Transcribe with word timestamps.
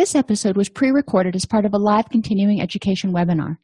This 0.00 0.14
episode 0.14 0.56
was 0.56 0.70
pre 0.70 0.90
recorded 0.90 1.36
as 1.36 1.44
part 1.44 1.66
of 1.66 1.74
a 1.74 1.78
live 1.78 2.08
continuing 2.08 2.62
education 2.62 3.12
webinar. 3.12 3.58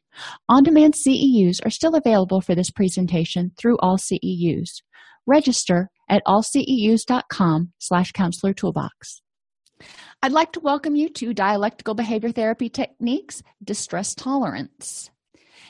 On 0.47 0.61
demand 0.61 0.93
CEUs 0.93 1.65
are 1.65 1.71
still 1.71 1.95
available 1.95 2.41
for 2.41 2.53
this 2.53 2.69
presentation 2.69 3.53
through 3.57 3.79
all 3.79 3.97
CEUs. 3.97 4.83
Register 5.25 5.89
at 6.07 6.21
allceus.com 6.27 7.71
slash 7.79 8.11
counselor 8.11 8.53
toolbox. 8.53 9.23
I'd 10.21 10.31
like 10.31 10.51
to 10.51 10.59
welcome 10.59 10.95
you 10.95 11.09
to 11.09 11.33
Dialectical 11.33 11.95
Behavior 11.95 12.31
Therapy 12.31 12.69
Techniques 12.69 13.41
Distress 13.63 14.13
Tolerance. 14.13 15.09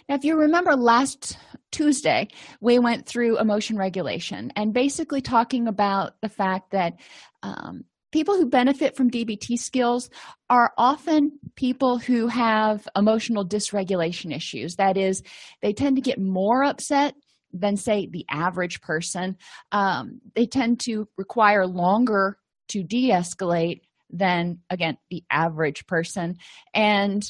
Now, 0.09 0.15
if 0.15 0.25
you 0.25 0.35
remember 0.35 0.75
last 0.75 1.37
Tuesday, 1.71 2.27
we 2.59 2.77
went 2.77 3.05
through 3.05 3.39
emotion 3.39 3.77
regulation 3.77 4.51
and 4.57 4.73
basically 4.73 5.21
talking 5.21 5.69
about 5.69 6.15
the 6.21 6.27
fact 6.27 6.71
that 6.71 6.95
um, 7.41 7.85
people 8.11 8.35
who 8.35 8.45
benefit 8.45 8.95
from 8.95 9.11
DBT 9.11 9.57
skills 9.57 10.09
are 10.49 10.73
often 10.77 11.39
people 11.55 11.97
who 11.97 12.27
have 12.27 12.87
emotional 12.95 13.45
dysregulation 13.45 14.35
issues. 14.35 14.75
That 14.75 14.97
is, 14.97 15.23
they 15.61 15.73
tend 15.73 15.97
to 15.97 16.01
get 16.01 16.19
more 16.19 16.63
upset 16.63 17.15
than, 17.53 17.77
say, 17.77 18.07
the 18.07 18.25
average 18.29 18.81
person. 18.81 19.37
Um, 19.71 20.21
they 20.35 20.45
tend 20.45 20.79
to 20.81 21.07
require 21.17 21.65
longer 21.65 22.37
to 22.69 22.83
de 22.83 23.09
escalate 23.09 23.81
than, 24.09 24.59
again, 24.69 24.97
the 25.09 25.23
average 25.29 25.85
person. 25.87 26.37
And 26.73 27.29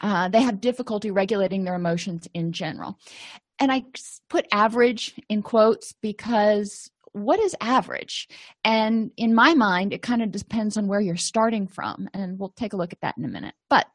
uh, 0.00 0.28
they 0.28 0.42
have 0.42 0.60
difficulty 0.60 1.10
regulating 1.10 1.64
their 1.64 1.74
emotions 1.74 2.28
in 2.34 2.52
general. 2.52 2.98
And 3.58 3.70
I 3.70 3.84
put 4.28 4.46
average 4.50 5.14
in 5.28 5.42
quotes 5.42 5.92
because 6.00 6.90
what 7.14 7.38
is 7.38 7.54
average? 7.60 8.28
And 8.64 9.12
in 9.16 9.34
my 9.34 9.54
mind, 9.54 9.92
it 9.92 10.02
kind 10.02 10.20
of 10.20 10.32
depends 10.32 10.76
on 10.76 10.88
where 10.88 11.00
you're 11.00 11.16
starting 11.16 11.68
from. 11.68 12.08
And 12.12 12.38
we'll 12.38 12.52
take 12.56 12.72
a 12.72 12.76
look 12.76 12.92
at 12.92 13.00
that 13.02 13.16
in 13.16 13.24
a 13.24 13.28
minute. 13.28 13.54
But 13.70 13.86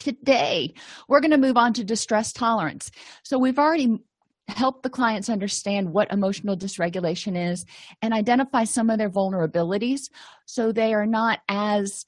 today, 0.00 0.74
we're 1.08 1.20
going 1.20 1.30
to 1.30 1.38
move 1.38 1.56
on 1.56 1.72
to 1.74 1.84
distress 1.84 2.32
tolerance. 2.32 2.90
So 3.22 3.38
we've 3.38 3.60
already 3.60 4.00
helped 4.48 4.82
the 4.82 4.90
clients 4.90 5.30
understand 5.30 5.92
what 5.92 6.12
emotional 6.12 6.56
dysregulation 6.56 7.52
is 7.52 7.64
and 8.02 8.12
identify 8.12 8.64
some 8.64 8.90
of 8.90 8.98
their 8.98 9.08
vulnerabilities 9.08 10.10
so 10.44 10.72
they 10.72 10.94
are 10.94 11.06
not 11.06 11.40
as 11.48 12.04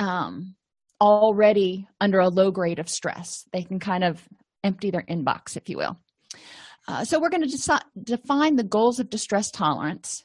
um, 0.00 0.56
already 0.98 1.86
under 2.00 2.20
a 2.20 2.28
low 2.28 2.50
grade 2.50 2.78
of 2.78 2.88
stress. 2.88 3.46
They 3.52 3.62
can 3.62 3.78
kind 3.78 4.02
of 4.02 4.26
empty 4.64 4.90
their 4.90 5.02
inbox, 5.02 5.58
if 5.58 5.68
you 5.68 5.76
will. 5.76 5.98
Uh, 6.86 7.04
so, 7.04 7.18
we're 7.18 7.30
going 7.30 7.48
to 7.48 7.80
define 8.02 8.56
the 8.56 8.62
goals 8.62 9.00
of 9.00 9.10
distress 9.10 9.50
tolerance, 9.50 10.24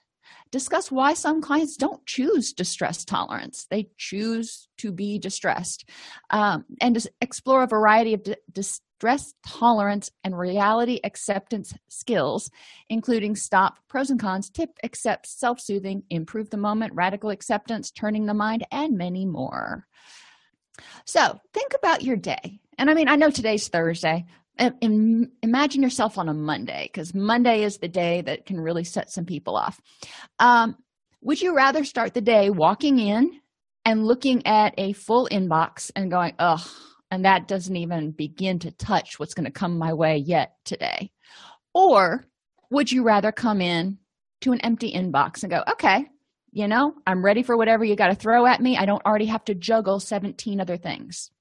discuss 0.52 0.92
why 0.92 1.14
some 1.14 1.42
clients 1.42 1.78
don't 1.78 2.06
choose 2.06 2.54
distress 2.54 3.06
tolerance. 3.06 3.66
They 3.70 3.90
choose 3.98 4.68
to 4.78 4.92
be 4.92 5.20
distressed, 5.20 5.88
um, 6.30 6.66
and 6.82 7.08
explore 7.22 7.64
a 7.64 7.68
variety 7.68 8.14
of 8.14 8.24
di- 8.24 8.36
distress 8.52 9.34
tolerance 9.48 10.12
and 10.26 10.38
reality 10.38 11.00
acceptance 11.04 11.74
skills, 11.88 12.52
including 12.90 13.36
stop, 13.38 13.80
pros 13.88 14.10
and 14.10 14.20
cons, 14.20 14.50
tip, 14.50 14.72
accept, 14.84 15.28
self 15.28 15.62
soothing, 15.62 16.04
improve 16.10 16.50
the 16.50 16.58
moment, 16.58 16.94
radical 16.94 17.30
acceptance, 17.30 17.92
turning 17.92 18.26
the 18.26 18.34
mind, 18.34 18.66
and 18.72 18.98
many 18.98 19.26
more. 19.26 19.88
So, 21.06 21.40
think 21.54 21.74
about 21.74 22.04
your 22.04 22.18
day. 22.18 22.60
And 22.78 22.90
I 22.90 22.94
mean, 22.94 23.10
I 23.10 23.18
know 23.18 23.30
today's 23.30 23.68
Thursday, 23.68 24.26
imagine 24.60 25.82
yourself 25.82 26.18
on 26.18 26.30
a 26.30 26.34
Monday 26.34 26.90
because 26.92 27.14
Monday 27.14 27.64
is 27.64 27.78
the 27.78 27.88
day 27.88 28.22
that 28.22 28.46
can 28.46 28.60
really 28.60 28.84
set 28.84 29.10
some 29.10 29.26
people 29.26 29.56
off. 29.56 29.80
Um, 30.40 30.76
would 31.22 31.42
you 31.42 31.56
rather 31.56 31.84
start 31.84 32.14
the 32.14 32.22
day 32.22 32.50
walking 32.50 33.00
in 33.00 33.40
and 33.86 34.06
looking 34.06 34.46
at 34.46 34.74
a 34.78 34.94
full 34.94 35.28
inbox 35.32 35.92
and 35.96 36.12
going, 36.12 36.34
ugh, 36.40 36.66
and 37.12 37.26
that 37.26 37.48
doesn't 37.48 37.76
even 37.76 38.12
begin 38.12 38.60
to 38.60 38.72
touch 38.72 39.18
what's 39.18 39.34
going 39.34 39.46
to 39.46 39.52
come 39.52 39.78
my 39.78 39.94
way 39.94 40.18
yet 40.18 40.54
today? 40.66 41.12
Or 41.74 42.26
would 42.70 42.92
you 42.92 43.04
rather 43.04 43.32
come 43.32 43.62
in 43.62 43.98
to 44.42 44.52
an 44.52 44.62
empty 44.62 44.92
inbox 44.92 45.44
and 45.44 45.52
go, 45.52 45.64
okay, 45.72 46.06
you 46.52 46.68
know, 46.68 46.94
I'm 47.06 47.24
ready 47.24 47.44
for 47.44 47.58
whatever 47.58 47.84
you 47.84 47.96
got 47.96 48.08
to 48.08 48.16
throw 48.16 48.46
at 48.46 48.62
me. 48.62 48.78
I 48.78 48.86
don't 48.86 49.06
already 49.06 49.26
have 49.26 49.46
to 49.46 49.56
juggle 49.56 50.00
17 50.00 50.60
other 50.60 50.78
things 50.78 51.32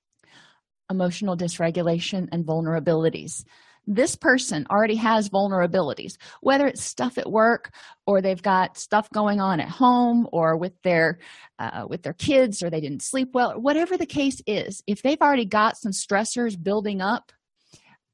emotional 0.90 1.36
dysregulation 1.36 2.28
and 2.32 2.44
vulnerabilities. 2.44 3.44
This 3.86 4.16
person 4.16 4.66
already 4.70 4.96
has 4.96 5.30
vulnerabilities 5.30 6.18
whether 6.42 6.66
it's 6.66 6.82
stuff 6.82 7.16
at 7.16 7.30
work 7.30 7.72
or 8.06 8.20
they've 8.20 8.42
got 8.42 8.76
stuff 8.76 9.08
going 9.10 9.40
on 9.40 9.60
at 9.60 9.68
home 9.68 10.28
or 10.30 10.56
with 10.58 10.74
their 10.82 11.18
uh, 11.58 11.86
with 11.88 12.02
their 12.02 12.12
kids 12.12 12.62
or 12.62 12.68
they 12.68 12.80
didn't 12.80 13.02
sleep 13.02 13.30
well. 13.32 13.58
Whatever 13.58 13.96
the 13.96 14.06
case 14.06 14.42
is 14.46 14.82
if 14.86 15.02
they've 15.02 15.22
already 15.22 15.46
got 15.46 15.78
some 15.78 15.92
stressors 15.92 16.62
building 16.62 17.00
up 17.00 17.32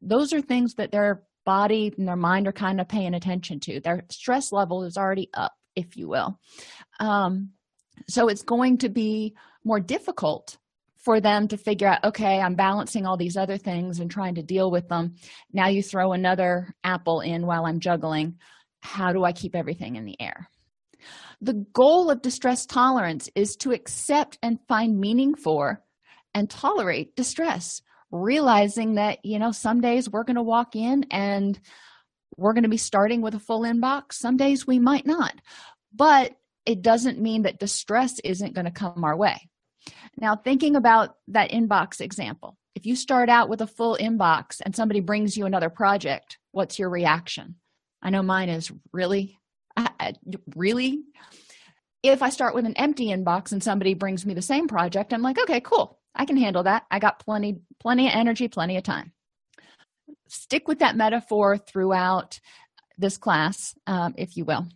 those 0.01 0.33
are 0.33 0.41
things 0.41 0.75
that 0.75 0.93
their 0.93 1.23
body 1.47 1.93
and 1.97 2.06
their 2.06 2.17
mind 2.17 2.47
are 2.47 2.53
kind 2.53 2.81
of 2.81 2.89
paying 2.89 3.15
attention 3.15 3.59
to. 3.61 3.81
Their 3.81 4.05
stress 4.11 4.53
level 4.53 4.85
is 4.85 4.97
already 4.97 5.29
up 5.35 5.53
if 5.77 5.97
you 5.97 6.09
will. 6.09 6.39
Um, 7.01 7.51
so 8.09 8.29
it's 8.29 8.43
going 8.43 8.79
to 8.79 8.89
be 8.89 9.35
more 9.65 9.81
difficult 9.81 10.59
for 11.04 11.20
them 11.20 11.48
to 11.48 11.56
figure 11.56 11.88
out 11.88 12.04
okay 12.04 12.41
i'm 12.41 12.54
balancing 12.54 13.06
all 13.06 13.16
these 13.16 13.37
other 13.37 13.59
things 13.59 14.00
and 14.00 14.10
trying 14.10 14.34
to 14.37 14.42
deal 14.42 14.70
with 14.70 14.88
them. 14.88 15.15
Now 15.53 15.69
you 15.69 15.82
throw 15.82 16.12
another 16.12 16.75
apple 16.82 17.20
in 17.20 17.47
while 17.47 17.66
i'm 17.66 17.81
juggling. 17.81 18.38
How 18.81 19.12
do 19.12 19.25
i 19.25 19.32
keep 19.32 19.54
everything 19.54 19.97
in 19.97 20.04
the 20.04 20.20
air? 20.20 20.48
The 21.41 21.66
goal 21.72 22.10
of 22.10 22.22
distress 22.22 22.64
tolerance 22.66 23.28
is 23.34 23.56
to 23.56 23.72
accept 23.72 24.38
and 24.43 24.59
find 24.69 24.98
meaning 24.98 25.34
for 25.34 25.82
and 26.34 26.48
tolerate 26.48 27.16
distress 27.16 27.82
realizing 28.10 28.94
that 28.94 29.19
you 29.25 29.38
know 29.38 29.50
some 29.50 29.81
days 29.81 30.09
we're 30.09 30.25
going 30.25 30.37
to 30.37 30.43
walk 30.43 30.76
in 30.76 31.04
and 31.10 31.59
we're 32.37 32.53
going 32.53 32.64
to 32.64 32.69
be 32.69 32.76
starting 32.76 33.20
with 33.20 33.34
a 33.34 33.41
full 33.41 33.62
inbox. 33.62 34.14
Some 34.14 34.37
days 34.37 34.66
we 34.66 34.78
might 34.78 35.06
not. 35.06 35.34
But 35.93 36.32
it 36.67 36.82
doesn't 36.82 37.20
mean 37.20 37.43
that 37.43 37.61
distress 37.61 38.19
isn't 38.25 38.55
going 38.55 38.64
to 38.64 38.70
come 38.70 39.05
our 39.05 39.17
way 39.17 39.49
now, 40.19 40.36
thinking 40.36 40.76
about 40.76 41.16
that 41.28 41.50
inbox 41.50 42.00
example, 42.00 42.56
if 42.75 42.86
you 42.86 42.96
start 42.96 43.28
out 43.28 43.48
with 43.48 43.60
a 43.60 43.66
full 43.66 43.96
inbox 44.00 44.60
and 44.64 44.75
somebody 44.75 45.00
brings 45.00 45.36
you 45.36 45.46
another 45.46 45.70
project, 45.70 46.38
what's 46.52 46.78
your 46.78 46.90
reaction? 46.90 47.56
I 48.02 48.10
know 48.10 48.22
mine 48.22 48.48
is 48.48 48.70
really, 48.92 49.38
really. 50.54 51.02
If 52.02 52.22
I 52.22 52.31
start 52.31 52.54
with 52.54 52.66
an 52.66 52.76
empty 52.76 53.06
inbox 53.06 53.52
and 53.52 53.62
somebody 53.62 53.94
brings 53.94 54.26
me 54.26 54.34
the 54.34 54.42
same 54.42 54.69
project, 54.69 55.12
I'm 55.12 55.22
like, 55.22 55.38
okay, 55.38 55.60
cool. 55.60 55.98
I 56.14 56.26
can 56.26 56.36
handle 56.36 56.62
that. 56.64 56.84
I 56.90 56.98
got 56.98 57.19
plenty, 57.19 57.60
plenty 57.81 58.06
of 58.06 58.14
energy, 58.14 58.48
plenty 58.48 58.76
of 58.76 58.82
time. 58.82 59.12
Stick 60.28 60.69
with 60.69 60.81
that 60.81 60.96
metaphor 60.96 61.56
throughout 61.56 62.40
this 62.98 63.16
class, 63.16 63.75
um, 63.86 64.14
if 64.16 64.36
you 64.36 64.44
will 64.44 64.69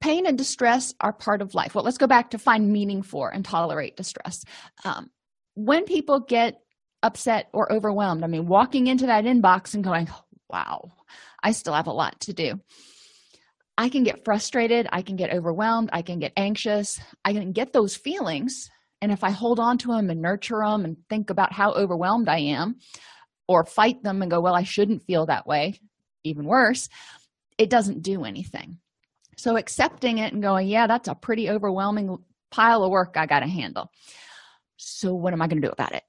pain 0.00 0.26
and 0.26 0.38
distress 0.38 0.94
are 1.00 1.12
part 1.12 1.42
of 1.42 1.54
life 1.54 1.74
well 1.74 1.84
let's 1.84 1.98
go 1.98 2.06
back 2.06 2.30
to 2.30 2.38
find 2.38 2.72
meaning 2.72 3.02
for 3.02 3.30
and 3.30 3.44
tolerate 3.44 3.96
distress 3.96 4.44
um, 4.84 5.10
when 5.54 5.84
people 5.84 6.20
get 6.20 6.60
upset 7.02 7.48
or 7.52 7.72
overwhelmed 7.72 8.24
i 8.24 8.26
mean 8.26 8.46
walking 8.46 8.86
into 8.86 9.06
that 9.06 9.24
inbox 9.24 9.74
and 9.74 9.84
going 9.84 10.08
wow 10.48 10.90
i 11.42 11.52
still 11.52 11.74
have 11.74 11.86
a 11.86 11.92
lot 11.92 12.18
to 12.20 12.32
do 12.32 12.58
I 13.80 13.88
can 13.88 14.02
get 14.02 14.26
frustrated, 14.26 14.86
I 14.92 15.00
can 15.00 15.16
get 15.16 15.32
overwhelmed, 15.32 15.88
I 15.90 16.02
can 16.02 16.18
get 16.18 16.34
anxious, 16.36 17.00
I 17.24 17.32
can 17.32 17.52
get 17.52 17.72
those 17.72 17.96
feelings. 17.96 18.68
And 19.00 19.10
if 19.10 19.24
I 19.24 19.30
hold 19.30 19.58
on 19.58 19.78
to 19.78 19.88
them 19.88 20.10
and 20.10 20.20
nurture 20.20 20.58
them 20.58 20.84
and 20.84 20.98
think 21.08 21.30
about 21.30 21.54
how 21.54 21.72
overwhelmed 21.72 22.28
I 22.28 22.40
am, 22.40 22.76
or 23.48 23.64
fight 23.64 24.02
them 24.02 24.20
and 24.20 24.30
go, 24.30 24.38
Well, 24.38 24.54
I 24.54 24.64
shouldn't 24.64 25.04
feel 25.04 25.24
that 25.26 25.46
way, 25.46 25.80
even 26.24 26.44
worse, 26.44 26.90
it 27.56 27.70
doesn't 27.70 28.02
do 28.02 28.24
anything. 28.24 28.76
So 29.40 29.56
accepting 29.56 30.18
it 30.18 30.32
and 30.32 30.42
going, 30.42 30.68
Yeah, 30.68 30.86
that's 30.86 31.08
a 31.08 31.14
pretty 31.14 31.48
overwhelming 31.48 32.18
pile 32.50 32.84
of 32.84 32.90
work 32.90 33.14
I 33.16 33.26
got 33.26 33.40
to 33.40 33.46
handle. 33.46 33.90
So, 34.76 35.14
what 35.14 35.32
am 35.32 35.40
I 35.40 35.46
going 35.46 35.62
to 35.62 35.68
do 35.68 35.72
about 35.72 35.94
it? 35.94 36.04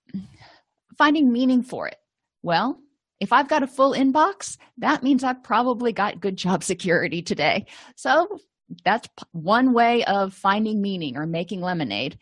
Finding 0.98 1.32
meaning 1.32 1.64
for 1.64 1.88
it. 1.88 1.98
Well, 2.44 2.80
if 3.22 3.32
I've 3.32 3.48
got 3.48 3.64
a 3.64 3.68
full 3.68 3.94
inbox, 3.94 4.58
that 4.80 5.04
means 5.04 5.24
I've 5.24 5.44
probably 5.44 5.94
got 5.94 6.20
good 6.20 6.36
job 6.36 6.64
security 6.66 7.22
today. 7.22 7.68
So 7.96 8.40
that's 8.84 9.08
one 9.32 9.74
way 9.74 10.04
of 10.06 10.34
finding 10.34 10.82
meaning 10.82 11.18
or 11.18 11.26
making 11.26 11.62
lemonade. 11.62 12.18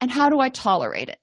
And 0.00 0.10
how 0.10 0.28
do 0.28 0.38
I 0.38 0.50
tolerate 0.50 1.08
it? 1.08 1.18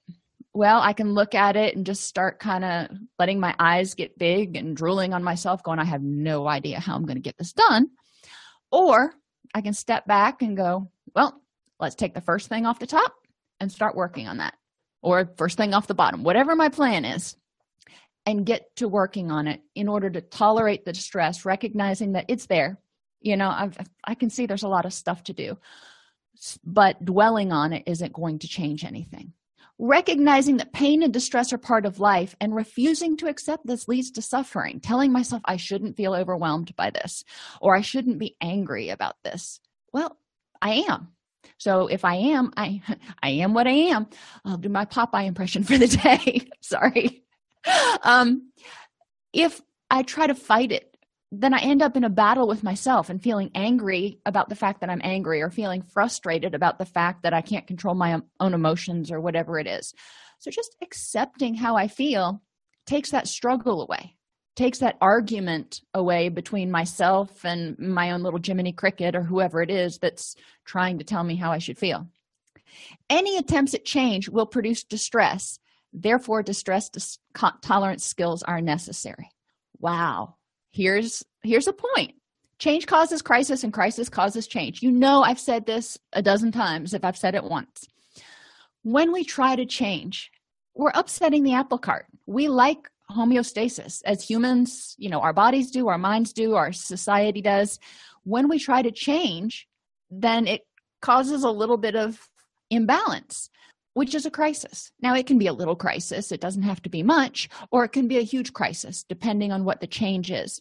Well, 0.52 0.80
I 0.80 0.92
can 0.92 1.14
look 1.14 1.34
at 1.34 1.56
it 1.56 1.76
and 1.76 1.86
just 1.86 2.04
start 2.04 2.40
kind 2.40 2.64
of 2.64 2.88
letting 3.18 3.40
my 3.40 3.54
eyes 3.58 3.94
get 3.94 4.18
big 4.18 4.56
and 4.56 4.76
drooling 4.76 5.12
on 5.12 5.24
myself, 5.24 5.62
going, 5.62 5.78
I 5.78 5.84
have 5.84 6.02
no 6.02 6.46
idea 6.46 6.80
how 6.80 6.94
I'm 6.94 7.06
going 7.06 7.16
to 7.16 7.22
get 7.22 7.38
this 7.38 7.52
done. 7.52 7.90
Or 8.74 9.14
I 9.54 9.60
can 9.60 9.72
step 9.72 10.06
back 10.06 10.42
and 10.42 10.56
go, 10.56 10.90
well, 11.14 11.40
let's 11.78 11.94
take 11.94 12.14
the 12.14 12.20
first 12.20 12.48
thing 12.48 12.66
off 12.66 12.78
the 12.78 12.86
top 12.86 13.14
and 13.60 13.70
start 13.70 13.94
working 13.94 14.26
on 14.26 14.38
that. 14.38 14.54
Or 15.00 15.30
first 15.36 15.56
thing 15.56 15.74
off 15.74 15.86
the 15.86 15.94
bottom, 15.94 16.24
whatever 16.24 16.56
my 16.56 16.68
plan 16.68 17.04
is 17.04 17.36
and 18.26 18.46
get 18.46 18.74
to 18.76 18.88
working 18.88 19.30
on 19.30 19.46
it 19.46 19.60
in 19.74 19.88
order 19.88 20.10
to 20.10 20.20
tolerate 20.20 20.84
the 20.84 20.92
distress 20.92 21.44
recognizing 21.44 22.12
that 22.12 22.26
it's 22.28 22.46
there 22.46 22.78
you 23.20 23.36
know 23.36 23.48
I've, 23.48 23.76
i 24.04 24.14
can 24.14 24.30
see 24.30 24.46
there's 24.46 24.62
a 24.62 24.68
lot 24.68 24.86
of 24.86 24.92
stuff 24.92 25.24
to 25.24 25.32
do 25.32 25.58
but 26.64 27.04
dwelling 27.04 27.52
on 27.52 27.72
it 27.72 27.84
isn't 27.86 28.12
going 28.12 28.38
to 28.40 28.48
change 28.48 28.84
anything 28.84 29.32
recognizing 29.84 30.56
that 30.56 30.72
pain 30.72 31.02
and 31.02 31.12
distress 31.12 31.52
are 31.52 31.58
part 31.58 31.84
of 31.84 32.00
life 32.00 32.34
and 32.40 32.54
refusing 32.54 33.18
to 33.18 33.28
accept 33.28 33.66
this 33.66 33.86
leads 33.86 34.10
to 34.10 34.22
suffering 34.22 34.80
telling 34.80 35.12
myself 35.12 35.42
i 35.44 35.56
shouldn't 35.56 35.96
feel 35.96 36.14
overwhelmed 36.14 36.74
by 36.74 36.88
this 36.88 37.22
or 37.60 37.76
i 37.76 37.82
shouldn't 37.82 38.18
be 38.18 38.34
angry 38.40 38.88
about 38.88 39.16
this. 39.24 39.60
Well 39.92 40.16
i 40.62 40.84
am. 40.88 41.08
So 41.58 41.86
if 41.88 42.04
i 42.04 42.14
am 42.14 42.50
i 42.56 42.80
i 43.22 43.28
am 43.28 43.52
what 43.52 43.66
i 43.66 43.72
am. 43.72 44.06
I'll 44.44 44.56
do 44.56 44.70
my 44.70 44.86
popeye 44.86 45.26
impression 45.26 45.64
for 45.64 45.76
the 45.76 45.86
day. 46.04 46.48
Sorry. 46.62 47.22
Um, 48.02 48.50
if 49.32 49.60
I 49.90 50.02
try 50.02 50.26
to 50.26 50.34
fight 50.34 50.72
it, 50.72 50.93
then 51.40 51.54
I 51.54 51.58
end 51.58 51.82
up 51.82 51.96
in 51.96 52.04
a 52.04 52.10
battle 52.10 52.46
with 52.46 52.62
myself 52.62 53.10
and 53.10 53.22
feeling 53.22 53.50
angry 53.54 54.18
about 54.26 54.48
the 54.48 54.54
fact 54.54 54.80
that 54.80 54.90
I'm 54.90 55.00
angry 55.04 55.42
or 55.42 55.50
feeling 55.50 55.82
frustrated 55.82 56.54
about 56.54 56.78
the 56.78 56.86
fact 56.86 57.22
that 57.22 57.34
I 57.34 57.40
can't 57.40 57.66
control 57.66 57.94
my 57.94 58.20
own 58.40 58.54
emotions 58.54 59.10
or 59.10 59.20
whatever 59.20 59.58
it 59.58 59.66
is. 59.66 59.94
So 60.38 60.50
just 60.50 60.76
accepting 60.82 61.54
how 61.54 61.76
I 61.76 61.88
feel 61.88 62.42
takes 62.86 63.10
that 63.10 63.28
struggle 63.28 63.82
away, 63.82 64.16
takes 64.56 64.78
that 64.78 64.98
argument 65.00 65.80
away 65.94 66.28
between 66.28 66.70
myself 66.70 67.44
and 67.44 67.78
my 67.78 68.10
own 68.10 68.22
little 68.22 68.40
Jiminy 68.44 68.72
Cricket 68.72 69.14
or 69.14 69.22
whoever 69.22 69.62
it 69.62 69.70
is 69.70 69.98
that's 69.98 70.36
trying 70.64 70.98
to 70.98 71.04
tell 71.04 71.24
me 71.24 71.36
how 71.36 71.52
I 71.52 71.58
should 71.58 71.78
feel. 71.78 72.06
Any 73.08 73.36
attempts 73.36 73.74
at 73.74 73.84
change 73.84 74.28
will 74.28 74.46
produce 74.46 74.84
distress 74.84 75.58
Therefore, 75.94 76.42
distress 76.42 76.88
dis- 76.88 77.18
tolerance 77.62 78.04
skills 78.04 78.42
are 78.42 78.60
necessary. 78.60 79.30
Wow. 79.78 80.34
Here's 80.74 81.24
here's 81.44 81.68
a 81.68 81.72
point. 81.72 82.14
Change 82.58 82.86
causes 82.86 83.22
crisis 83.22 83.62
and 83.62 83.72
crisis 83.72 84.08
causes 84.08 84.48
change. 84.48 84.82
You 84.82 84.90
know 84.90 85.22
I've 85.22 85.38
said 85.38 85.66
this 85.66 85.96
a 86.12 86.20
dozen 86.20 86.50
times 86.50 86.94
if 86.94 87.04
I've 87.04 87.16
said 87.16 87.36
it 87.36 87.44
once. 87.44 87.86
When 88.82 89.12
we 89.12 89.22
try 89.22 89.54
to 89.54 89.66
change, 89.66 90.32
we're 90.74 90.90
upsetting 90.92 91.44
the 91.44 91.54
apple 91.54 91.78
cart. 91.78 92.06
We 92.26 92.48
like 92.48 92.90
homeostasis 93.08 94.02
as 94.04 94.28
humans, 94.28 94.96
you 94.98 95.10
know, 95.10 95.20
our 95.20 95.32
bodies 95.32 95.70
do, 95.70 95.86
our 95.86 95.98
minds 95.98 96.32
do, 96.32 96.56
our 96.56 96.72
society 96.72 97.40
does. 97.40 97.78
When 98.24 98.48
we 98.48 98.58
try 98.58 98.82
to 98.82 98.90
change, 98.90 99.68
then 100.10 100.48
it 100.48 100.62
causes 101.00 101.44
a 101.44 101.50
little 101.50 101.76
bit 101.76 101.94
of 101.94 102.28
imbalance 102.68 103.48
which 103.94 104.14
is 104.14 104.26
a 104.26 104.30
crisis. 104.30 104.92
Now, 105.00 105.14
it 105.14 105.26
can 105.26 105.38
be 105.38 105.46
a 105.46 105.52
little 105.52 105.76
crisis, 105.76 106.30
it 106.30 106.40
doesn't 106.40 106.62
have 106.62 106.82
to 106.82 106.90
be 106.90 107.02
much, 107.02 107.48
or 107.70 107.84
it 107.84 107.90
can 107.90 108.06
be 108.06 108.18
a 108.18 108.22
huge 108.22 108.52
crisis, 108.52 109.04
depending 109.08 109.50
on 109.50 109.64
what 109.64 109.80
the 109.80 109.86
change 109.86 110.30
is. 110.30 110.60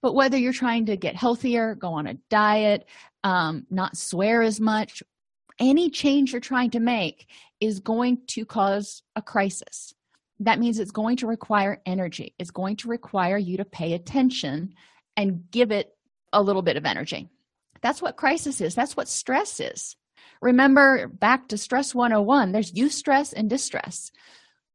But 0.00 0.14
whether 0.14 0.36
you're 0.36 0.52
trying 0.52 0.86
to 0.86 0.96
get 0.96 1.16
healthier, 1.16 1.74
go 1.74 1.92
on 1.94 2.06
a 2.06 2.14
diet, 2.30 2.86
um, 3.24 3.66
not 3.70 3.96
swear 3.96 4.42
as 4.42 4.60
much, 4.60 5.02
any 5.58 5.90
change 5.90 6.32
you're 6.32 6.40
trying 6.40 6.70
to 6.70 6.80
make 6.80 7.28
is 7.60 7.80
going 7.80 8.22
to 8.28 8.44
cause 8.44 9.02
a 9.16 9.22
crisis. 9.22 9.94
That 10.40 10.58
means 10.58 10.78
it's 10.78 10.90
going 10.90 11.18
to 11.18 11.26
require 11.26 11.80
energy, 11.86 12.34
it's 12.38 12.50
going 12.50 12.76
to 12.76 12.88
require 12.88 13.38
you 13.38 13.58
to 13.58 13.64
pay 13.64 13.92
attention 13.92 14.74
and 15.16 15.50
give 15.50 15.70
it 15.70 15.94
a 16.32 16.42
little 16.42 16.62
bit 16.62 16.76
of 16.76 16.86
energy. 16.86 17.28
That's 17.80 18.00
what 18.00 18.16
crisis 18.16 18.60
is, 18.60 18.74
that's 18.74 18.96
what 18.96 19.08
stress 19.08 19.60
is. 19.60 19.96
Remember 20.42 21.06
back 21.06 21.48
to 21.48 21.56
stress 21.56 21.94
101, 21.94 22.50
there's 22.50 22.72
eustress 22.72 23.32
and 23.32 23.48
distress. 23.48 24.10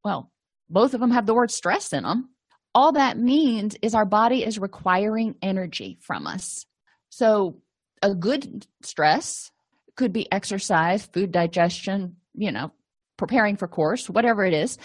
Well, 0.03 0.31
both 0.69 0.93
of 0.93 1.01
them 1.01 1.11
have 1.11 1.25
the 1.25 1.33
word 1.33 1.51
stress 1.51 1.91
in 1.91 2.03
them. 2.03 2.29
All 2.73 2.93
that 2.93 3.17
means 3.17 3.75
is 3.81 3.93
our 3.93 4.05
body 4.05 4.45
is 4.45 4.57
requiring 4.57 5.35
energy 5.41 5.97
from 6.01 6.25
us. 6.25 6.65
So, 7.09 7.57
a 8.01 8.15
good 8.15 8.65
stress 8.83 9.51
could 9.95 10.13
be 10.13 10.31
exercise, 10.31 11.05
food 11.07 11.31
digestion, 11.31 12.17
you 12.33 12.51
know, 12.51 12.71
preparing 13.17 13.57
for 13.57 13.67
course, 13.67 14.09
whatever 14.09 14.45
it 14.45 14.53
is. 14.53 14.77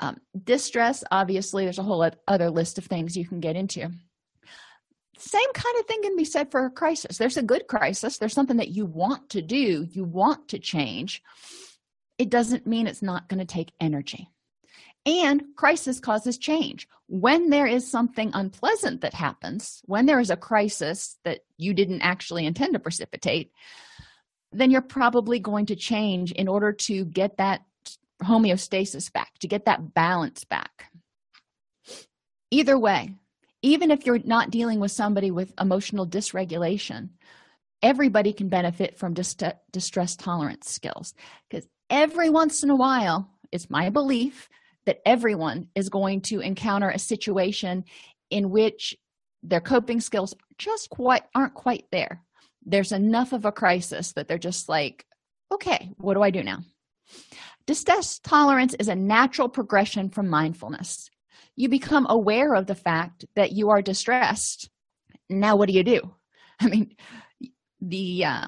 Um, 0.00 0.18
distress, 0.44 1.04
obviously, 1.10 1.64
there's 1.64 1.78
a 1.78 1.84
whole 1.84 2.10
other 2.26 2.50
list 2.50 2.78
of 2.78 2.84
things 2.84 3.16
you 3.16 3.26
can 3.26 3.40
get 3.40 3.56
into 3.56 3.90
same 5.18 5.52
kind 5.54 5.78
of 5.78 5.86
thing 5.86 6.02
can 6.02 6.16
be 6.16 6.24
said 6.24 6.50
for 6.50 6.64
a 6.64 6.70
crisis. 6.70 7.18
There's 7.18 7.36
a 7.36 7.42
good 7.42 7.66
crisis. 7.66 8.18
There's 8.18 8.34
something 8.34 8.58
that 8.58 8.70
you 8.70 8.86
want 8.86 9.30
to 9.30 9.42
do. 9.42 9.86
You 9.90 10.04
want 10.04 10.48
to 10.48 10.58
change. 10.58 11.22
It 12.18 12.30
doesn't 12.30 12.66
mean 12.66 12.86
it's 12.86 13.02
not 13.02 13.28
going 13.28 13.40
to 13.40 13.46
take 13.46 13.72
energy. 13.80 14.28
And 15.04 15.42
crisis 15.54 16.00
causes 16.00 16.36
change. 16.36 16.88
When 17.06 17.50
there 17.50 17.66
is 17.66 17.88
something 17.88 18.32
unpleasant 18.34 19.02
that 19.02 19.14
happens 19.14 19.80
when 19.84 20.06
there 20.06 20.18
is 20.18 20.30
a 20.30 20.36
crisis 20.36 21.16
that 21.24 21.40
you 21.56 21.72
didn't 21.72 22.00
actually 22.00 22.44
intend 22.44 22.72
to 22.72 22.80
precipitate 22.80 23.52
then 24.52 24.70
you're 24.70 24.80
probably 24.80 25.38
going 25.38 25.66
to 25.66 25.76
change 25.76 26.32
in 26.32 26.48
order 26.48 26.72
to 26.72 27.04
get 27.04 27.36
that 27.36 27.62
homeostasis 28.22 29.12
back 29.12 29.32
to 29.40 29.48
get 29.48 29.66
that 29.66 29.92
balance 29.94 30.44
back. 30.44 30.90
Either 32.50 32.78
way 32.78 33.14
even 33.62 33.90
if 33.90 34.06
you're 34.06 34.18
not 34.24 34.50
dealing 34.50 34.80
with 34.80 34.90
somebody 34.90 35.30
with 35.30 35.52
emotional 35.58 36.06
dysregulation 36.06 37.10
everybody 37.82 38.32
can 38.32 38.48
benefit 38.48 38.98
from 38.98 39.14
dist- 39.14 39.42
distress 39.70 40.16
tolerance 40.16 40.70
skills. 40.70 41.14
Because 41.48 41.68
every 41.90 42.30
once 42.30 42.62
in 42.62 42.70
a 42.70 42.76
while 42.76 43.30
it's 43.52 43.70
my 43.70 43.90
belief 43.90 44.48
that 44.86 45.00
everyone 45.06 45.68
is 45.74 45.88
going 45.88 46.20
to 46.20 46.40
encounter 46.40 46.88
a 46.88 46.98
situation 46.98 47.84
in 48.30 48.50
which 48.50 48.96
their 49.42 49.60
coping 49.60 50.00
skills 50.00 50.34
just 50.58 50.90
quite 50.90 51.22
aren't 51.34 51.54
quite 51.54 51.84
there. 51.92 52.22
There's 52.64 52.92
enough 52.92 53.32
of 53.32 53.44
a 53.44 53.52
crisis 53.52 54.12
that 54.12 54.26
they're 54.26 54.38
just 54.38 54.68
like 54.68 55.06
okay 55.52 55.92
what 55.98 56.14
do 56.14 56.22
i 56.22 56.30
do 56.30 56.42
now? 56.42 56.58
Distress 57.66 58.18
tolerance 58.18 58.74
is 58.74 58.88
a 58.88 58.96
natural 58.96 59.48
progression 59.48 60.10
from 60.10 60.28
mindfulness 60.28 61.08
you 61.56 61.68
become 61.68 62.06
aware 62.08 62.54
of 62.54 62.66
the 62.66 62.74
fact 62.74 63.24
that 63.34 63.52
you 63.52 63.70
are 63.70 63.82
distressed. 63.82 64.70
Now 65.28 65.56
what 65.56 65.68
do 65.68 65.74
you 65.74 65.82
do? 65.82 66.14
I 66.60 66.68
mean 66.68 66.94
the 67.80 68.24
uh, 68.24 68.46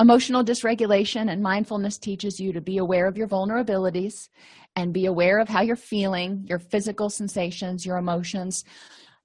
emotional 0.00 0.44
dysregulation 0.44 1.30
and 1.30 1.42
mindfulness 1.42 1.98
teaches 1.98 2.40
you 2.40 2.52
to 2.52 2.60
be 2.60 2.78
aware 2.78 3.06
of 3.06 3.18
your 3.18 3.28
vulnerabilities 3.28 4.28
and 4.76 4.94
be 4.94 5.06
aware 5.06 5.38
of 5.38 5.48
how 5.48 5.60
you're 5.60 5.76
feeling 5.76 6.46
your 6.48 6.58
physical 6.58 7.10
sensations 7.10 7.84
your 7.84 7.98
emotions. 7.98 8.64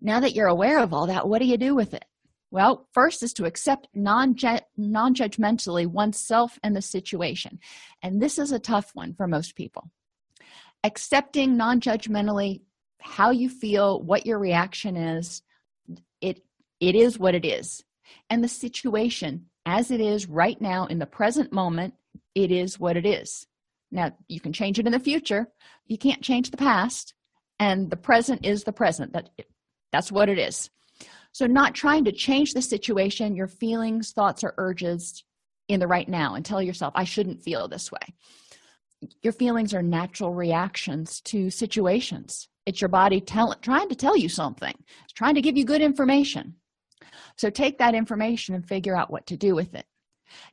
Now 0.01 0.19
that 0.19 0.35
you're 0.35 0.47
aware 0.47 0.79
of 0.79 0.93
all 0.93 1.07
that 1.07 1.27
what 1.27 1.39
do 1.39 1.45
you 1.45 1.57
do 1.57 1.75
with 1.75 1.93
it? 1.93 2.05
Well 2.51 2.87
first 2.93 3.23
is 3.23 3.33
to 3.33 3.45
accept 3.45 3.87
non 3.93 4.35
non-judgmentally 4.77 5.87
oneself 5.87 6.59
and 6.63 6.75
the 6.75 6.81
situation. 6.81 7.59
And 8.01 8.21
this 8.21 8.37
is 8.37 8.51
a 8.51 8.59
tough 8.59 8.91
one 8.93 9.13
for 9.13 9.27
most 9.27 9.55
people. 9.55 9.91
Accepting 10.83 11.57
non-judgmentally 11.57 12.61
how 12.99 13.31
you 13.31 13.49
feel 13.49 14.01
what 14.01 14.25
your 14.25 14.39
reaction 14.39 14.95
is 14.97 15.41
it 16.21 16.43
it 16.79 16.95
is 16.95 17.19
what 17.19 17.35
it 17.35 17.45
is. 17.45 17.83
And 18.29 18.43
the 18.43 18.47
situation 18.47 19.47
as 19.65 19.91
it 19.91 20.01
is 20.01 20.27
right 20.27 20.59
now 20.59 20.85
in 20.85 20.99
the 20.99 21.05
present 21.05 21.51
moment 21.51 21.93
it 22.33 22.51
is 22.51 22.79
what 22.79 22.97
it 22.97 23.05
is. 23.05 23.47
Now 23.91 24.11
you 24.27 24.39
can 24.39 24.53
change 24.53 24.79
it 24.79 24.85
in 24.85 24.91
the 24.91 24.99
future. 24.99 25.47
You 25.87 25.97
can't 25.97 26.21
change 26.21 26.51
the 26.51 26.57
past 26.57 27.13
and 27.59 27.89
the 27.89 27.97
present 27.97 28.45
is 28.45 28.63
the 28.63 28.73
present. 28.73 29.13
That 29.13 29.29
that's 29.91 30.11
what 30.11 30.29
it 30.29 30.37
is. 30.37 30.69
So, 31.31 31.47
not 31.47 31.75
trying 31.75 32.05
to 32.05 32.13
change 32.13 32.53
the 32.53 32.61
situation, 32.61 33.35
your 33.35 33.47
feelings, 33.47 34.11
thoughts, 34.11 34.43
or 34.43 34.53
urges 34.57 35.23
in 35.67 35.79
the 35.79 35.87
right 35.87 36.07
now 36.07 36.35
and 36.35 36.45
tell 36.45 36.61
yourself, 36.61 36.93
I 36.95 37.03
shouldn't 37.03 37.41
feel 37.41 37.67
this 37.67 37.91
way. 37.91 38.13
Your 39.21 39.33
feelings 39.33 39.73
are 39.73 39.81
natural 39.81 40.33
reactions 40.33 41.21
to 41.21 41.49
situations. 41.49 42.49
It's 42.65 42.81
your 42.81 42.89
body 42.89 43.21
tell, 43.21 43.53
trying 43.61 43.89
to 43.89 43.95
tell 43.95 44.17
you 44.17 44.29
something, 44.29 44.73
it's 45.03 45.13
trying 45.13 45.35
to 45.35 45.41
give 45.41 45.57
you 45.57 45.65
good 45.65 45.81
information. 45.81 46.55
So, 47.37 47.49
take 47.49 47.77
that 47.77 47.95
information 47.95 48.55
and 48.55 48.67
figure 48.67 48.95
out 48.95 49.11
what 49.11 49.27
to 49.27 49.37
do 49.37 49.55
with 49.55 49.75
it. 49.75 49.85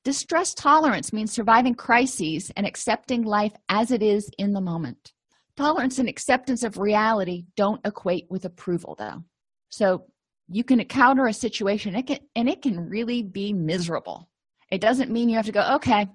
Distress 0.04 0.54
tolerance 0.54 1.12
means 1.12 1.32
surviving 1.32 1.74
crises 1.74 2.50
and 2.56 2.66
accepting 2.66 3.22
life 3.22 3.54
as 3.68 3.90
it 3.90 4.02
is 4.02 4.30
in 4.38 4.52
the 4.52 4.60
moment. 4.60 5.12
Tolerance 5.56 5.98
and 5.98 6.08
acceptance 6.08 6.62
of 6.62 6.78
reality 6.78 7.44
don't 7.56 7.80
equate 7.86 8.26
with 8.30 8.44
approval, 8.44 8.94
though. 8.98 9.22
So, 9.70 10.04
you 10.48 10.64
can 10.64 10.80
encounter 10.80 11.26
a 11.26 11.32
situation 11.32 11.94
it 11.94 12.06
can, 12.06 12.18
and 12.36 12.48
it 12.48 12.62
can 12.62 12.88
really 12.88 13.22
be 13.22 13.52
miserable 13.52 14.28
it 14.72 14.80
doesn't 14.80 15.10
mean 15.10 15.28
you 15.28 15.36
have 15.36 15.46
to 15.46 15.52
go 15.52 15.74
okay 15.74 16.08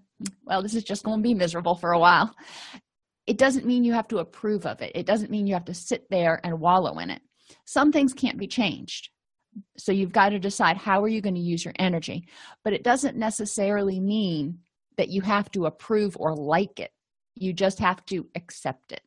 well 0.46 0.62
this 0.62 0.76
is 0.76 0.84
just 0.84 1.04
going 1.04 1.20
to 1.20 1.24
be 1.24 1.34
miserable 1.34 1.76
for 1.76 1.92
a 1.92 2.00
while. 2.00 2.34
It 3.26 3.38
doesn't 3.38 3.66
mean 3.66 3.84
you 3.84 3.94
have 3.94 4.08
to 4.10 4.20
approve 4.20 4.66
of 4.66 4.82
it. 4.82 4.94
It 4.96 5.06
doesn't 5.06 5.32
mean 5.32 5.48
you 5.48 5.54
have 5.54 5.66
to 5.66 5.74
sit 5.74 6.10
there 6.10 6.40
and 6.44 6.60
wallow 6.60 7.00
in 7.00 7.10
it. 7.10 7.22
Some 7.66 7.92
things 7.92 8.14
can't 8.14 8.38
be 8.38 8.48
changed. 8.48 9.10
So 9.78 9.92
you've 9.92 10.14
got 10.14 10.30
to 10.30 10.40
decide 10.40 10.78
how 10.78 11.04
are 11.04 11.10
you 11.10 11.20
going 11.20 11.36
to 11.36 11.42
use 11.42 11.66
your 11.66 11.74
energy. 11.78 12.28
But 12.64 12.74
it 12.74 12.84
doesn't 12.84 13.18
necessarily 13.18 14.00
mean 14.00 14.60
that 14.98 15.10
you 15.10 15.22
have 15.22 15.52
to 15.52 15.66
approve 15.66 16.16
or 16.18 16.36
like 16.36 16.80
it. 16.80 16.92
You 17.36 17.54
just 17.54 17.80
have 17.80 18.06
to 18.06 18.28
accept 18.36 18.94
it. 18.94 19.02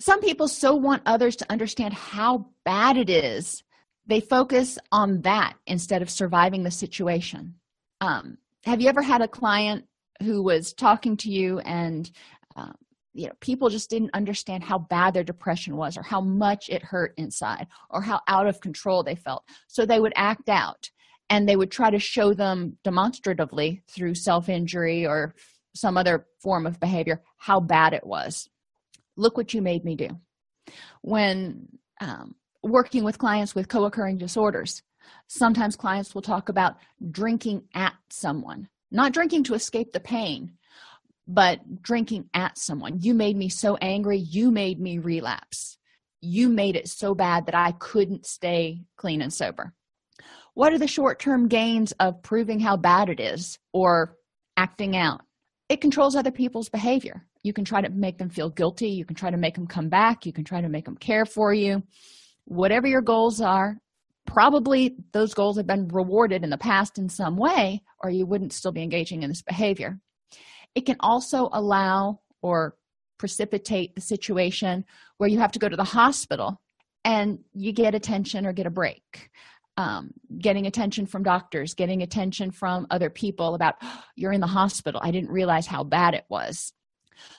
Some 0.00 0.20
people 0.20 0.48
so 0.48 0.74
want 0.74 1.02
others 1.06 1.36
to 1.36 1.50
understand 1.50 1.94
how 1.94 2.50
bad 2.64 2.96
it 2.96 3.08
is 3.08 3.62
they 4.06 4.20
focus 4.20 4.78
on 4.92 5.22
that 5.22 5.54
instead 5.66 6.02
of 6.02 6.10
surviving 6.10 6.62
the 6.62 6.70
situation. 6.70 7.54
Um, 8.00 8.38
have 8.64 8.80
you 8.80 8.88
ever 8.88 9.02
had 9.02 9.22
a 9.22 9.28
client 9.28 9.84
who 10.22 10.42
was 10.42 10.72
talking 10.72 11.16
to 11.18 11.30
you 11.30 11.58
and 11.60 12.10
um, 12.56 12.74
you 13.12 13.26
know 13.26 13.32
people 13.40 13.68
just 13.68 13.90
didn't 13.90 14.14
understand 14.14 14.62
how 14.62 14.78
bad 14.78 15.14
their 15.14 15.24
depression 15.24 15.76
was 15.76 15.96
or 15.96 16.02
how 16.02 16.20
much 16.20 16.68
it 16.68 16.82
hurt 16.82 17.14
inside 17.16 17.66
or 17.90 18.02
how 18.02 18.20
out 18.28 18.46
of 18.46 18.60
control 18.60 19.02
they 19.02 19.14
felt? 19.14 19.44
So 19.68 19.84
they 19.84 20.00
would 20.00 20.12
act 20.16 20.48
out 20.48 20.90
and 21.30 21.48
they 21.48 21.56
would 21.56 21.70
try 21.70 21.90
to 21.90 21.98
show 21.98 22.34
them 22.34 22.76
demonstratively 22.84 23.82
through 23.90 24.14
self-injury 24.14 25.06
or 25.06 25.34
some 25.74 25.96
other 25.96 26.26
form 26.42 26.66
of 26.66 26.80
behavior 26.80 27.22
how 27.38 27.60
bad 27.60 27.92
it 27.92 28.06
was. 28.06 28.48
Look 29.16 29.36
what 29.36 29.54
you 29.54 29.62
made 29.62 29.84
me 29.84 29.96
do. 29.96 30.08
When 31.02 31.68
um, 32.00 32.34
working 32.62 33.04
with 33.04 33.18
clients 33.18 33.54
with 33.54 33.68
co-occurring 33.68 34.18
disorders 34.18 34.82
sometimes 35.26 35.76
clients 35.76 36.14
will 36.14 36.22
talk 36.22 36.48
about 36.48 36.76
drinking 37.10 37.62
at 37.74 37.94
someone 38.10 38.68
not 38.90 39.12
drinking 39.12 39.42
to 39.44 39.54
escape 39.54 39.92
the 39.92 40.00
pain 40.00 40.52
but 41.26 41.82
drinking 41.82 42.28
at 42.34 42.58
someone. 42.58 43.00
You 43.00 43.14
made 43.14 43.36
me 43.36 43.48
so 43.48 43.76
angry. 43.76 44.18
You 44.18 44.50
made 44.50 44.80
me 44.80 44.98
relapse. 44.98 45.78
You 46.20 46.48
made 46.48 46.76
it 46.76 46.88
so 46.88 47.14
bad 47.14 47.46
that 47.46 47.54
i 47.54 47.72
couldn't 47.72 48.26
stay 48.26 48.82
clean 48.96 49.22
and 49.22 49.32
sober. 49.32 49.72
What 50.54 50.72
are 50.72 50.78
the 50.78 50.86
short-term 50.86 51.48
gains 51.48 51.92
of 51.98 52.22
proving 52.22 52.60
how 52.60 52.76
bad 52.76 53.08
it 53.08 53.20
is 53.20 53.58
or 53.72 54.16
acting 54.56 54.96
out? 54.96 55.22
It 55.68 55.80
controls 55.80 56.14
other 56.14 56.30
people's 56.30 56.68
behavior. 56.68 57.26
You 57.42 57.52
can 57.52 57.64
try 57.64 57.80
to 57.80 57.90
make 57.90 58.18
them 58.18 58.30
feel 58.30 58.50
guilty. 58.50 58.88
You 58.90 59.04
can 59.04 59.16
try 59.16 59.30
to 59.30 59.36
make 59.36 59.54
them 59.54 59.66
come 59.66 59.88
back. 59.88 60.24
You 60.24 60.32
can 60.32 60.44
try 60.44 60.60
to 60.60 60.68
make 60.68 60.84
them 60.84 60.96
care 60.96 61.26
for 61.26 61.52
you. 61.52 61.82
Whatever 62.44 62.86
your 62.86 63.02
goals 63.02 63.40
are 63.40 63.78
probably 64.34 64.96
those 65.12 65.32
goals 65.32 65.56
have 65.56 65.66
been 65.66 65.86
rewarded 65.88 66.42
in 66.42 66.50
the 66.50 66.58
past 66.58 66.98
in 66.98 67.08
some 67.08 67.36
way 67.36 67.80
or 68.02 68.10
you 68.10 68.26
wouldn't 68.26 68.52
still 68.52 68.72
be 68.72 68.82
engaging 68.82 69.22
in 69.22 69.30
this 69.30 69.42
behavior. 69.42 70.00
It 70.74 70.86
can 70.86 70.96
also 70.98 71.48
allow 71.52 72.20
or 72.42 72.76
precipitate 73.16 73.94
the 73.94 74.00
situation 74.00 74.84
where 75.18 75.30
you 75.30 75.38
have 75.38 75.52
to 75.52 75.60
go 75.60 75.68
to 75.68 75.76
the 75.76 75.84
hospital 75.84 76.60
and 77.04 77.38
you 77.52 77.72
get 77.72 77.94
attention 77.94 78.44
or 78.44 78.52
get 78.52 78.66
a 78.66 78.70
break. 78.70 79.30
Um, 79.76 80.10
getting 80.38 80.66
attention 80.66 81.06
from 81.06 81.24
doctors 81.24 81.74
getting 81.74 82.02
attention 82.02 82.52
from 82.52 82.86
other 82.90 83.10
people 83.10 83.56
about 83.56 83.74
oh, 83.82 84.02
you're 84.16 84.32
in 84.32 84.40
the 84.40 84.46
hospital. 84.48 85.00
I 85.02 85.12
didn't 85.12 85.30
realize 85.30 85.66
how 85.66 85.84
bad 85.84 86.14
it 86.14 86.24
was. 86.28 86.72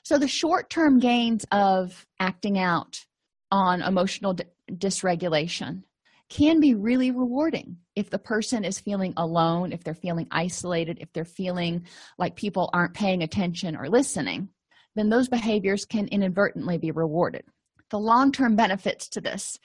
So 0.04 0.18
the 0.18 0.28
short-term 0.28 1.00
gains 1.00 1.46
of 1.52 2.06
acting 2.20 2.58
out 2.58 3.06
on 3.52 3.82
emotional 3.82 4.34
d- 4.34 4.46
dysregulation 4.72 5.84
can 6.30 6.60
be 6.60 6.74
really 6.74 7.12
rewarding 7.12 7.78
if 7.96 8.10
the 8.10 8.20
person 8.20 8.66
is 8.66 8.80
feeling 8.80 9.14
alone, 9.18 9.72
if 9.72 9.84
they're 9.84 9.94
feeling 9.94 10.28
isolated, 10.32 10.98
if 11.00 11.12
they're 11.14 11.26
feeling 11.26 11.86
like 12.18 12.36
people 12.36 12.70
aren't 12.74 12.94
paying 12.94 13.22
attention 13.22 13.76
or 13.76 13.90
listening, 13.90 14.50
then 14.96 15.10
those 15.10 15.28
behaviors 15.28 15.86
can 15.86 16.08
inadvertently 16.08 16.78
be 16.78 16.92
rewarded. 16.92 17.44
The 17.92 18.00
long 18.00 18.32
term 18.32 18.56
benefits 18.56 19.10
to 19.10 19.22
this, 19.22 19.60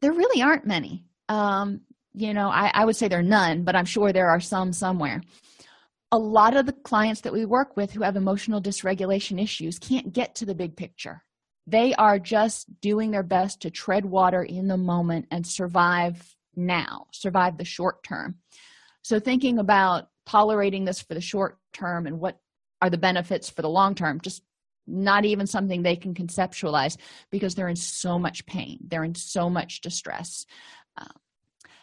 there 0.00 0.12
really 0.12 0.42
aren't 0.42 0.66
many. 0.66 1.04
Um, 1.28 1.80
you 2.12 2.34
know, 2.34 2.48
I, 2.48 2.70
I 2.74 2.84
would 2.84 2.96
say 2.96 3.08
there 3.08 3.20
are 3.20 3.22
none, 3.22 3.64
but 3.64 3.74
I'm 3.74 3.86
sure 3.86 4.12
there 4.12 4.28
are 4.28 4.40
some 4.40 4.72
somewhere. 4.72 5.22
A 6.12 6.18
lot 6.18 6.56
of 6.56 6.66
the 6.66 6.72
clients 6.72 7.22
that 7.22 7.32
we 7.32 7.44
work 7.44 7.76
with 7.76 7.92
who 7.92 8.02
have 8.02 8.16
emotional 8.16 8.60
dysregulation 8.60 9.42
issues 9.42 9.78
can't 9.78 10.12
get 10.12 10.36
to 10.36 10.44
the 10.44 10.54
big 10.54 10.76
picture 10.76 11.22
they 11.66 11.94
are 11.94 12.18
just 12.18 12.80
doing 12.80 13.10
their 13.10 13.22
best 13.22 13.62
to 13.62 13.70
tread 13.70 14.04
water 14.04 14.42
in 14.42 14.68
the 14.68 14.76
moment 14.76 15.26
and 15.30 15.46
survive 15.46 16.36
now, 16.56 17.06
survive 17.10 17.56
the 17.58 17.64
short 17.64 18.02
term. 18.04 18.36
So, 19.02 19.18
thinking 19.18 19.58
about 19.58 20.08
tolerating 20.26 20.84
this 20.84 21.00
for 21.02 21.14
the 21.14 21.20
short 21.20 21.58
term 21.72 22.06
and 22.06 22.20
what 22.20 22.38
are 22.80 22.90
the 22.90 22.98
benefits 22.98 23.50
for 23.50 23.62
the 23.62 23.68
long 23.68 23.94
term, 23.94 24.20
just 24.20 24.42
not 24.86 25.24
even 25.24 25.46
something 25.46 25.82
they 25.82 25.96
can 25.96 26.14
conceptualize 26.14 26.96
because 27.30 27.54
they're 27.54 27.68
in 27.68 27.76
so 27.76 28.18
much 28.18 28.44
pain, 28.46 28.78
they're 28.88 29.04
in 29.04 29.14
so 29.14 29.48
much 29.48 29.80
distress. 29.80 30.46
Uh, 30.96 31.06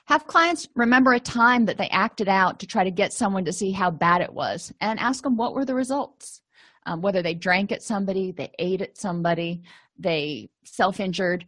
have 0.05 0.27
clients 0.27 0.67
remember 0.75 1.13
a 1.13 1.19
time 1.19 1.65
that 1.65 1.77
they 1.77 1.89
acted 1.89 2.27
out 2.27 2.59
to 2.59 2.67
try 2.67 2.83
to 2.83 2.91
get 2.91 3.13
someone 3.13 3.45
to 3.45 3.53
see 3.53 3.71
how 3.71 3.89
bad 3.89 4.21
it 4.21 4.33
was 4.33 4.71
and 4.81 4.99
ask 4.99 5.23
them 5.23 5.37
what 5.37 5.53
were 5.53 5.65
the 5.65 5.75
results 5.75 6.40
um, 6.85 7.01
whether 7.01 7.21
they 7.21 7.33
drank 7.33 7.71
at 7.71 7.83
somebody, 7.83 8.31
they 8.31 8.51
ate 8.59 8.81
at 8.81 8.97
somebody, 8.97 9.61
they 9.97 10.49
self 10.63 10.99
injured, 10.99 11.45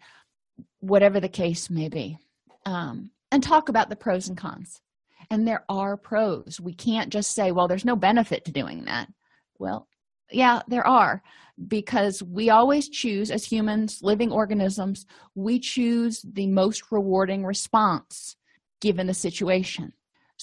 whatever 0.80 1.20
the 1.20 1.30
case 1.30 1.70
may 1.70 1.90
be. 1.90 2.18
Um, 2.66 3.12
and 3.32 3.42
talk 3.42 3.70
about 3.70 3.90
the 3.90 3.96
pros 3.96 4.28
and 4.28 4.38
cons. 4.38 4.82
And 5.30 5.48
there 5.48 5.64
are 5.70 5.98
pros. 5.98 6.60
We 6.62 6.74
can't 6.74 7.12
just 7.12 7.34
say, 7.34 7.52
well, 7.52 7.68
there's 7.68 7.86
no 7.86 7.96
benefit 7.96 8.46
to 8.46 8.52
doing 8.52 8.86
that. 8.86 9.12
Well, 9.58 9.88
yeah, 10.32 10.62
there 10.68 10.86
are, 10.86 11.24
because 11.68 12.22
we 12.22 12.50
always 12.50 12.90
choose, 12.90 13.32
as 13.32 13.46
humans, 13.46 14.00
living 14.02 14.32
organisms, 14.32 15.06
we 15.36 15.60
choose 15.60 16.24
the 16.24 16.48
most 16.48 16.92
rewarding 16.92 17.46
response 17.46 18.36
given 18.82 19.08
the 19.08 19.14
situation. 19.14 19.94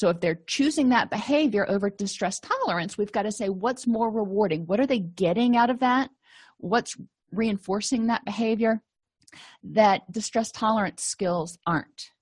So 0.00 0.08
if 0.08 0.18
they're 0.18 0.40
choosing 0.46 0.88
that 0.88 1.10
behavior 1.10 1.68
over 1.68 1.90
distress 1.90 2.40
tolerance, 2.40 2.96
we've 2.96 3.12
got 3.12 3.24
to 3.24 3.30
say 3.30 3.50
what's 3.50 3.86
more 3.86 4.10
rewarding? 4.10 4.64
What 4.64 4.80
are 4.80 4.86
they 4.86 5.00
getting 5.00 5.58
out 5.58 5.68
of 5.68 5.80
that? 5.80 6.08
What's 6.56 6.96
reinforcing 7.32 8.06
that 8.06 8.24
behavior 8.24 8.80
that 9.62 10.10
distress 10.10 10.50
tolerance 10.52 11.02
skills 11.02 11.58
aren't? 11.66 12.12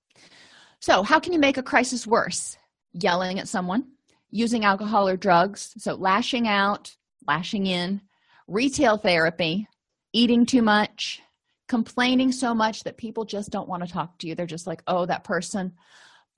So, 0.81 1.03
how 1.03 1.21
can 1.21 1.31
you 1.31 1.39
make 1.39 1.55
a 1.55 1.63
crisis 1.63 2.05
worse? 2.05 2.57
Yelling 2.91 3.39
at 3.39 3.47
someone, 3.47 3.85
using 4.29 4.65
alcohol 4.65 5.07
or 5.07 5.15
drugs, 5.15 5.71
so 5.77 5.93
lashing 5.93 6.49
out, 6.49 6.93
lashing 7.29 7.65
in, 7.65 8.01
retail 8.49 8.97
therapy, 8.97 9.69
eating 10.11 10.45
too 10.45 10.61
much, 10.61 11.21
complaining 11.69 12.33
so 12.33 12.53
much 12.53 12.83
that 12.83 12.97
people 12.97 13.23
just 13.23 13.51
don't 13.51 13.69
want 13.69 13.87
to 13.87 13.89
talk 13.89 14.19
to 14.19 14.27
you. 14.27 14.35
They're 14.35 14.45
just 14.45 14.67
like, 14.67 14.83
oh, 14.85 15.05
that 15.05 15.23
person, 15.23 15.71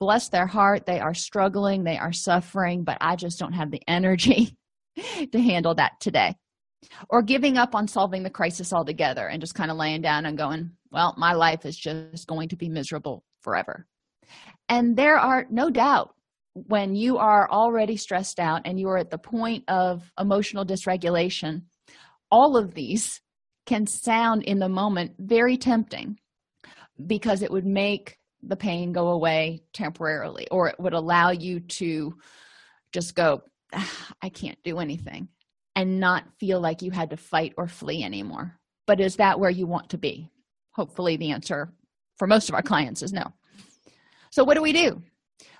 bless 0.00 0.28
their 0.28 0.46
heart. 0.46 0.86
They 0.86 1.00
are 1.00 1.14
struggling. 1.14 1.84
They 1.84 1.98
are 1.98 2.12
suffering 2.12 2.84
but 2.84 2.98
i 3.00 3.16
just 3.16 3.38
don't 3.38 3.52
have 3.52 3.70
the 3.70 3.82
energy 3.86 4.56
to 5.32 5.40
handle 5.40 5.74
that 5.74 5.92
today. 6.00 6.34
Or 7.08 7.22
giving 7.22 7.56
up 7.56 7.74
on 7.74 7.86
solving 7.86 8.22
the 8.22 8.30
crisis 8.30 8.72
altogether 8.72 9.28
and 9.28 9.40
just 9.40 9.54
kind 9.54 9.70
of 9.70 9.76
laying 9.76 10.02
down 10.02 10.26
and 10.26 10.36
going 10.36 10.72
well 10.90 11.14
my 11.16 11.32
life 11.32 11.64
is 11.64 11.76
just 11.76 12.26
going 12.26 12.48
to 12.48 12.56
be 12.56 12.68
miserable 12.68 13.24
forever. 13.40 13.86
And 14.68 14.96
there 14.96 15.18
are 15.18 15.46
no 15.50 15.70
doubt 15.70 16.14
when 16.54 16.94
you 16.94 17.18
are 17.18 17.50
already 17.50 17.96
stressed 17.96 18.38
out 18.38 18.62
and 18.64 18.78
you 18.78 18.88
are 18.88 18.98
at 18.98 19.10
the 19.10 19.18
point 19.18 19.64
of 19.68 20.10
emotional 20.18 20.66
dysregulation 20.66 21.62
all 22.32 22.56
of 22.56 22.74
these 22.74 23.20
can 23.66 23.86
sound 23.86 24.42
in 24.42 24.58
the 24.58 24.68
moment 24.68 25.12
very 25.18 25.56
tempting 25.56 26.18
because 27.06 27.42
it 27.42 27.50
would 27.50 27.66
make 27.66 28.16
the 28.42 28.56
pain 28.56 28.92
go 28.92 29.08
away 29.08 29.62
temporarily 29.72 30.46
or 30.50 30.68
it 30.68 30.78
would 30.78 30.94
allow 30.94 31.30
you 31.30 31.60
to 31.60 32.14
just 32.92 33.14
go 33.14 33.42
ah, 33.72 34.08
i 34.22 34.28
can't 34.28 34.62
do 34.64 34.78
anything 34.78 35.28
and 35.76 36.00
not 36.00 36.24
feel 36.38 36.60
like 36.60 36.82
you 36.82 36.90
had 36.90 37.10
to 37.10 37.16
fight 37.16 37.54
or 37.56 37.68
flee 37.68 38.02
anymore 38.02 38.58
but 38.86 39.00
is 39.00 39.16
that 39.16 39.38
where 39.38 39.50
you 39.50 39.66
want 39.66 39.90
to 39.90 39.98
be 39.98 40.28
hopefully 40.72 41.16
the 41.16 41.30
answer 41.30 41.72
for 42.18 42.26
most 42.26 42.48
of 42.48 42.54
our 42.54 42.62
clients 42.62 43.02
is 43.02 43.12
no 43.12 43.32
So, 44.32 44.44
what 44.44 44.54
do 44.54 44.62
we 44.62 44.72
do? 44.72 45.02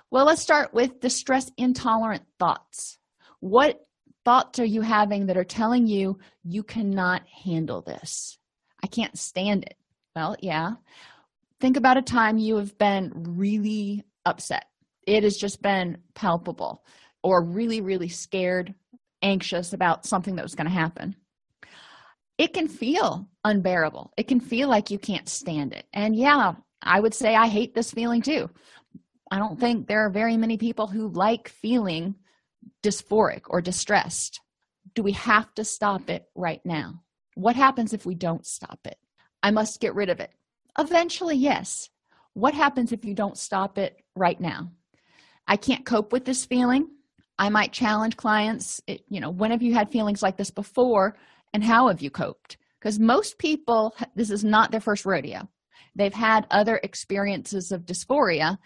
Well, 0.09 0.25
let's 0.25 0.41
start 0.41 0.73
with 0.73 0.99
the 0.99 1.09
stress 1.09 1.51
intolerant 1.57 2.23
thoughts. 2.39 2.97
What 3.39 3.85
thoughts 4.25 4.57
are 4.57 4.65
you 4.65 4.81
having 4.81 5.27
that 5.27 5.37
are 5.37 5.43
telling 5.43 5.85
you 5.85 6.17
you 6.43 6.63
cannot 6.63 7.21
handle 7.27 7.83
this? 7.83 8.39
I 8.83 8.87
can't 8.87 9.17
stand 9.17 9.65
it. 9.65 9.77
Well, 10.15 10.35
yeah. 10.39 10.73
Think 11.63 11.77
about 11.77 11.95
a 11.95 12.01
time 12.01 12.37
you 12.37 12.57
have 12.57 12.77
been 12.77 13.13
really 13.15 14.03
upset. 14.25 14.65
It 15.07 15.23
has 15.23 15.37
just 15.37 15.61
been 15.61 15.99
palpable, 16.13 16.83
or 17.23 17.41
really, 17.41 17.79
really 17.79 18.09
scared, 18.09 18.75
anxious 19.21 19.71
about 19.71 20.05
something 20.05 20.35
that 20.35 20.43
was 20.43 20.55
going 20.55 20.67
to 20.67 20.73
happen. 20.73 21.15
It 22.37 22.53
can 22.53 22.67
feel 22.67 23.29
unbearable. 23.45 24.11
It 24.17 24.27
can 24.27 24.41
feel 24.41 24.67
like 24.67 24.91
you 24.91 24.99
can't 24.99 25.29
stand 25.29 25.71
it. 25.71 25.85
And 25.93 26.17
yeah, 26.17 26.55
I 26.81 26.99
would 26.99 27.13
say 27.13 27.33
I 27.33 27.47
hate 27.47 27.73
this 27.73 27.91
feeling 27.91 28.21
too. 28.21 28.49
I 29.31 29.39
don't 29.39 29.57
think 29.57 29.87
there 29.87 30.05
are 30.05 30.09
very 30.09 30.35
many 30.35 30.57
people 30.57 30.87
who 30.87 31.07
like 31.07 31.47
feeling 31.47 32.15
dysphoric 32.81 33.43
or 33.47 33.61
distressed. 33.61 34.41
Do 34.95 35.01
we 35.01 35.13
have 35.13 35.53
to 35.55 35.63
stop 35.63 36.09
it 36.09 36.25
right 36.35 36.59
now? 36.65 37.03
What 37.35 37.55
happens 37.55 37.93
if 37.93 38.05
we 38.05 38.15
don't 38.15 38.45
stop 38.45 38.79
it? 38.83 38.97
I 39.41 39.51
must 39.51 39.79
get 39.79 39.95
rid 39.95 40.09
of 40.09 40.19
it. 40.19 40.33
Eventually, 40.77 41.35
yes. 41.35 41.89
What 42.33 42.53
happens 42.53 42.91
if 42.91 43.05
you 43.05 43.13
don't 43.13 43.37
stop 43.37 43.77
it 43.77 44.01
right 44.15 44.39
now? 44.39 44.71
I 45.47 45.57
can't 45.57 45.85
cope 45.85 46.11
with 46.11 46.25
this 46.25 46.45
feeling. 46.45 46.87
I 47.37 47.49
might 47.49 47.73
challenge 47.73 48.17
clients, 48.17 48.81
you 48.87 49.19
know, 49.19 49.29
when 49.29 49.51
have 49.51 49.61
you 49.61 49.73
had 49.73 49.91
feelings 49.91 50.21
like 50.21 50.37
this 50.37 50.51
before 50.51 51.15
and 51.53 51.63
how 51.63 51.87
have 51.87 52.01
you 52.01 52.09
coped? 52.09 52.57
Because 52.79 52.99
most 52.99 53.37
people, 53.37 53.95
this 54.15 54.29
is 54.29 54.43
not 54.43 54.71
their 54.71 54.81
first 54.81 55.05
rodeo. 55.05 55.47
They've 55.95 56.13
had 56.13 56.47
other 56.49 56.79
experiences 56.83 57.71
of 57.71 57.85
dysphoria 57.85 58.57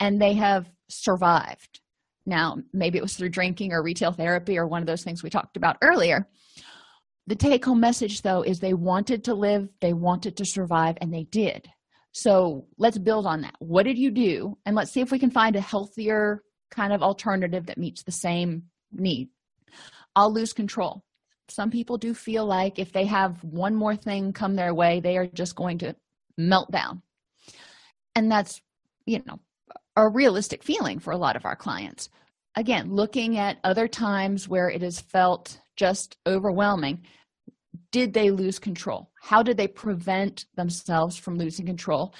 and 0.00 0.20
they 0.20 0.34
have 0.34 0.70
survived. 0.88 1.80
Now, 2.26 2.58
maybe 2.72 2.98
it 2.98 3.02
was 3.02 3.14
through 3.14 3.30
drinking 3.30 3.72
or 3.72 3.82
retail 3.82 4.12
therapy 4.12 4.58
or 4.58 4.66
one 4.66 4.82
of 4.82 4.86
those 4.86 5.02
things 5.02 5.22
we 5.22 5.30
talked 5.30 5.56
about 5.56 5.76
earlier. 5.82 6.28
The 7.26 7.36
take 7.36 7.64
home 7.64 7.80
message, 7.80 8.22
though, 8.22 8.42
is 8.42 8.60
they 8.60 8.74
wanted 8.74 9.24
to 9.24 9.34
live, 9.34 9.68
they 9.80 9.94
wanted 9.94 10.36
to 10.36 10.44
survive, 10.44 10.98
and 11.00 11.12
they 11.12 11.24
did. 11.24 11.68
So 12.12 12.66
let's 12.78 12.98
build 12.98 13.26
on 13.26 13.40
that. 13.40 13.54
What 13.58 13.84
did 13.84 13.98
you 13.98 14.10
do? 14.10 14.58
And 14.66 14.76
let's 14.76 14.92
see 14.92 15.00
if 15.00 15.10
we 15.10 15.18
can 15.18 15.30
find 15.30 15.56
a 15.56 15.60
healthier 15.60 16.42
kind 16.70 16.92
of 16.92 17.02
alternative 17.02 17.66
that 17.66 17.78
meets 17.78 18.02
the 18.02 18.12
same 18.12 18.64
need. 18.92 19.30
I'll 20.14 20.32
lose 20.32 20.52
control. 20.52 21.02
Some 21.48 21.70
people 21.70 21.98
do 21.98 22.14
feel 22.14 22.46
like 22.46 22.78
if 22.78 22.92
they 22.92 23.04
have 23.06 23.42
one 23.42 23.74
more 23.74 23.96
thing 23.96 24.32
come 24.32 24.54
their 24.54 24.74
way, 24.74 25.00
they 25.00 25.16
are 25.16 25.26
just 25.26 25.56
going 25.56 25.78
to 25.78 25.96
melt 26.38 26.70
down. 26.70 27.02
And 28.14 28.30
that's, 28.30 28.60
you 29.06 29.22
know, 29.26 29.40
a 29.96 30.08
realistic 30.08 30.62
feeling 30.62 30.98
for 30.98 31.12
a 31.12 31.18
lot 31.18 31.36
of 31.36 31.44
our 31.44 31.56
clients. 31.56 32.10
Again, 32.56 32.94
looking 32.94 33.38
at 33.38 33.58
other 33.64 33.88
times 33.88 34.48
where 34.48 34.70
it 34.70 34.82
has 34.82 35.00
felt 35.00 35.58
just 35.76 36.16
overwhelming, 36.26 37.02
did 37.90 38.12
they 38.12 38.30
lose 38.30 38.58
control? 38.58 39.10
How 39.20 39.42
did 39.42 39.56
they 39.56 39.68
prevent 39.68 40.46
themselves 40.56 41.16
from 41.16 41.36
losing 41.36 41.66
control? 41.66 42.14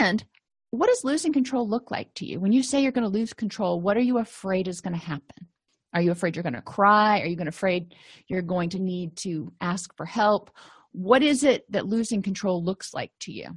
And 0.00 0.24
what 0.70 0.88
does 0.88 1.04
losing 1.04 1.32
control 1.32 1.68
look 1.68 1.90
like 1.90 2.12
to 2.14 2.26
you? 2.26 2.40
When 2.40 2.52
you 2.52 2.62
say 2.62 2.82
you're 2.82 2.92
going 2.92 3.10
to 3.10 3.18
lose 3.18 3.32
control, 3.32 3.80
what 3.80 3.96
are 3.96 4.02
you 4.02 4.18
afraid 4.18 4.68
is 4.68 4.80
going 4.80 4.94
to 4.94 5.04
happen? 5.04 5.48
Are 5.92 6.00
you 6.00 6.12
afraid 6.12 6.36
you're 6.36 6.44
going 6.44 6.52
to 6.52 6.62
cry? 6.62 7.20
Are 7.20 7.26
you 7.26 7.36
going 7.36 7.48
afraid 7.48 7.94
you're 8.28 8.42
going 8.42 8.70
to 8.70 8.78
need 8.78 9.16
to 9.18 9.52
ask 9.60 9.96
for 9.96 10.06
help? 10.06 10.50
What 10.92 11.22
is 11.22 11.42
it 11.42 11.70
that 11.72 11.86
losing 11.86 12.22
control 12.22 12.62
looks 12.62 12.94
like 12.94 13.10
to 13.20 13.32
you? 13.32 13.48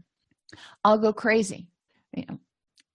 I'll 0.83 0.97
go 0.97 1.13
crazy. 1.13 1.67
You 2.15 2.25
know, 2.27 2.39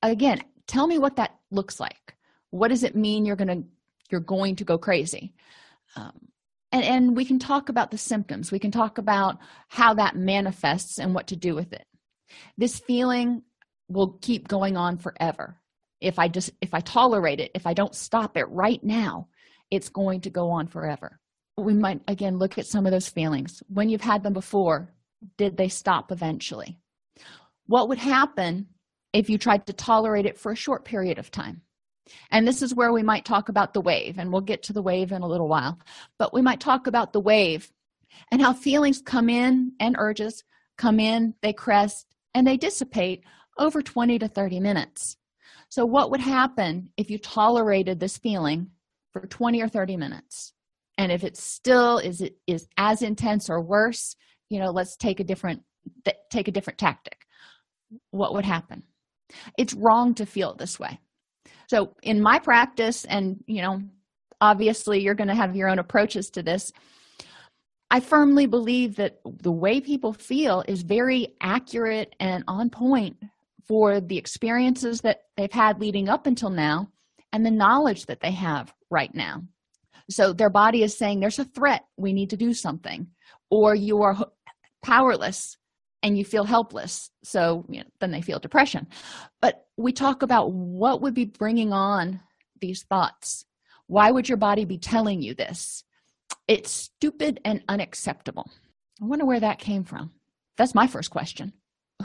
again, 0.03 0.43
tell 0.67 0.87
me 0.87 0.99
what 0.99 1.17
that 1.17 1.37
looks 1.51 1.79
like 1.79 2.09
what 2.51 2.69
does 2.69 2.83
it 2.83 2.97
mean 2.97 3.25
you're 3.25 3.37
going 3.37 3.49
to 3.63 3.69
you're 4.11 4.21
going 4.21 4.57
to 4.57 4.65
go 4.65 4.79
crazy 4.79 5.35
um, 5.97 6.19
and 6.73 6.85
and 6.85 7.17
we 7.17 7.25
can 7.25 7.39
talk 7.39 7.69
about 7.69 7.91
the 7.91 7.99
symptoms. 7.99 8.53
We 8.53 8.59
can 8.59 8.71
talk 8.71 8.99
about 8.99 9.39
how 9.69 9.95
that 9.95 10.17
manifests 10.17 10.99
and 10.99 11.15
what 11.15 11.29
to 11.29 11.37
do 11.37 11.55
with 11.55 11.73
it. 11.73 11.85
This 12.57 12.79
feeling 12.79 13.43
will 13.89 14.19
keep 14.21 14.49
going 14.49 14.77
on 14.77 14.99
forever. 14.99 15.57
If 16.01 16.19
i 16.19 16.29
just 16.29 16.51
if 16.61 16.75
i 16.75 16.81
tolerate 16.81 17.41
it 17.41 17.51
if 17.55 17.67
i 17.67 17.75
don't 17.75 17.95
stop 17.95 18.37
it 18.37 18.49
right 18.51 18.83
now 18.85 19.29
it's 19.71 19.89
going 19.89 20.23
to 20.23 20.31
go 20.31 20.51
on 20.51 20.67
forever. 20.67 21.19
We 21.57 21.75
might 21.75 22.01
again 22.07 22.39
look 22.39 22.57
at 22.59 22.67
some 22.67 22.87
of 22.87 22.93
those 22.93 23.09
feelings. 23.09 23.63
When 23.69 23.89
you've 23.89 24.01
had 24.01 24.23
them 24.23 24.33
before 24.33 24.95
did 25.37 25.57
they 25.57 25.69
stop 25.69 26.13
eventually? 26.13 26.79
What 27.67 27.89
would 27.89 27.99
happen 27.99 28.69
if 29.13 29.31
you 29.31 29.39
tried 29.39 29.67
to 29.67 29.73
tolerate 29.73 30.27
it 30.27 30.39
for 30.39 30.53
a 30.53 30.57
short 30.57 30.85
period 30.85 31.19
of 31.19 31.31
time. 31.31 31.63
And 32.31 32.47
this 32.47 32.63
is 32.63 32.75
where 32.75 32.93
we 32.93 33.03
might 33.03 33.25
talk 33.25 33.49
about 33.49 33.75
the 33.75 33.81
wave, 33.81 34.19
and 34.19 34.33
we'll 34.33 34.41
get 34.41 34.63
to 34.65 34.73
the 34.73 34.83
wave 34.83 35.13
in 35.13 35.23
a 35.23 35.29
little 35.29 35.49
while. 35.49 35.79
But 36.19 36.33
we 36.33 36.43
might 36.43 36.61
talk 36.61 36.87
about 36.87 37.13
the 37.13 37.21
wave 37.21 37.73
and 38.31 38.41
how 38.41 38.53
feelings 38.53 39.01
come 39.01 39.29
in 39.29 39.73
and 39.81 39.97
urges 39.99 40.45
come 40.77 41.01
in, 41.01 41.35
they 41.43 41.53
crest, 41.53 42.07
and 42.35 42.47
they 42.47 42.57
dissipate 42.57 43.25
over 43.59 43.83
20 43.83 44.19
to 44.21 44.29
30 44.29 44.61
minutes. 44.61 45.17
So, 45.69 45.85
what 45.85 46.11
would 46.11 46.21
happen 46.21 46.91
if 46.97 47.11
you 47.11 47.19
tolerated 47.19 48.01
this 48.01 48.17
feeling 48.17 48.71
for 49.13 49.27
20 49.27 49.61
or 49.61 49.69
30 49.69 49.97
minutes? 49.97 50.53
And 50.97 51.13
if 51.13 51.25
it 51.25 51.37
still 51.37 51.99
is 51.99 52.21
it 52.21 52.37
is 52.47 52.67
as 52.77 53.03
intense 53.03 53.51
or 53.51 53.61
worse, 53.61 54.17
you 54.49 54.59
know, 54.59 54.71
let's 54.71 54.97
take 54.97 55.21
a 55.21 55.25
different 55.25 55.63
take 56.31 56.49
a 56.49 56.53
different 56.53 56.79
tactic. 56.79 57.27
What 58.11 58.35
would 58.35 58.45
happen? 58.45 58.83
it's 59.57 59.75
wrong 59.75 60.15
to 60.15 60.27
feel 60.27 60.55
this 60.55 60.79
way 60.79 60.99
so 61.67 61.95
in 62.03 62.21
my 62.21 62.39
practice 62.39 63.05
and 63.05 63.43
you 63.47 63.63
know 63.63 63.83
obviously 64.41 65.01
you're 65.01 65.15
going 65.15 65.29
to 65.29 65.35
have 65.35 65.57
your 65.57 65.69
own 65.69 65.79
approaches 65.79 66.31
to 66.31 66.43
this 66.43 66.73
i 67.91 68.01
firmly 68.01 68.47
believe 68.47 68.97
that 68.97 69.21
the 69.43 69.53
way 69.53 69.81
people 69.81 70.13
feel 70.13 70.65
is 70.69 70.83
very 70.83 71.35
accurate 71.41 72.15
and 72.21 72.45
on 72.47 72.71
point 72.71 73.17
for 73.69 74.01
the 74.01 74.17
experiences 74.17 75.03
that 75.03 75.25
they've 75.37 75.53
had 75.53 75.79
leading 75.79 76.09
up 76.09 76.27
until 76.27 76.51
now 76.51 76.89
and 77.33 77.45
the 77.45 77.51
knowledge 77.51 78.07
that 78.07 78.21
they 78.21 78.33
have 78.33 78.73
right 78.91 79.15
now. 79.15 79.43
So 80.11 80.33
their 80.33 80.51
body 80.51 80.83
is 80.83 80.97
saying 80.97 81.21
there's 81.21 81.39
a 81.39 81.45
threat. 81.45 81.85
We 81.99 82.15
need 82.15 82.31
to 82.31 82.37
do 82.37 82.55
something. 82.55 83.09
Or 83.51 83.75
you 83.75 84.03
are 84.03 84.17
powerless 84.83 85.58
and 86.03 86.17
you 86.17 86.25
feel 86.25 86.45
helpless 86.45 87.11
so 87.23 87.65
you 87.69 87.81
know, 87.81 87.87
then 88.01 88.11
they 88.11 88.21
feel 88.21 88.39
depression. 88.39 88.87
But 89.41 89.67
we 89.77 89.93
talk 89.93 90.23
about 90.23 90.53
what 90.53 91.01
would 91.03 91.15
be 91.15 91.25
bringing 91.25 91.73
on 91.73 92.21
these 92.61 92.83
thoughts. 92.83 93.45
Why 93.87 94.11
would 94.11 94.29
your 94.29 94.39
body 94.39 94.65
be 94.65 94.79
telling 94.79 95.23
you 95.23 95.35
this? 95.35 95.85
It's 96.47 96.71
stupid 96.71 97.41
and 97.45 97.63
unacceptable. 97.69 98.51
I 99.01 99.07
wonder 99.07 99.25
where 99.25 99.41
that 99.41 99.59
came 99.59 99.85
from. 99.85 100.13
That's 100.57 100.75
my 100.75 100.87
first 100.87 101.11
question. 101.11 101.53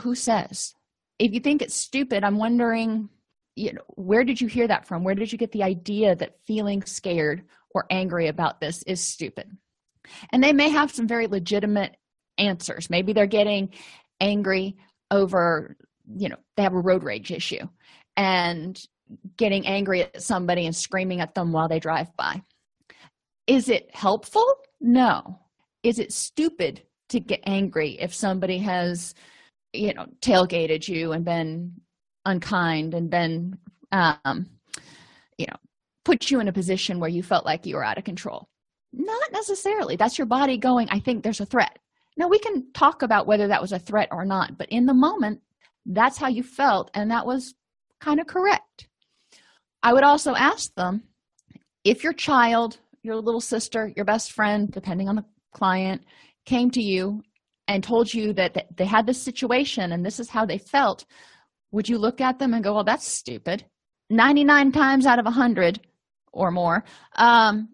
Who 0.00 0.14
says? 0.14 0.74
If 1.18 1.32
you 1.32 1.40
think 1.40 1.62
it's 1.62 1.76
stupid 1.76 2.24
i'm 2.24 2.38
wondering 2.38 3.08
you 3.56 3.72
know 3.72 3.82
where 3.88 4.24
did 4.24 4.40
you 4.40 4.48
hear 4.48 4.66
that 4.66 4.86
from? 4.86 5.04
Where 5.04 5.14
did 5.14 5.30
you 5.30 5.38
get 5.38 5.52
the 5.52 5.62
idea 5.62 6.14
that 6.16 6.38
feeling 6.46 6.82
scared 6.82 7.44
or 7.70 7.86
angry 7.90 8.28
about 8.28 8.60
this 8.60 8.82
is 8.84 9.00
stupid? 9.00 9.50
And 10.32 10.42
they 10.42 10.52
may 10.52 10.68
have 10.70 10.92
some 10.92 11.06
very 11.06 11.26
legitimate 11.26 11.96
answers. 12.38 12.90
Maybe 12.90 13.12
they're 13.12 13.26
getting 13.26 13.70
angry 14.20 14.76
over 15.10 15.76
you 16.16 16.28
know 16.28 16.36
they 16.56 16.62
have 16.62 16.74
a 16.74 16.80
road 16.80 17.02
rage 17.02 17.30
issue 17.30 17.66
and 18.16 18.80
getting 19.36 19.66
angry 19.66 20.02
at 20.02 20.22
somebody 20.22 20.66
and 20.66 20.74
screaming 20.74 21.20
at 21.20 21.34
them 21.34 21.52
while 21.52 21.68
they 21.68 21.78
drive 21.78 22.14
by. 22.16 22.42
Is 23.46 23.68
it 23.68 23.94
helpful? 23.94 24.44
No. 24.80 25.40
Is 25.82 25.98
it 25.98 26.12
stupid 26.12 26.82
to 27.10 27.20
get 27.20 27.40
angry 27.44 27.98
if 28.00 28.14
somebody 28.14 28.58
has 28.58 29.14
you 29.72 29.92
know 29.94 30.06
tailgated 30.20 30.86
you 30.88 31.12
and 31.12 31.24
been 31.24 31.72
unkind 32.24 32.94
and 32.94 33.10
been 33.10 33.58
um 33.92 34.46
you 35.36 35.46
know 35.46 35.56
put 36.04 36.30
you 36.30 36.40
in 36.40 36.48
a 36.48 36.52
position 36.52 37.00
where 37.00 37.10
you 37.10 37.22
felt 37.22 37.44
like 37.44 37.66
you 37.66 37.76
were 37.76 37.84
out 37.84 37.98
of 37.98 38.04
control? 38.04 38.48
Not 38.92 39.32
necessarily. 39.32 39.96
That's 39.96 40.18
your 40.18 40.26
body 40.26 40.56
going 40.56 40.88
i 40.90 40.98
think 40.98 41.22
there's 41.22 41.40
a 41.40 41.46
threat 41.46 41.78
now, 42.16 42.28
we 42.28 42.38
can 42.38 42.70
talk 42.72 43.02
about 43.02 43.26
whether 43.26 43.48
that 43.48 43.60
was 43.60 43.72
a 43.72 43.78
threat 43.78 44.08
or 44.12 44.24
not, 44.24 44.56
but 44.56 44.68
in 44.68 44.86
the 44.86 44.94
moment, 44.94 45.40
that's 45.84 46.16
how 46.16 46.28
you 46.28 46.42
felt, 46.42 46.90
and 46.94 47.10
that 47.10 47.26
was 47.26 47.54
kind 48.00 48.20
of 48.20 48.26
correct. 48.26 48.88
I 49.82 49.92
would 49.92 50.04
also 50.04 50.34
ask 50.34 50.72
them 50.74 51.02
if 51.82 52.04
your 52.04 52.12
child, 52.12 52.78
your 53.02 53.16
little 53.16 53.40
sister, 53.40 53.92
your 53.96 54.04
best 54.04 54.32
friend, 54.32 54.70
depending 54.70 55.08
on 55.08 55.16
the 55.16 55.24
client, 55.52 56.02
came 56.46 56.70
to 56.70 56.82
you 56.82 57.22
and 57.66 57.82
told 57.82 58.12
you 58.12 58.32
that 58.34 58.66
they 58.76 58.84
had 58.84 59.06
this 59.06 59.20
situation 59.20 59.92
and 59.92 60.04
this 60.04 60.20
is 60.20 60.30
how 60.30 60.46
they 60.46 60.58
felt, 60.58 61.04
would 61.72 61.88
you 61.88 61.98
look 61.98 62.20
at 62.20 62.38
them 62.38 62.54
and 62.54 62.62
go, 62.62 62.74
Well, 62.74 62.84
that's 62.84 63.06
stupid? 63.06 63.64
99 64.10 64.72
times 64.72 65.06
out 65.06 65.18
of 65.18 65.24
100 65.24 65.80
or 66.32 66.50
more, 66.50 66.84
um, 67.16 67.70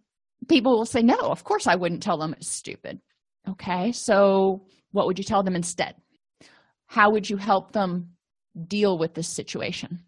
people 0.49 0.79
will 0.79 0.87
say, 0.87 1.03
No, 1.03 1.19
of 1.19 1.45
course 1.45 1.67
I 1.67 1.77
wouldn't 1.77 2.03
tell 2.03 2.19
them 2.19 2.35
it's 2.35 2.51
stupid. 2.51 3.01
Okay, 3.49 3.93
so 3.93 4.67
what 4.93 5.07
would 5.07 5.19
you 5.19 5.25
tell 5.25 5.43
them 5.43 5.57
instead? 5.57 5.95
How 6.87 7.11
would 7.11 7.29
you 7.29 7.37
help 7.37 7.73
them 7.73 8.11
deal 8.67 8.99
with 8.99 9.15
this 9.15 9.29
situation? 9.29 10.01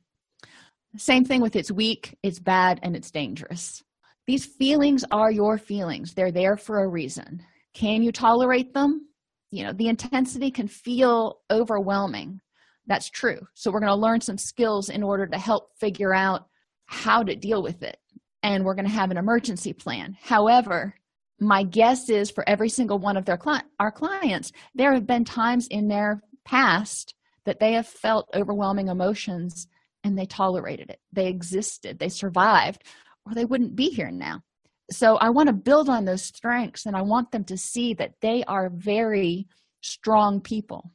Same 0.96 1.24
thing 1.24 1.40
with 1.40 1.56
it's 1.56 1.70
weak, 1.70 2.18
it's 2.22 2.38
bad, 2.38 2.80
and 2.82 2.94
it's 2.94 3.10
dangerous. 3.10 3.82
These 4.26 4.44
feelings 4.44 5.04
are 5.10 5.30
your 5.30 5.58
feelings, 5.58 6.14
they're 6.14 6.32
there 6.32 6.56
for 6.56 6.82
a 6.82 6.88
reason. 6.88 7.42
Can 7.74 8.02
you 8.02 8.12
tolerate 8.12 8.74
them? 8.74 9.08
You 9.50 9.64
know, 9.64 9.72
the 9.72 9.88
intensity 9.88 10.50
can 10.50 10.68
feel 10.68 11.40
overwhelming. 11.50 12.40
That's 12.86 13.08
true. 13.10 13.38
So, 13.54 13.70
we're 13.70 13.80
going 13.80 13.92
to 13.92 13.96
learn 13.96 14.20
some 14.20 14.38
skills 14.38 14.90
in 14.90 15.02
order 15.02 15.26
to 15.26 15.38
help 15.38 15.70
figure 15.78 16.14
out 16.14 16.46
how 16.86 17.22
to 17.22 17.36
deal 17.36 17.62
with 17.62 17.82
it. 17.82 17.96
And 18.42 18.64
we're 18.64 18.74
going 18.74 18.86
to 18.86 18.92
have 18.92 19.10
an 19.10 19.16
emergency 19.16 19.72
plan. 19.72 20.16
However, 20.20 20.94
my 21.42 21.62
guess 21.64 22.08
is 22.08 22.30
for 22.30 22.48
every 22.48 22.68
single 22.68 22.98
one 22.98 23.16
of 23.16 23.24
their 23.24 23.36
cli- 23.36 23.60
our 23.80 23.90
clients, 23.90 24.52
there 24.74 24.92
have 24.94 25.06
been 25.06 25.24
times 25.24 25.66
in 25.68 25.88
their 25.88 26.22
past 26.44 27.14
that 27.44 27.58
they 27.60 27.72
have 27.72 27.86
felt 27.86 28.28
overwhelming 28.34 28.88
emotions 28.88 29.66
and 30.04 30.18
they 30.18 30.26
tolerated 30.26 30.90
it. 30.90 31.00
They 31.12 31.26
existed, 31.28 31.98
they 31.98 32.08
survived, 32.08 32.84
or 33.26 33.34
they 33.34 33.44
wouldn't 33.44 33.76
be 33.76 33.88
here 33.88 34.10
now. 34.10 34.42
So 34.90 35.16
I 35.16 35.30
want 35.30 35.48
to 35.48 35.52
build 35.52 35.88
on 35.88 36.04
those 36.04 36.22
strengths 36.22 36.86
and 36.86 36.96
I 36.96 37.02
want 37.02 37.30
them 37.30 37.44
to 37.44 37.56
see 37.56 37.94
that 37.94 38.14
they 38.20 38.44
are 38.44 38.70
very 38.70 39.46
strong 39.80 40.40
people. 40.40 40.92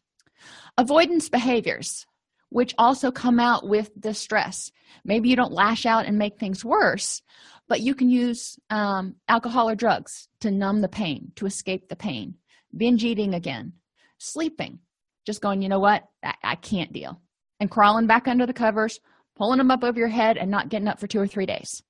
Avoidance 0.77 1.29
behaviors, 1.29 2.05
which 2.49 2.75
also 2.77 3.11
come 3.11 3.39
out 3.39 3.67
with 3.67 3.99
distress. 3.99 4.71
Maybe 5.03 5.29
you 5.29 5.35
don't 5.35 5.51
lash 5.51 5.85
out 5.85 6.05
and 6.05 6.17
make 6.17 6.39
things 6.39 6.63
worse, 6.63 7.21
but 7.67 7.81
you 7.81 7.95
can 7.95 8.09
use 8.09 8.57
um, 8.69 9.15
alcohol 9.27 9.69
or 9.69 9.75
drugs 9.75 10.27
to 10.41 10.51
numb 10.51 10.81
the 10.81 10.87
pain, 10.87 11.31
to 11.35 11.45
escape 11.45 11.89
the 11.89 11.95
pain. 11.95 12.35
Binge 12.75 13.03
eating 13.03 13.33
again, 13.33 13.73
sleeping, 14.17 14.79
just 15.25 15.41
going, 15.41 15.61
you 15.61 15.69
know 15.69 15.79
what, 15.79 16.03
I, 16.23 16.33
I 16.43 16.55
can't 16.55 16.93
deal, 16.93 17.19
and 17.59 17.71
crawling 17.71 18.07
back 18.07 18.27
under 18.27 18.45
the 18.45 18.53
covers, 18.53 18.99
pulling 19.35 19.57
them 19.57 19.71
up 19.71 19.83
over 19.83 19.99
your 19.99 20.07
head, 20.07 20.37
and 20.37 20.51
not 20.51 20.69
getting 20.69 20.87
up 20.87 20.99
for 20.99 21.07
two 21.07 21.19
or 21.19 21.27
three 21.27 21.45
days. 21.45 21.83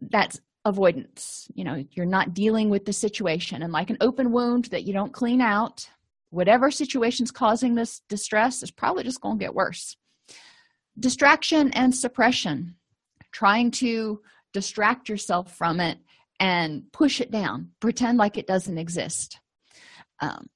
That's 0.00 0.40
avoidance. 0.66 1.48
You 1.54 1.64
know, 1.64 1.84
you're 1.92 2.06
not 2.06 2.34
dealing 2.34 2.70
with 2.70 2.84
the 2.84 2.92
situation. 2.92 3.62
And 3.62 3.72
like 3.72 3.88
an 3.88 3.98
open 4.00 4.32
wound 4.32 4.66
that 4.66 4.84
you 4.84 4.92
don't 4.92 5.12
clean 5.12 5.40
out, 5.40 5.88
whatever 6.30 6.70
situation's 6.70 7.30
causing 7.30 7.74
this 7.74 8.00
distress 8.08 8.62
is 8.62 8.70
probably 8.70 9.04
just 9.04 9.20
going 9.20 9.38
to 9.38 9.44
get 9.44 9.54
worse. 9.54 9.96
Distraction 10.98 11.72
and 11.72 11.94
suppression, 11.94 12.74
trying 13.30 13.70
to 13.70 14.20
distract 14.56 15.10
yourself 15.10 15.54
from 15.54 15.80
it 15.80 15.98
and 16.40 16.90
push 16.90 17.20
it 17.20 17.30
down, 17.30 17.72
pretend 17.78 18.16
like 18.16 18.38
it 18.38 18.46
doesn't 18.46 18.78
exist. 18.78 19.38
Um, 20.20 20.46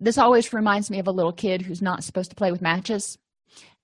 this 0.00 0.16
always 0.16 0.54
reminds 0.54 0.90
me 0.90 0.98
of 0.98 1.06
a 1.06 1.12
little 1.12 1.34
kid 1.34 1.60
who's 1.60 1.82
not 1.82 2.02
supposed 2.02 2.30
to 2.30 2.36
play 2.36 2.50
with 2.50 2.62
matches 2.62 3.18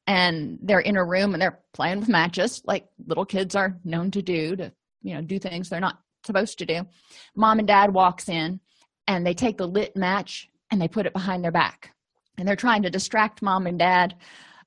and 0.07 0.59
they're 0.63 0.81
in 0.81 0.97
a 0.97 1.05
room 1.05 1.35
and 1.35 1.43
they're 1.43 1.61
playing 1.75 2.01
with 2.01 2.09
matches 2.09 2.63
like 2.65 2.87
little 3.07 3.27
kids 3.27 3.55
are 3.55 3.79
known 3.85 4.11
to 4.13 4.23
do 4.23 4.57
to 4.57 4.73
you 5.03 5.13
know 5.13 5.21
do 5.21 5.39
things 5.39 5.69
they're 5.69 5.79
not 5.79 5.99
supposed 6.25 6.59
to 6.61 6.65
do. 6.65 6.87
Mom 7.35 7.59
and 7.59 7.69
dad 7.69 7.93
walks 7.93 8.31
in 8.31 8.61
and 9.07 9.27
they 9.27 9.35
take 9.35 9.59
the 9.59 9.69
lit 9.69 9.95
match 9.95 10.49
and 10.71 10.81
they 10.81 10.89
put 10.89 11.05
it 11.05 11.13
behind 11.13 11.45
their 11.45 11.53
back. 11.53 11.93
And 12.39 12.49
they're 12.49 12.57
trying 12.57 12.83
to 12.85 12.91
distract 12.91 13.43
mom 13.43 13.67
and 13.67 13.79
dad 13.79 14.15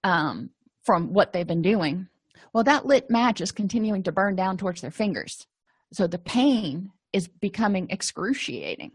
um, 0.04 0.52
from 0.84 1.14
what 1.14 1.34
they've 1.34 1.48
been 1.48 1.64
doing 1.64 2.08
well 2.54 2.64
that 2.64 2.86
lit 2.86 3.10
match 3.10 3.42
is 3.42 3.52
continuing 3.52 4.04
to 4.04 4.12
burn 4.12 4.36
down 4.36 4.58
towards 4.58 4.82
their 4.82 4.92
fingers. 4.92 5.48
So 5.94 6.08
the 6.08 6.20
pain 6.20 6.92
is 7.14 7.28
becoming 7.28 7.88
excruciating. 7.90 8.92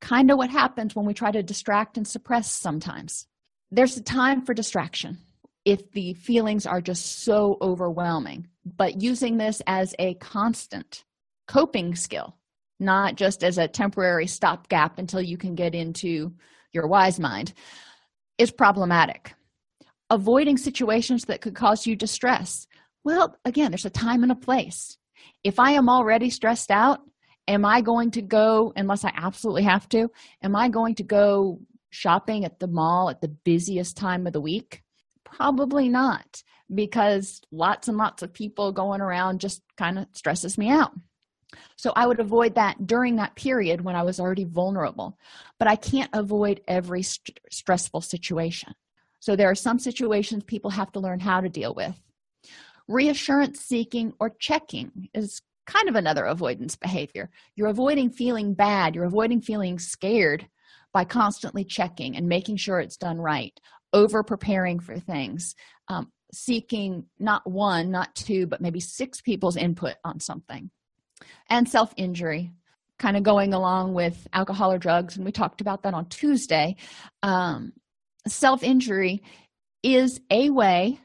Kind 0.00 0.30
of 0.30 0.38
what 0.38 0.50
happens 0.50 0.96
when 0.96 1.06
we 1.06 1.14
try 1.14 1.30
to 1.30 1.42
distract 1.42 1.96
and 1.96 2.06
suppress 2.06 2.50
sometimes. 2.50 3.26
There's 3.70 3.96
a 3.96 4.02
time 4.02 4.42
for 4.42 4.54
distraction 4.54 5.18
if 5.64 5.92
the 5.92 6.14
feelings 6.14 6.66
are 6.66 6.80
just 6.80 7.22
so 7.22 7.56
overwhelming. 7.62 8.48
But 8.64 9.00
using 9.00 9.36
this 9.36 9.62
as 9.66 9.94
a 9.98 10.14
constant 10.14 11.04
coping 11.46 11.94
skill 11.94 12.36
not 12.82 13.14
just 13.14 13.42
as 13.42 13.58
a 13.58 13.68
temporary 13.68 14.26
stopgap 14.26 14.98
until 14.98 15.22
you 15.22 15.38
can 15.38 15.54
get 15.54 15.74
into 15.74 16.32
your 16.72 16.86
wise 16.86 17.18
mind 17.18 17.52
is 18.38 18.50
problematic 18.50 19.34
avoiding 20.12 20.56
situations 20.56 21.24
that 21.24 21.40
could 21.40 21.54
cause 21.54 21.86
you 21.86 21.96
distress 21.96 22.66
well 23.04 23.36
again 23.44 23.70
there's 23.70 23.84
a 23.84 23.90
time 23.90 24.22
and 24.22 24.32
a 24.32 24.36
place 24.36 24.98
if 25.44 25.58
i 25.58 25.72
am 25.72 25.88
already 25.88 26.30
stressed 26.30 26.70
out 26.70 27.00
am 27.48 27.64
i 27.64 27.80
going 27.80 28.10
to 28.10 28.22
go 28.22 28.72
unless 28.76 29.04
i 29.04 29.12
absolutely 29.16 29.62
have 29.62 29.88
to 29.88 30.08
am 30.42 30.54
i 30.54 30.68
going 30.68 30.94
to 30.94 31.02
go 31.02 31.58
shopping 31.90 32.44
at 32.44 32.58
the 32.58 32.68
mall 32.68 33.10
at 33.10 33.20
the 33.20 33.28
busiest 33.28 33.96
time 33.96 34.26
of 34.26 34.32
the 34.32 34.40
week 34.40 34.82
Probably 35.32 35.88
not, 35.88 36.42
because 36.72 37.40
lots 37.50 37.88
and 37.88 37.96
lots 37.96 38.22
of 38.22 38.34
people 38.34 38.70
going 38.72 39.00
around 39.00 39.40
just 39.40 39.62
kind 39.78 39.98
of 39.98 40.06
stresses 40.12 40.58
me 40.58 40.68
out. 40.68 40.92
So 41.76 41.92
I 41.96 42.06
would 42.06 42.20
avoid 42.20 42.54
that 42.56 42.86
during 42.86 43.16
that 43.16 43.34
period 43.34 43.82
when 43.82 43.96
I 43.96 44.02
was 44.02 44.20
already 44.20 44.44
vulnerable. 44.44 45.18
But 45.58 45.68
I 45.68 45.76
can't 45.76 46.10
avoid 46.12 46.60
every 46.68 47.02
st- 47.02 47.40
stressful 47.50 48.02
situation. 48.02 48.74
So 49.22 49.36
there 49.36 49.48
are 49.48 49.54
some 49.54 49.78
situations 49.78 50.42
people 50.42 50.72
have 50.72 50.90
to 50.92 51.00
learn 51.00 51.20
how 51.20 51.40
to 51.40 51.48
deal 51.48 51.74
with. 51.74 51.94
Reassurance 52.88 53.60
seeking 53.60 54.14
or 54.18 54.30
checking 54.30 55.08
is 55.14 55.40
kind 55.64 55.88
of 55.88 55.94
another 55.94 56.24
avoidance 56.24 56.74
behavior. 56.74 57.30
You're 57.54 57.68
avoiding 57.68 58.10
feeling 58.10 58.54
bad, 58.54 58.96
you're 58.96 59.04
avoiding 59.04 59.40
feeling 59.40 59.78
scared 59.78 60.48
by 60.92 61.04
constantly 61.04 61.64
checking 61.64 62.16
and 62.16 62.26
making 62.28 62.56
sure 62.56 62.80
it's 62.80 62.96
done 62.96 63.20
right 63.20 63.56
over 63.92 64.24
preparing 64.24 64.80
for 64.80 64.98
things 64.98 65.54
um, 65.86 66.10
seeking 66.34 67.06
not 67.20 67.48
one 67.48 67.92
not 67.92 68.12
two 68.16 68.46
but 68.48 68.60
maybe 68.60 68.80
six 68.80 69.20
people's 69.20 69.56
input 69.56 69.94
on 70.04 70.18
something 70.18 70.70
and 71.48 71.68
self-injury 71.68 72.50
kind 72.98 73.16
of 73.16 73.22
going 73.22 73.52
along 73.52 73.92
with 73.92 74.26
alcohol 74.32 74.72
or 74.72 74.78
drugs 74.78 75.16
and 75.16 75.24
we 75.24 75.32
talked 75.32 75.60
about 75.60 75.82
that 75.82 75.94
on 75.94 76.06
tuesday 76.06 76.74
um, 77.22 77.72
self-injury 78.26 79.22
is 79.82 80.20
a 80.30 80.50
way 80.50 80.98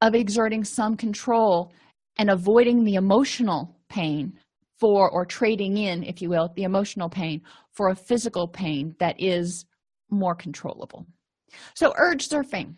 of 0.00 0.14
exerting 0.14 0.64
some 0.64 0.96
control 0.96 1.72
and 2.18 2.30
avoiding 2.30 2.84
the 2.84 2.94
emotional 2.94 3.76
pain 3.88 4.32
for 4.78 5.10
or 5.10 5.26
trading 5.26 5.76
in 5.76 6.02
if 6.02 6.22
you 6.22 6.30
will 6.30 6.50
the 6.56 6.62
emotional 6.62 7.08
pain 7.08 7.42
for 7.72 7.90
a 7.90 7.94
physical 7.94 8.48
pain 8.48 8.94
that 8.98 9.14
is 9.18 9.64
more 10.10 10.34
controllable 10.34 11.06
so, 11.74 11.92
urge 11.96 12.28
surfing. 12.28 12.76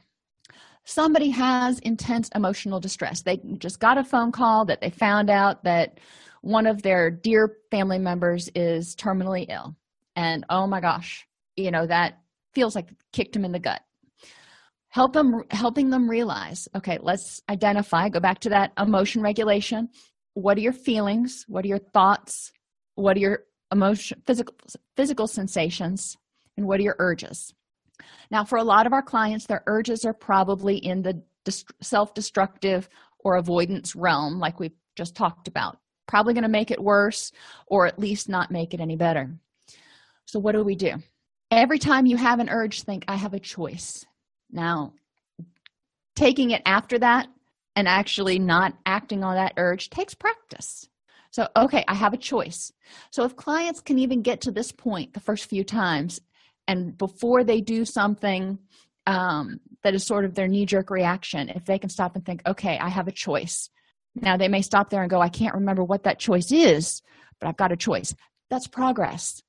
Somebody 0.85 1.31
has 1.31 1.79
intense 1.81 2.29
emotional 2.35 2.81
distress. 2.81 3.23
They 3.23 3.41
just 3.59 3.79
got 3.79 3.99
a 3.99 4.05
phone 4.05 4.33
call 4.33 4.65
that 4.67 4.81
they 4.81 4.91
found 4.91 5.31
out 5.31 5.63
that 5.65 6.01
one 6.41 6.67
of 6.67 6.83
their 6.83 7.11
dear 7.11 7.59
family 7.71 7.99
members 7.99 8.51
is 8.55 8.97
terminally 8.97 9.47
ill. 9.49 9.77
And 10.17 10.45
oh 10.51 10.67
my 10.67 10.81
gosh, 10.81 11.25
you 11.57 11.71
know, 11.71 11.87
that 11.87 12.19
feels 12.55 12.75
like 12.75 12.89
kicked 13.13 13.33
them 13.33 13.45
in 13.45 13.53
the 13.53 13.59
gut. 13.59 13.81
Help 14.89 15.15
them 15.15 15.43
helping 15.51 15.91
them 15.91 16.09
realize, 16.09 16.69
okay, 16.75 16.99
let's 17.01 17.41
identify, 17.49 18.09
go 18.09 18.21
back 18.21 18.41
to 18.41 18.51
that 18.51 18.73
emotion 18.79 19.23
regulation. 19.23 19.89
What 20.35 20.59
are 20.59 20.61
your 20.61 20.73
feelings? 20.75 21.45
What 21.49 21.65
are 21.65 21.69
your 21.69 21.79
thoughts? 21.79 22.53
What 22.95 23.17
are 23.17 23.21
your 23.21 23.45
emotion 23.73 24.23
physical 24.27 24.55
physical 24.97 25.27
sensations? 25.27 26.17
And 26.57 26.67
what 26.67 26.79
are 26.79 26.83
your 26.83 26.97
urges? 26.99 27.55
Now, 28.31 28.45
for 28.45 28.59
a 28.59 28.65
lot 28.65 28.87
of 28.87 28.93
our 28.93 29.03
clients, 29.03 29.47
their 29.47 29.63
urges 29.67 30.05
are 30.05 30.15
probably 30.15 30.77
in 30.77 31.03
the 31.03 31.23
self 31.81 32.15
destructive 32.15 32.89
or 33.19 33.37
avoidance 33.37 33.95
realm, 33.97 34.39
like 34.39 34.61
we've 34.61 34.77
just 34.97 35.15
talked 35.15 35.49
about. 35.49 35.79
Probably 36.07 36.35
going 36.35 36.43
to 36.43 36.51
make 36.51 36.71
it 36.71 36.83
worse 36.83 37.33
or 37.67 37.87
at 37.87 37.99
least 37.99 38.29
not 38.29 38.51
make 38.51 38.75
it 38.75 38.81
any 38.81 38.97
better. 38.97 39.35
So, 40.27 40.39
what 40.39 40.53
do 40.53 40.63
we 40.63 40.75
do? 40.75 40.95
Every 41.53 41.79
time 41.79 42.07
you 42.07 42.17
have 42.17 42.41
an 42.41 42.49
urge, 42.49 42.81
think, 42.81 43.05
I 43.09 43.17
have 43.17 43.35
a 43.35 43.39
choice. 43.39 44.07
Now, 44.51 44.95
taking 46.17 46.51
it 46.51 46.63
after 46.65 46.99
that 46.99 47.29
and 47.77 47.87
actually 47.87 48.39
not 48.39 48.73
acting 48.87 49.23
on 49.23 49.35
that 49.35 49.53
urge 49.59 49.91
takes 49.91 50.15
practice. 50.15 50.89
So, 51.31 51.47
okay, 51.55 51.85
I 51.87 51.93
have 51.93 52.15
a 52.15 52.17
choice. 52.19 52.73
So, 53.11 53.25
if 53.25 53.37
clients 53.37 53.83
can 53.83 53.99
even 53.99 54.23
get 54.23 54.41
to 54.43 54.51
this 54.51 54.73
point 54.73 55.13
the 55.13 55.21
first 55.21 55.45
few 55.45 55.63
times 55.63 56.23
and 56.67 56.97
before 56.97 57.45
they 57.45 57.61
do 57.61 57.85
something 57.85 58.59
um, 59.07 59.61
that 59.83 59.95
is 59.95 60.07
sort 60.07 60.25
of 60.25 60.35
their 60.35 60.49
knee 60.49 60.65
jerk 60.65 60.89
reaction, 60.89 61.51
if 61.51 61.67
they 61.67 61.79
can 61.79 61.91
stop 61.91 62.17
and 62.17 62.25
think, 62.25 62.41
okay, 62.47 62.79
I 62.79 62.89
have 62.89 63.09
a 63.09 63.13
choice. 63.13 63.69
Now 64.15 64.39
they 64.39 64.49
may 64.49 64.63
stop 64.63 64.89
there 64.89 65.03
and 65.03 65.11
go, 65.11 65.21
I 65.21 65.29
can't 65.29 65.55
remember 65.55 65.85
what 65.85 66.05
that 66.05 66.19
choice 66.19 66.51
is, 66.51 67.03
but 67.39 67.49
I've 67.49 67.59
got 67.59 67.73
a 67.73 67.77
choice. 67.77 68.15
That's 68.49 68.69
progress, 68.69 69.43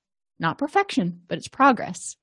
not 0.43 0.60
perfection, 0.60 1.21
but 1.27 1.39
it's 1.39 1.47
progress. 1.47 2.15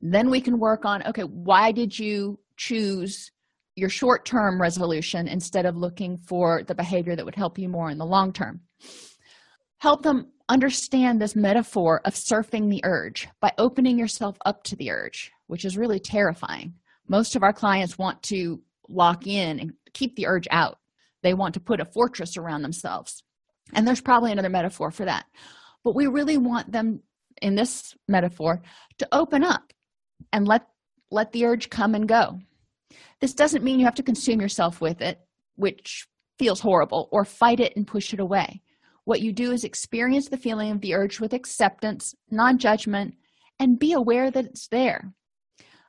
Then 0.00 0.30
we 0.30 0.40
can 0.40 0.58
work 0.58 0.86
on, 0.86 1.06
okay, 1.06 1.24
why 1.24 1.72
did 1.72 1.98
you 1.98 2.38
choose 2.56 3.30
your 3.76 3.90
short 3.90 4.24
term 4.24 4.60
resolution 4.60 5.28
instead 5.28 5.66
of 5.66 5.76
looking 5.76 6.16
for 6.16 6.62
the 6.62 6.74
behavior 6.74 7.14
that 7.14 7.24
would 7.24 7.34
help 7.34 7.58
you 7.58 7.68
more 7.68 7.90
in 7.90 7.98
the 7.98 8.06
long 8.06 8.32
term? 8.32 8.60
Help 9.78 10.02
them 10.02 10.32
understand 10.48 11.20
this 11.20 11.36
metaphor 11.36 12.00
of 12.06 12.14
surfing 12.14 12.70
the 12.70 12.80
urge 12.84 13.28
by 13.40 13.52
opening 13.58 13.98
yourself 13.98 14.38
up 14.46 14.64
to 14.64 14.76
the 14.76 14.90
urge, 14.90 15.30
which 15.48 15.66
is 15.66 15.76
really 15.76 16.00
terrifying. 16.00 16.72
Most 17.06 17.36
of 17.36 17.42
our 17.42 17.52
clients 17.52 17.98
want 17.98 18.22
to 18.24 18.62
lock 18.88 19.26
in 19.26 19.60
and 19.60 19.72
keep 19.92 20.16
the 20.16 20.26
urge 20.26 20.48
out 20.50 20.78
they 21.22 21.34
want 21.34 21.54
to 21.54 21.60
put 21.60 21.80
a 21.80 21.84
fortress 21.84 22.36
around 22.36 22.62
themselves 22.62 23.22
and 23.74 23.86
there's 23.86 24.00
probably 24.00 24.32
another 24.32 24.48
metaphor 24.48 24.90
for 24.90 25.04
that 25.04 25.26
but 25.84 25.94
we 25.94 26.06
really 26.06 26.36
want 26.38 26.70
them 26.72 27.00
in 27.42 27.54
this 27.54 27.94
metaphor 28.06 28.60
to 28.98 29.08
open 29.12 29.44
up 29.44 29.72
and 30.32 30.46
let 30.46 30.66
let 31.10 31.32
the 31.32 31.46
urge 31.46 31.70
come 31.70 31.94
and 31.94 32.08
go. 32.08 32.38
This 33.20 33.34
doesn't 33.34 33.64
mean 33.64 33.78
you 33.78 33.86
have 33.86 33.94
to 33.94 34.02
consume 34.02 34.40
yourself 34.40 34.80
with 34.80 35.00
it 35.00 35.20
which 35.56 36.06
feels 36.38 36.60
horrible 36.60 37.08
or 37.10 37.24
fight 37.24 37.58
it 37.58 37.74
and 37.74 37.86
push 37.86 38.14
it 38.14 38.20
away. 38.20 38.62
What 39.04 39.20
you 39.20 39.32
do 39.32 39.50
is 39.50 39.64
experience 39.64 40.28
the 40.28 40.36
feeling 40.36 40.70
of 40.70 40.80
the 40.80 40.94
urge 40.94 41.18
with 41.18 41.32
acceptance 41.32 42.14
non-judgment 42.30 43.14
and 43.58 43.78
be 43.78 43.92
aware 43.92 44.30
that 44.30 44.44
it's 44.44 44.68
there. 44.68 45.12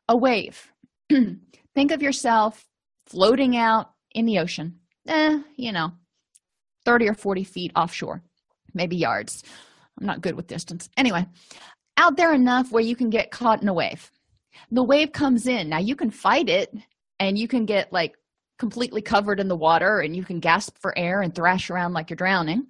A 0.08 0.18
wave. 0.18 0.72
Think 1.10 1.92
of 1.92 2.02
yourself 2.02 2.66
floating 3.06 3.56
out 3.56 3.92
in 4.12 4.26
the 4.26 4.40
ocean. 4.40 4.80
Eh, 5.08 5.40
you 5.56 5.72
know 5.72 5.92
30 6.86 7.10
or 7.10 7.14
40 7.14 7.44
feet 7.44 7.72
offshore 7.76 8.22
maybe 8.74 8.96
yards 8.96 9.44
i'm 10.00 10.06
not 10.06 10.22
good 10.22 10.36
with 10.36 10.48
distance. 10.48 10.90
Anyway 10.98 11.26
out 12.00 12.16
there 12.16 12.34
enough 12.34 12.72
where 12.72 12.82
you 12.82 12.96
can 12.96 13.10
get 13.10 13.30
caught 13.30 13.62
in 13.62 13.68
a 13.68 13.74
wave. 13.74 14.10
The 14.72 14.84
wave 14.84 15.12
comes 15.12 15.48
in. 15.48 15.70
Now 15.70 15.80
you 15.80 15.96
can 15.96 16.10
fight 16.10 16.50
it 16.50 16.74
and 17.20 17.38
you 17.38 17.48
can 17.48 17.66
get 17.66 17.92
like 17.92 18.16
completely 18.58 19.02
covered 19.02 19.40
in 19.40 19.50
the 19.50 19.56
water 19.56 20.00
and 20.00 20.16
you 20.16 20.24
can 20.24 20.40
gasp 20.40 20.78
for 20.80 20.98
air 20.98 21.22
and 21.22 21.36
thrash 21.36 21.70
around 21.70 21.94
like 21.94 22.10
you're 22.10 22.16
drowning. 22.16 22.68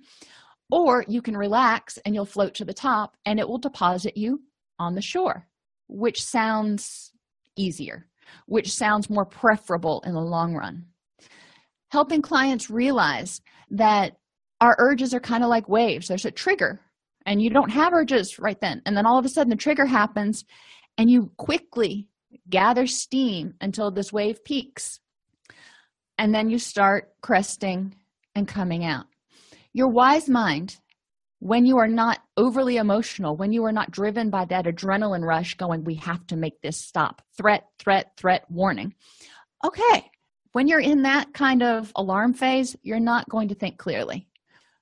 Or 0.72 1.06
you 1.08 1.22
can 1.22 1.38
relax 1.38 1.98
and 2.00 2.14
you'll 2.14 2.26
float 2.26 2.56
to 2.56 2.66
the 2.66 2.74
top 2.74 3.16
and 3.26 3.40
it 3.40 3.48
will 3.48 3.60
deposit 3.60 4.18
you 4.18 4.42
on 4.78 4.96
the 4.96 5.02
shore 5.02 5.48
which 5.88 6.24
sounds 6.24 7.12
easier 7.56 8.06
which 8.46 8.72
sounds 8.72 9.10
more 9.10 9.26
preferable 9.26 10.02
in 10.06 10.14
the 10.14 10.22
long 10.22 10.54
run. 10.54 10.86
Helping 11.92 12.22
clients 12.22 12.70
realize 12.70 13.42
that 13.72 14.18
our 14.62 14.76
urges 14.78 15.16
are 15.16 15.20
kind 15.20 15.44
of 15.44 15.50
like 15.50 15.68
waves. 15.68 16.08
There's 16.08 16.26
a 16.26 16.32
trigger 16.32 16.80
and 17.26 17.42
you 17.42 17.50
don't 17.50 17.72
have 17.72 17.94
urges 17.94 18.40
right 18.40 18.60
then. 18.60 18.82
And 18.86 18.96
then 18.96 19.06
all 19.06 19.18
of 19.18 19.26
a 19.26 19.30
sudden 19.30 19.50
the 19.50 19.56
trigger 19.56 19.86
happens 19.86 20.46
and 20.98 21.10
you 21.10 21.32
quickly 21.38 22.08
gather 22.50 22.88
steam 22.88 23.54
until 23.62 23.92
this 23.92 24.14
wave 24.14 24.44
peaks. 24.44 25.00
And 26.18 26.34
then 26.34 26.50
you 26.50 26.60
start 26.60 27.14
cresting 27.22 27.96
and 28.36 28.48
coming 28.48 28.86
out. 28.86 29.06
Your 29.74 29.88
wise 29.88 30.30
mind 30.30 30.78
when 31.40 31.66
you 31.66 31.78
are 31.78 31.88
not 31.88 32.20
overly 32.36 32.76
emotional 32.76 33.38
when 33.38 33.54
you 33.54 33.64
are 33.64 33.72
not 33.72 33.92
driven 33.92 34.30
by 34.30 34.44
that 34.44 34.66
adrenaline 34.66 35.24
rush 35.24 35.56
going 35.56 35.86
we 35.86 35.96
have 35.96 36.26
to 36.28 36.36
make 36.36 36.62
this 36.62 36.78
stop. 36.78 37.22
Threat 37.38 37.66
threat 37.80 38.12
threat 38.18 38.44
warning. 38.50 38.94
Okay 39.66 40.10
when 40.52 40.68
you're 40.68 40.80
in 40.80 41.04
that 41.04 41.34
kind 41.34 41.64
of 41.64 41.92
alarm 41.96 42.34
phase 42.34 42.76
you're 42.84 43.00
not 43.00 43.30
going 43.30 43.48
to 43.48 43.56
think 43.56 43.78
clearly 43.78 44.28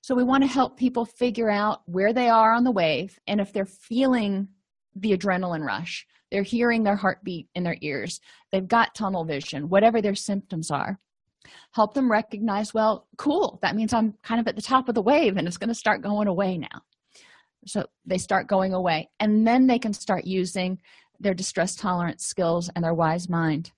so 0.07 0.15
we 0.15 0.23
want 0.23 0.41
to 0.41 0.47
help 0.47 0.77
people 0.77 1.03
figure 1.03 1.49
out 1.49 1.81
where 1.83 2.13
they 2.13 2.29
are 2.29 2.53
on 2.53 2.63
the 2.63 2.71
wave 2.71 3.19
and 3.27 3.41
if 3.41 3.51
they're 3.51 3.65
feeling 3.65 4.47
the 4.95 5.11
adrenaline 5.11 5.65
rush. 5.65 6.07
They're 6.31 6.43
hearing 6.43 6.85
their 6.85 6.95
heartbeat 6.95 7.49
in 7.55 7.65
their 7.65 7.75
ears. 7.81 8.21
They've 8.49 8.65
got 8.65 8.95
tunnel 8.95 9.25
vision 9.25 9.67
whatever 9.67 10.01
their 10.01 10.15
symptoms 10.15 10.71
are. 10.71 10.97
Help 11.71 11.93
them 11.93 12.09
recognize 12.09 12.73
well 12.73 13.09
cool 13.17 13.59
that 13.61 13.75
means 13.75 13.91
i'm 13.91 14.13
kind 14.23 14.39
of 14.39 14.47
at 14.47 14.55
the 14.55 14.61
top 14.61 14.87
of 14.87 14.95
the 14.95 15.01
wave 15.01 15.35
and 15.35 15.45
it's 15.45 15.57
going 15.57 15.67
to 15.67 15.75
start 15.75 16.01
going 16.01 16.29
away 16.29 16.57
now. 16.57 16.83
So 17.65 17.85
they 18.05 18.17
start 18.17 18.47
going 18.47 18.73
away 18.73 19.09
and 19.19 19.45
then 19.45 19.67
they 19.67 19.77
can 19.77 19.91
start 19.91 20.23
using 20.23 20.79
their 21.19 21.33
distress 21.33 21.75
tolerance 21.75 22.25
skills 22.25 22.69
and 22.73 22.85
their 22.85 22.93
wise 22.93 23.27
mind. 23.27 23.73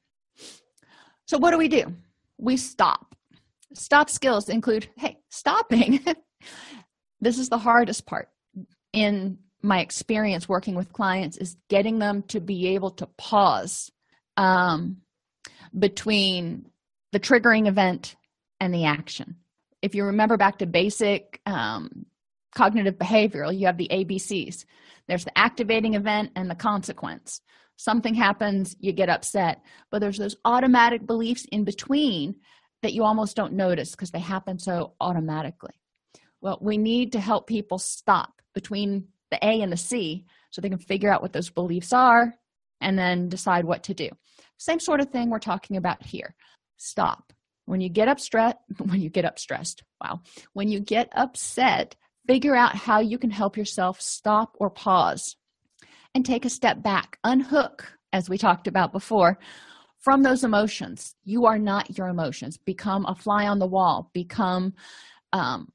So 1.25 1.39
what 1.39 1.49
do 1.49 1.57
we 1.57 1.69
do? 1.69 1.91
We 2.37 2.55
stop 2.55 3.15
stop 3.73 4.09
skills 4.09 4.49
include 4.49 4.89
hey 4.97 5.17
stopping. 5.29 6.03
This 7.21 7.37
is 7.37 7.49
the 7.49 7.57
hardest 7.57 8.05
part 8.05 8.29
in 8.93 9.39
my 9.61 9.81
experience 9.81 10.47
working 10.47 10.75
with 10.75 10.93
clients 10.93 11.37
is 11.37 11.57
getting 11.69 11.99
them 11.99 12.23
to 12.29 12.39
be 12.39 12.67
able 12.69 12.91
to 12.91 13.07
pause 13.17 13.91
um, 14.37 14.97
between 15.77 16.65
the 17.11 17.19
triggering 17.19 17.67
event 17.67 18.15
and 18.59 18.73
the 18.73 18.85
action. 18.85 19.35
If 19.81 19.95
you 19.95 20.05
remember 20.05 20.37
back 20.37 20.59
to 20.59 20.65
basic 20.65 21.41
um, 21.45 22.05
cognitive 22.55 22.95
behavioral 22.95 23.57
you 23.57 23.65
have 23.65 23.77
the 23.77 23.89
abcs 23.91 24.65
there's 25.07 25.25
the 25.25 25.37
activating 25.37 25.95
event 25.95 26.31
and 26.35 26.49
the 26.49 26.55
consequence. 26.55 27.41
Something 27.75 28.13
happens 28.13 28.75
you 28.79 28.93
get 28.93 29.09
upset 29.09 29.61
but 29.91 29.99
there's 29.99 30.17
those 30.17 30.37
automatic 30.45 31.05
beliefs 31.05 31.45
in 31.51 31.63
between 31.63 32.35
that 32.81 32.93
you 32.93 33.03
almost 33.03 33.35
don't 33.35 33.53
notice 33.53 33.91
because 33.91 34.11
they 34.11 34.19
happen 34.19 34.59
so 34.59 34.93
automatically. 34.99 35.73
Well 36.41 36.57
we 36.61 36.77
need 36.77 37.13
to 37.13 37.19
help 37.19 37.47
people 37.47 37.79
stop 37.79 38.41
between 38.53 39.07
the 39.31 39.37
a 39.45 39.61
and 39.61 39.71
the 39.71 39.77
c 39.77 40.25
so 40.51 40.61
they 40.61 40.69
can 40.69 40.79
figure 40.79 41.11
out 41.11 41.21
what 41.21 41.33
those 41.33 41.49
beliefs 41.49 41.93
are 41.93 42.33
and 42.81 42.97
then 42.97 43.29
decide 43.29 43.65
what 43.65 43.83
to 43.83 43.93
do. 43.93 44.09
Same 44.57 44.79
sort 44.79 44.99
of 44.99 45.09
thing 45.09 45.29
we're 45.29 45.39
talking 45.39 45.77
about 45.77 46.03
here. 46.03 46.35
Stop. 46.77 47.33
When 47.65 47.81
you 47.81 47.89
get 47.89 48.07
up 48.07 48.19
stressed 48.19 48.57
when 48.77 49.01
you 49.01 49.09
get 49.09 49.25
up 49.25 49.39
stressed 49.39 49.83
wow. 50.01 50.21
When 50.53 50.69
you 50.69 50.79
get 50.79 51.09
upset 51.13 51.95
figure 52.27 52.55
out 52.55 52.75
how 52.75 52.99
you 52.99 53.17
can 53.17 53.31
help 53.31 53.57
yourself 53.57 53.99
stop 53.99 54.55
or 54.59 54.69
pause 54.69 55.35
and 56.13 56.23
take 56.23 56.45
a 56.45 56.49
step 56.49 56.81
back. 56.81 57.17
Unhook 57.23 57.91
as 58.13 58.29
we 58.29 58.37
talked 58.37 58.67
about 58.67 58.91
before 58.91 59.39
from 59.99 60.23
those 60.23 60.43
emotions 60.43 61.15
you 61.23 61.45
are 61.45 61.59
not 61.59 61.97
your 61.97 62.07
emotions. 62.07 62.57
Become 62.57 63.05
a 63.05 63.15
fly 63.15 63.47
on 63.47 63.59
the 63.59 63.67
wall. 63.67 64.09
Become 64.13 64.73
um, 65.33 65.71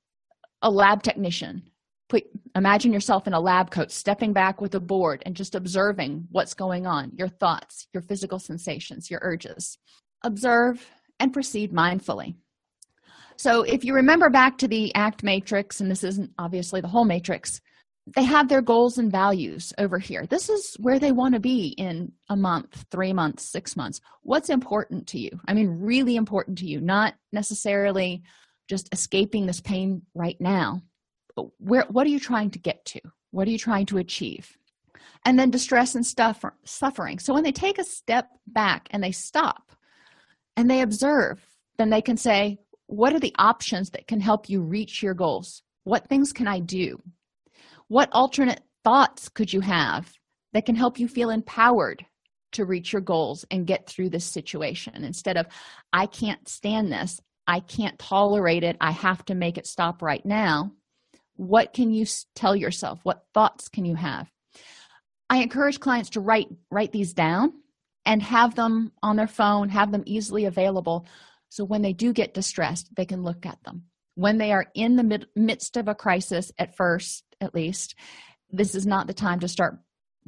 a 0.63 0.71
lab 0.71 1.03
technician. 1.03 1.63
Put 2.09 2.25
imagine 2.55 2.93
yourself 2.93 3.27
in 3.27 3.35
a 3.35 3.41
lab 3.41 3.71
coat 3.71 3.91
stepping 3.91 4.33
back 4.33 4.61
with 4.61 4.75
a 4.75 4.81
board 4.81 5.23
and 5.25 5.37
just 5.37 5.55
observing 5.55 6.27
what's 6.31 6.55
going 6.55 6.87
on 6.87 7.13
your 7.15 7.29
thoughts 7.29 7.87
your 7.93 8.03
physical 8.03 8.39
sensations 8.39 9.11
your 9.11 9.21
urges. 9.23 9.79
Observe 10.23 10.87
and 11.21 11.33
proceed 11.33 11.73
mindfully. 11.73 12.35
So 13.37 13.63
if 13.63 13.85
you 13.85 13.95
remember 13.95 14.31
back 14.31 14.59
to 14.59 14.69
the 14.69 14.95
act 14.95 15.23
matrix 15.23 15.81
and 15.81 15.91
this 15.91 16.05
isn't 16.05 16.31
obviously 16.39 16.81
the 16.81 16.89
whole 16.89 17.05
matrix 17.05 17.61
they 18.07 18.25
have 18.25 18.49
their 18.49 18.61
goals 18.61 18.99
and 18.99 19.11
values 19.11 19.73
over 19.79 19.99
here. 19.99 20.27
This 20.27 20.49
is 20.49 20.77
where 20.79 20.99
they 20.99 21.13
want 21.13 21.35
to 21.35 21.41
be 21.41 21.69
in 21.79 22.13
a 22.29 22.37
month 22.37 22.85
three 22.91 23.13
months 23.13 23.45
six 23.45 23.77
months. 23.77 24.01
What's 24.23 24.51
important 24.51 25.07
to 25.09 25.19
you? 25.19 25.31
I 25.49 25.55
mean 25.55 25.69
really 25.69 26.17
important 26.17 26.59
to 26.59 26.67
you 26.67 26.81
not 26.81 27.15
necessarily 27.33 28.23
just 28.69 28.89
escaping 28.93 29.47
this 29.47 29.61
pain 29.61 30.03
right 30.15 30.37
now. 30.41 30.83
But 31.35 31.47
where 31.59 31.87
what 31.89 32.07
are 32.07 32.11
you 32.11 32.21
trying 32.21 32.51
to 32.51 32.59
get 32.59 32.85
to? 32.87 33.01
What 33.31 33.49
are 33.49 33.51
you 33.51 33.59
trying 33.59 33.87
to 33.87 33.99
achieve? 33.99 34.57
And 35.25 35.39
then 35.39 35.51
distress 35.51 35.95
and 35.95 36.05
stuff 36.05 36.45
suffering. 36.65 37.19
So 37.19 37.33
when 37.33 37.43
they 37.43 37.53
take 37.53 37.79
a 37.79 37.85
step 37.85 38.29
back 38.47 38.89
and 38.91 39.03
they 39.03 39.13
stop 39.13 39.73
and 40.57 40.71
they 40.71 40.83
observe, 40.83 41.41
then 41.79 41.91
they 41.91 42.03
can 42.03 42.17
say, 42.19 42.59
What 42.87 43.15
are 43.15 43.21
the 43.21 43.35
options 43.39 43.91
that 43.91 44.07
can 44.07 44.21
help 44.21 44.51
you 44.51 44.61
reach 44.61 45.03
your 45.03 45.15
goals? 45.15 45.63
What 45.85 46.07
things 46.07 46.33
can 46.33 46.47
I 46.47 46.61
do? 46.61 47.03
What 47.89 48.09
alternate 48.13 48.63
thoughts 48.83 49.29
could 49.29 49.53
you 49.53 49.61
have 49.61 50.13
that 50.53 50.67
can 50.67 50.75
help 50.75 50.99
you 50.99 51.09
feel 51.09 51.31
empowered 51.31 52.05
to 52.53 52.65
reach 52.65 52.93
your 52.93 53.03
goals 53.03 53.45
and 53.51 53.67
get 53.67 53.87
through 53.87 54.11
this 54.11 54.25
situation 54.25 55.05
instead 55.05 55.37
of, 55.37 55.47
I 55.93 56.07
can't 56.07 56.49
stand 56.49 56.93
this, 56.93 57.21
I 57.47 57.61
can't 57.61 57.99
tolerate 57.99 58.65
it, 58.65 58.77
I 58.81 58.93
have 58.93 59.25
to 59.27 59.35
make 59.35 59.59
it 59.59 59.67
stop 59.67 60.03
right 60.03 60.25
now? 60.25 60.73
What 61.37 61.73
can 61.73 61.91
you 61.91 62.07
tell 62.35 62.55
yourself? 62.55 63.01
What 63.03 63.25
thoughts 63.35 63.69
can 63.69 63.85
you 63.85 63.97
have? 63.97 64.31
I 65.29 65.39
encourage 65.39 65.81
clients 65.81 66.11
to 66.11 66.21
write 66.21 66.49
write 66.71 66.93
these 66.93 67.13
down 67.13 67.53
and 68.07 68.23
have 68.23 68.55
them 68.55 68.93
on 69.03 69.17
their 69.17 69.27
phone, 69.27 69.69
have 69.71 69.91
them 69.91 70.05
easily 70.07 70.45
available. 70.45 71.07
So 71.49 71.65
when 71.65 71.83
they 71.83 71.93
do 71.93 72.13
get 72.13 72.35
distressed, 72.35 72.95
they 72.95 73.07
can 73.07 73.23
look 73.23 73.47
at 73.47 73.59
them. 73.65 73.85
When 74.15 74.39
they 74.39 74.53
are 74.53 74.67
in 74.75 74.97
the 74.97 75.03
mid- 75.03 75.29
midst 75.35 75.77
of 75.77 75.89
a 75.89 75.95
crisis, 75.95 76.53
at 76.59 76.77
first 76.77 77.25
at 77.41 77.55
least, 77.55 77.95
this 78.51 78.75
is 78.75 78.87
not 78.87 79.07
the 79.07 79.15
time 79.15 79.41
to 79.41 79.49
start 79.49 79.79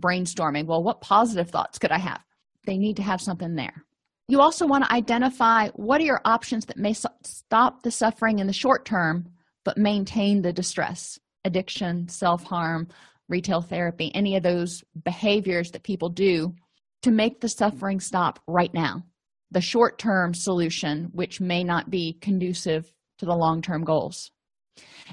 brainstorming. 0.01 0.67
Well, 0.67 0.83
what 0.83 1.01
positive 1.01 1.51
thoughts 1.51 1.79
could 1.79 1.93
I 1.93 1.99
have? 1.99 2.21
They 2.67 2.79
need 2.79 2.97
to 2.97 3.03
have 3.03 3.21
something 3.21 3.55
there. 3.55 3.85
You 4.29 4.41
also 4.41 4.67
want 4.67 4.85
to 4.85 4.93
identify 4.93 5.69
what 5.71 6.01
are 6.01 6.05
your 6.05 6.21
options 6.25 6.67
that 6.67 6.77
may 6.77 6.93
so- 6.93 7.11
stop 7.23 7.83
the 7.83 7.93
suffering 7.93 8.41
in 8.41 8.49
the 8.49 8.53
short 8.53 8.85
term, 8.85 9.29
but 9.65 9.79
maintain 9.79 10.43
the 10.43 10.53
distress, 10.53 11.19
addiction, 11.45 12.09
self 12.09 12.43
harm, 12.43 12.89
retail 13.29 13.61
therapy, 13.61 14.13
any 14.15 14.37
of 14.37 14.43
those 14.43 14.83
behaviors 15.05 15.71
that 15.71 15.85
people 15.85 16.09
do 16.09 16.55
to 17.03 17.11
make 17.13 17.41
the 17.41 17.49
suffering 17.49 18.01
stop 18.01 18.41
right 18.49 18.75
now 18.75 19.05
the 19.51 19.61
short 19.61 19.99
term 19.99 20.35
solution 20.35 21.09
which 21.13 21.41
may 21.41 21.63
not 21.63 21.91
be 21.91 22.15
conducive 22.21 22.93
to 23.19 23.27
the 23.27 23.35
long 23.35 23.63
term 23.63 23.85
goals 23.85 24.31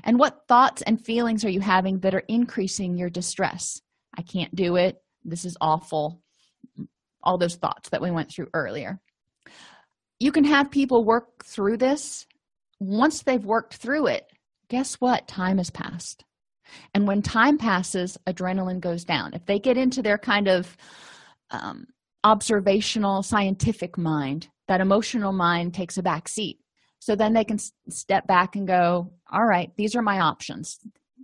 and 0.03 0.19
what 0.19 0.47
thoughts 0.47 0.81
and 0.81 1.03
feelings 1.05 1.45
are 1.45 1.49
you 1.49 1.61
having 1.61 1.99
that 1.99 2.15
are 2.15 2.23
increasing 2.27 2.97
your 2.97 3.09
distress 3.09 3.81
i 4.17 4.21
can't 4.21 4.55
do 4.55 4.75
it 4.75 4.97
this 5.23 5.45
is 5.45 5.57
awful 5.61 6.21
all 7.23 7.37
those 7.37 7.55
thoughts 7.55 7.89
that 7.89 8.01
we 8.01 8.11
went 8.11 8.29
through 8.29 8.47
earlier 8.53 8.99
you 10.23 10.31
can 10.31 10.45
have 10.45 10.71
people 10.71 11.03
work 11.03 11.43
through 11.43 11.75
this. 11.75 12.25
Once 12.79 13.23
they've 13.23 13.43
worked 13.43 13.75
through 13.75 14.07
it, 14.07 14.25
guess 14.69 14.95
what? 14.95 15.27
Time 15.27 15.57
has 15.57 15.69
passed. 15.69 16.23
And 16.93 17.05
when 17.05 17.21
time 17.21 17.57
passes, 17.57 18.17
adrenaline 18.25 18.79
goes 18.79 19.03
down. 19.03 19.33
If 19.33 19.45
they 19.45 19.59
get 19.59 19.77
into 19.77 20.01
their 20.01 20.17
kind 20.17 20.47
of 20.47 20.77
um, 21.51 21.87
observational, 22.23 23.21
scientific 23.21 23.97
mind, 23.97 24.47
that 24.69 24.79
emotional 24.79 25.33
mind 25.33 25.73
takes 25.73 25.97
a 25.97 26.01
back 26.01 26.29
seat. 26.29 26.57
So 27.03 27.17
then 27.17 27.33
they 27.33 27.43
can 27.43 27.57
s- 27.57 27.73
step 27.89 28.27
back 28.27 28.55
and 28.55 28.65
go, 28.65 29.11
All 29.29 29.45
right, 29.45 29.69
these 29.75 29.93
are 29.93 30.01
my 30.01 30.21
options. 30.21 30.79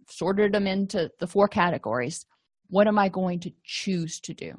Sorted 0.10 0.52
them 0.52 0.68
into 0.68 1.10
the 1.20 1.28
four 1.28 1.48
categories. 1.48 2.26
What 2.68 2.88
am 2.88 3.00
I 3.00 3.08
going 3.08 3.40
to 3.42 3.54
choose 3.64 4.20
to 4.22 4.34
do? 4.34 4.56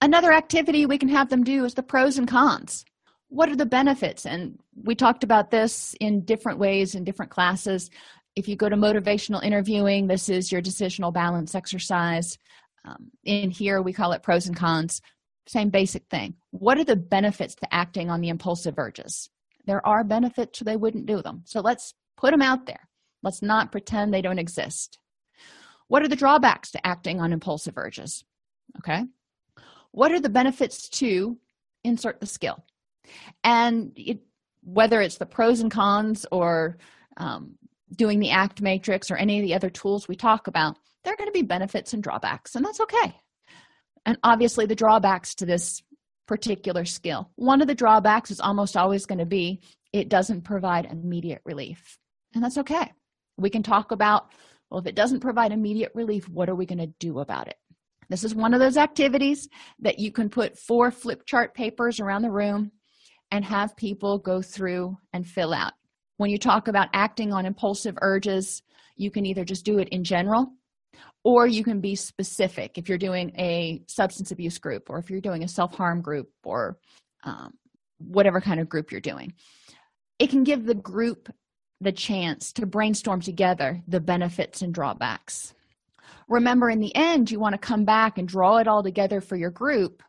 Another 0.00 0.32
activity 0.32 0.86
we 0.86 0.98
can 0.98 1.08
have 1.08 1.30
them 1.30 1.42
do 1.42 1.64
is 1.64 1.74
the 1.74 1.82
pros 1.82 2.16
and 2.16 2.28
cons. 2.28 2.84
What 3.26 3.48
are 3.48 3.56
the 3.56 3.66
benefits? 3.66 4.24
And 4.24 4.60
we 4.84 4.94
talked 4.94 5.24
about 5.24 5.50
this 5.50 5.96
in 5.98 6.24
different 6.24 6.60
ways 6.60 6.94
in 6.94 7.02
different 7.02 7.32
classes. 7.32 7.90
If 8.36 8.46
you 8.46 8.54
go 8.54 8.68
to 8.68 8.76
motivational 8.76 9.42
interviewing, 9.42 10.06
this 10.06 10.28
is 10.28 10.52
your 10.52 10.62
decisional 10.62 11.12
balance 11.12 11.56
exercise. 11.56 12.38
Um, 12.84 13.10
in 13.24 13.50
here, 13.50 13.82
we 13.82 13.92
call 13.92 14.12
it 14.12 14.22
pros 14.22 14.46
and 14.46 14.56
cons. 14.56 15.00
Same 15.48 15.70
basic 15.70 16.06
thing. 16.08 16.34
What 16.52 16.78
are 16.78 16.84
the 16.84 16.94
benefits 16.94 17.56
to 17.56 17.74
acting 17.74 18.10
on 18.10 18.20
the 18.20 18.28
impulsive 18.28 18.78
urges? 18.78 19.28
There 19.66 19.86
are 19.86 20.04
benefits, 20.04 20.60
they 20.60 20.76
wouldn't 20.76 21.06
do 21.06 21.22
them. 21.22 21.42
So 21.44 21.60
let's 21.60 21.94
put 22.16 22.30
them 22.30 22.42
out 22.42 22.66
there. 22.66 22.88
Let's 23.22 23.42
not 23.42 23.72
pretend 23.72 24.12
they 24.12 24.22
don't 24.22 24.38
exist. 24.38 24.98
What 25.88 26.02
are 26.02 26.08
the 26.08 26.16
drawbacks 26.16 26.70
to 26.72 26.86
acting 26.86 27.20
on 27.20 27.32
impulsive 27.32 27.76
urges? 27.76 28.24
Okay. 28.78 29.04
What 29.92 30.12
are 30.12 30.20
the 30.20 30.28
benefits 30.28 30.88
to 30.90 31.38
insert 31.82 32.20
the 32.20 32.26
skill? 32.26 32.64
And 33.42 33.92
it, 33.96 34.20
whether 34.62 35.00
it's 35.00 35.18
the 35.18 35.26
pros 35.26 35.60
and 35.60 35.70
cons 35.70 36.26
or 36.30 36.78
um, 37.16 37.56
doing 37.94 38.18
the 38.18 38.30
ACT 38.30 38.60
matrix 38.60 39.10
or 39.10 39.16
any 39.16 39.38
of 39.38 39.44
the 39.44 39.54
other 39.54 39.70
tools 39.70 40.08
we 40.08 40.16
talk 40.16 40.46
about, 40.46 40.76
there 41.04 41.12
are 41.12 41.16
going 41.16 41.28
to 41.28 41.32
be 41.32 41.42
benefits 41.42 41.92
and 41.92 42.02
drawbacks, 42.02 42.54
and 42.54 42.64
that's 42.64 42.80
okay. 42.80 43.14
And 44.06 44.18
obviously, 44.22 44.66
the 44.66 44.74
drawbacks 44.74 45.34
to 45.36 45.46
this 45.46 45.82
particular 46.26 46.84
skill. 46.84 47.30
One 47.36 47.60
of 47.60 47.66
the 47.66 47.74
drawbacks 47.74 48.30
is 48.30 48.40
almost 48.40 48.76
always 48.76 49.06
going 49.06 49.18
to 49.18 49.26
be 49.26 49.60
it 49.92 50.08
doesn't 50.08 50.42
provide 50.42 50.86
immediate 50.86 51.42
relief, 51.44 51.98
and 52.34 52.42
that's 52.42 52.58
okay. 52.58 52.92
We 53.36 53.50
can 53.50 53.62
talk 53.62 53.92
about 53.92 54.32
well, 54.70 54.80
if 54.80 54.86
it 54.86 54.96
doesn't 54.96 55.20
provide 55.20 55.52
immediate 55.52 55.92
relief, 55.94 56.28
what 56.28 56.48
are 56.48 56.54
we 56.54 56.66
going 56.66 56.78
to 56.78 56.92
do 56.98 57.20
about 57.20 57.48
it? 57.48 57.56
This 58.08 58.24
is 58.24 58.34
one 58.34 58.54
of 58.54 58.60
those 58.60 58.76
activities 58.76 59.48
that 59.78 59.98
you 59.98 60.10
can 60.10 60.28
put 60.28 60.58
four 60.58 60.90
flip 60.90 61.24
chart 61.26 61.54
papers 61.54 62.00
around 62.00 62.22
the 62.22 62.30
room 62.30 62.72
and 63.30 63.44
have 63.44 63.76
people 63.76 64.18
go 64.18 64.42
through 64.42 64.96
and 65.12 65.26
fill 65.26 65.54
out. 65.54 65.72
When 66.16 66.30
you 66.30 66.38
talk 66.38 66.68
about 66.68 66.88
acting 66.92 67.32
on 67.32 67.46
impulsive 67.46 67.96
urges, 68.02 68.62
you 68.96 69.10
can 69.10 69.26
either 69.26 69.44
just 69.44 69.64
do 69.64 69.78
it 69.78 69.88
in 69.88 70.04
general 70.04 70.52
or 71.22 71.46
you 71.46 71.64
can 71.64 71.80
be 71.80 71.94
specific 71.94 72.76
if 72.76 72.88
you're 72.88 72.98
doing 72.98 73.32
a 73.38 73.82
substance 73.86 74.30
abuse 74.30 74.58
group 74.58 74.90
or 74.90 74.98
if 74.98 75.10
you're 75.10 75.20
doing 75.20 75.42
a 75.42 75.48
self 75.48 75.74
harm 75.74 76.00
group 76.00 76.30
or 76.44 76.78
um, 77.24 77.52
whatever 77.98 78.40
kind 78.40 78.60
of 78.60 78.68
group 78.68 78.92
you're 78.92 79.00
doing. 79.00 79.32
It 80.18 80.30
can 80.30 80.44
give 80.44 80.64
the 80.64 80.74
group 80.74 81.32
the 81.80 81.92
chance 81.92 82.52
to 82.52 82.66
brainstorm 82.66 83.20
together 83.20 83.82
the 83.88 84.00
benefits 84.00 84.62
and 84.62 84.72
drawbacks. 84.72 85.54
Remember, 86.28 86.70
in 86.70 86.80
the 86.80 86.94
end, 86.94 87.30
you 87.30 87.38
want 87.38 87.54
to 87.54 87.58
come 87.58 87.84
back 87.84 88.18
and 88.18 88.26
draw 88.26 88.56
it 88.58 88.68
all 88.68 88.82
together 88.82 89.20
for 89.20 89.36
your 89.36 89.50
group 89.50 90.02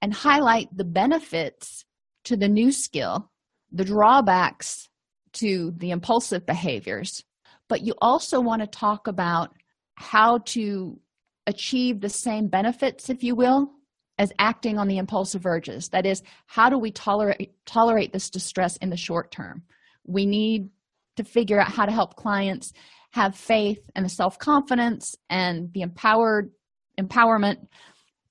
and 0.00 0.12
highlight 0.12 0.68
the 0.76 0.84
benefits 0.84 1.84
to 2.24 2.36
the 2.36 2.48
new 2.48 2.72
skill, 2.72 3.30
the 3.70 3.84
drawbacks 3.84 4.88
to 5.34 5.72
the 5.76 5.90
impulsive 5.90 6.44
behaviors. 6.44 7.24
But 7.68 7.82
you 7.82 7.94
also 8.02 8.40
want 8.40 8.60
to 8.60 8.66
talk 8.66 9.06
about 9.06 9.54
how 10.02 10.38
to 10.38 10.98
achieve 11.46 12.00
the 12.00 12.08
same 12.08 12.48
benefits, 12.48 13.08
if 13.08 13.22
you 13.22 13.34
will, 13.34 13.70
as 14.18 14.32
acting 14.38 14.78
on 14.78 14.88
the 14.88 14.98
impulsive 14.98 15.46
urges. 15.46 15.88
That 15.88 16.06
is, 16.06 16.22
how 16.46 16.68
do 16.68 16.78
we 16.78 16.90
tolerate 16.90 17.52
tolerate 17.64 18.12
this 18.12 18.28
distress 18.28 18.76
in 18.76 18.90
the 18.90 18.96
short 18.96 19.30
term? 19.30 19.62
We 20.04 20.26
need 20.26 20.68
to 21.16 21.24
figure 21.24 21.60
out 21.60 21.72
how 21.72 21.86
to 21.86 21.92
help 21.92 22.16
clients 22.16 22.72
have 23.12 23.36
faith 23.36 23.80
and 23.94 24.04
the 24.04 24.10
self-confidence 24.10 25.16
and 25.28 25.72
the 25.72 25.82
empowered 25.82 26.50
empowerment 26.98 27.66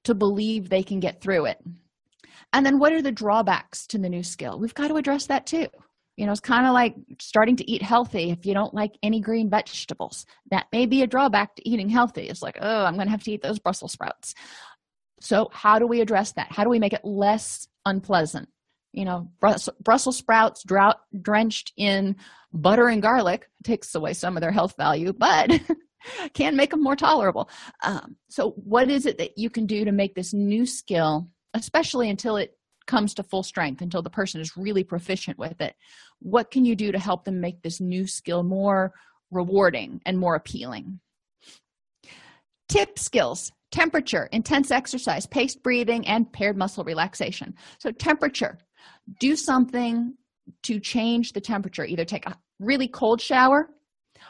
to 0.04 0.14
believe 0.14 0.70
they 0.70 0.84
can 0.84 1.00
get 1.00 1.22
through 1.22 1.46
it. 1.46 1.60
And 2.54 2.66
then 2.66 2.80
what 2.80 2.92
are 2.92 3.02
the 3.02 3.12
drawbacks 3.12 3.88
to 3.88 3.98
the 3.98 4.10
new 4.10 4.24
skill? 4.24 4.60
We've 4.60 4.74
got 4.74 4.90
to 4.90 4.96
address 4.96 5.28
that 5.28 5.46
too. 5.46 5.68
You 6.22 6.28
know, 6.28 6.34
it's 6.34 6.40
kind 6.40 6.68
of 6.68 6.74
like 6.74 6.94
starting 7.20 7.56
to 7.56 7.68
eat 7.68 7.82
healthy 7.82 8.30
if 8.30 8.46
you 8.46 8.54
don't 8.54 8.76
like 8.76 8.92
any 9.02 9.22
green 9.22 9.50
vegetables. 9.50 10.28
That 10.52 10.68
may 10.72 10.86
be 10.86 11.02
a 11.02 11.08
drawback 11.08 11.56
to 11.56 11.68
eating 11.68 11.90
healthy. 11.90 12.30
It's 12.30 12.44
like, 12.44 12.60
oh, 12.62 12.86
I'm 12.86 12.94
going 12.94 13.08
to 13.08 13.12
have 13.12 13.24
to 13.24 13.32
eat 13.32 13.42
those 13.42 13.58
Brussels 13.58 13.94
sprouts. 13.94 14.36
So, 15.20 15.50
how 15.52 15.80
do 15.80 15.88
we 15.88 16.00
address 16.00 16.34
that? 16.34 16.52
How 16.52 16.64
do 16.64 16.70
we 16.70 16.78
make 16.78 16.94
it 16.94 17.04
less 17.04 17.68
unpleasant? 17.88 18.50
You 18.94 19.06
know, 19.06 19.32
Brussels 19.40 20.16
sprouts 20.16 20.64
drought, 20.64 21.00
drenched 21.20 21.74
in 21.76 22.18
butter 22.54 22.88
and 22.88 23.02
garlic 23.02 23.50
takes 23.64 23.96
away 23.96 24.14
some 24.14 24.38
of 24.38 24.42
their 24.42 24.52
health 24.52 24.76
value, 24.78 25.14
but 25.14 25.60
can 26.36 26.56
make 26.56 26.70
them 26.70 26.84
more 26.84 26.96
tolerable. 26.96 27.50
Um, 27.82 28.16
so, 28.30 28.52
what 28.52 28.92
is 28.92 29.08
it 29.08 29.18
that 29.18 29.40
you 29.40 29.50
can 29.50 29.66
do 29.66 29.86
to 29.86 29.92
make 29.92 30.14
this 30.14 30.36
new 30.36 30.68
skill, 30.68 31.30
especially 31.56 32.12
until 32.12 32.36
it 32.36 32.56
comes 32.88 33.14
to 33.14 33.24
full 33.24 33.44
strength 33.44 33.82
until 33.82 34.02
the 34.02 34.10
person 34.10 34.42
is 34.42 34.58
really 34.58 34.84
proficient 34.84 35.38
with 35.38 35.62
it 35.62 35.76
what 36.22 36.52
can 36.52 36.66
you 36.66 36.76
do 36.76 36.92
to 36.92 37.00
help 37.00 37.26
them 37.26 37.42
make 37.42 37.62
this 37.62 37.82
new 37.82 38.08
skill 38.08 38.44
more 38.44 38.94
rewarding 39.32 40.02
and 40.06 40.18
more 40.18 40.36
appealing? 40.36 41.00
Tip 42.70 42.98
skills 42.98 43.52
temperature 43.72 44.28
intense 44.34 44.70
exercise 44.70 45.26
paced 45.26 45.64
breathing 45.64 46.06
and 46.06 46.32
paired 46.34 46.58
muscle 46.58 46.84
relaxation. 46.84 47.54
So 47.80 47.92
temperature 47.92 48.58
do 49.20 49.36
something 49.36 50.14
to 50.64 50.80
change 50.80 51.32
the 51.32 51.42
temperature. 51.42 51.86
Either 51.86 52.04
take 52.04 52.26
a 52.26 52.38
really 52.60 52.90
cold 52.90 53.22
shower 53.22 53.70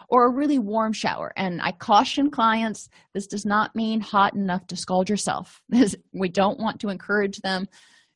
or 0.10 0.26
a 0.26 0.32
really 0.32 0.60
warm 0.60 0.94
shower. 0.94 1.34
And 1.36 1.62
i 1.62 1.72
caution 1.72 2.30
clients 2.30 2.88
this 3.14 3.28
does 3.28 3.46
not 3.46 3.76
mean 3.76 4.00
hot 4.00 4.36
enough 4.36 4.68
to 4.68 4.76
scald 4.76 5.10
yourself. 5.10 5.62
We 6.14 6.30
don't 6.30 6.60
want 6.60 6.80
to 6.82 6.90
encourage 6.90 7.40
them 7.40 7.68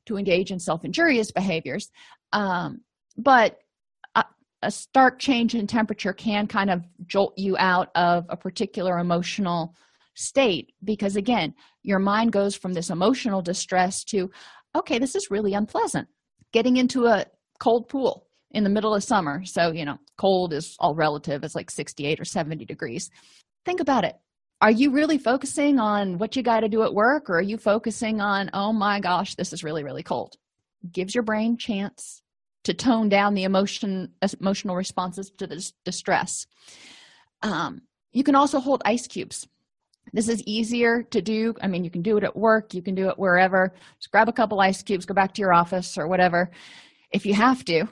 to 0.06 0.18
engage 0.18 0.52
in 0.52 0.60
self 0.60 0.84
injurious 0.84 1.32
behaviors. 1.32 1.92
Um, 2.34 2.82
but 3.18 3.60
a, 4.16 4.26
a 4.62 4.72
stark 4.72 5.20
change 5.20 5.56
in 5.56 5.68
temperature 5.68 6.14
can 6.14 6.48
kind 6.48 6.70
of 6.70 6.84
jolt 7.06 7.38
you 7.38 7.58
out 7.58 7.90
of 7.96 8.26
a 8.30 8.38
particular 8.38 9.00
emotional 9.00 9.76
state 10.16 10.74
because, 10.84 11.16
again, 11.16 11.54
your 11.84 12.00
mind 12.00 12.32
goes 12.32 12.56
from 12.56 12.74
this 12.74 12.90
emotional 12.90 13.42
distress 13.42 14.04
to, 14.06 14.32
okay, 14.76 15.00
this 15.00 15.16
is 15.16 15.32
really 15.32 15.54
unpleasant. 15.54 16.08
Getting 16.54 16.78
into 16.78 17.06
a 17.06 17.26
cold 17.60 17.90
pool 17.90 18.28
in 18.52 18.64
the 18.64 18.70
middle 18.70 18.96
of 18.96 19.04
summer. 19.04 19.44
So, 19.44 19.72
you 19.72 19.86
know, 19.86 19.98
cold 20.18 20.54
is 20.54 20.76
all 20.80 20.96
relative, 20.96 21.44
it's 21.44 21.56
like 21.56 21.70
68 21.70 22.20
or 22.20 22.26
70 22.26 22.66
degrees. 22.66 23.10
Think 23.66 23.82
about 23.82 24.06
it 24.06 24.16
are 24.66 24.72
you 24.72 24.90
really 24.90 25.20
focusing 25.20 25.78
on 25.78 26.18
what 26.18 26.36
you 26.36 26.42
got 26.42 26.62
to 26.62 26.70
do 26.70 26.82
at 26.82 26.92
work 26.92 27.30
or 27.30 27.38
are 27.38 27.42
you 27.42 27.56
focusing 27.56 28.20
on 28.20 28.50
oh 28.52 28.74
my 28.74 29.00
gosh 29.00 29.36
this 29.36 29.54
is 29.54 29.64
really 29.64 29.84
really 29.84 30.02
cold? 30.02 30.38
Gives 30.92 31.14
your 31.14 31.22
brain 31.22 31.56
chance 31.56 32.24
to 32.64 32.74
tone 32.74 33.08
down 33.08 33.36
the 33.36 33.44
emotion 33.44 34.14
emotional 34.40 34.76
responses 34.76 35.30
to 35.38 35.46
the 35.46 35.72
distress 35.84 36.48
um, 37.44 37.84
you 38.12 38.24
can 38.24 38.34
also 38.34 38.60
hold 38.60 38.82
ice 38.86 39.06
cubes. 39.06 39.48
This 40.14 40.30
is 40.30 40.42
easier 40.48 41.04
to 41.04 41.22
do 41.22 41.54
i 41.62 41.68
mean 41.68 41.84
you 41.84 41.92
can 41.92 42.02
do 42.02 42.18
it 42.18 42.24
at 42.24 42.36
work 42.36 42.74
you 42.74 42.82
can 42.82 42.96
do 42.96 43.10
it 43.10 43.20
wherever. 43.20 43.72
Just 44.00 44.10
grab 44.10 44.30
a 44.30 44.34
couple 44.34 44.60
ice 44.60 44.82
cubes 44.82 45.06
go 45.06 45.14
back 45.14 45.36
to 45.36 45.42
your 45.42 45.54
office 45.54 45.96
or 45.96 46.08
whatever 46.08 46.50
if 47.12 47.24
you 47.28 47.36
have 47.36 47.64
to 47.66 47.88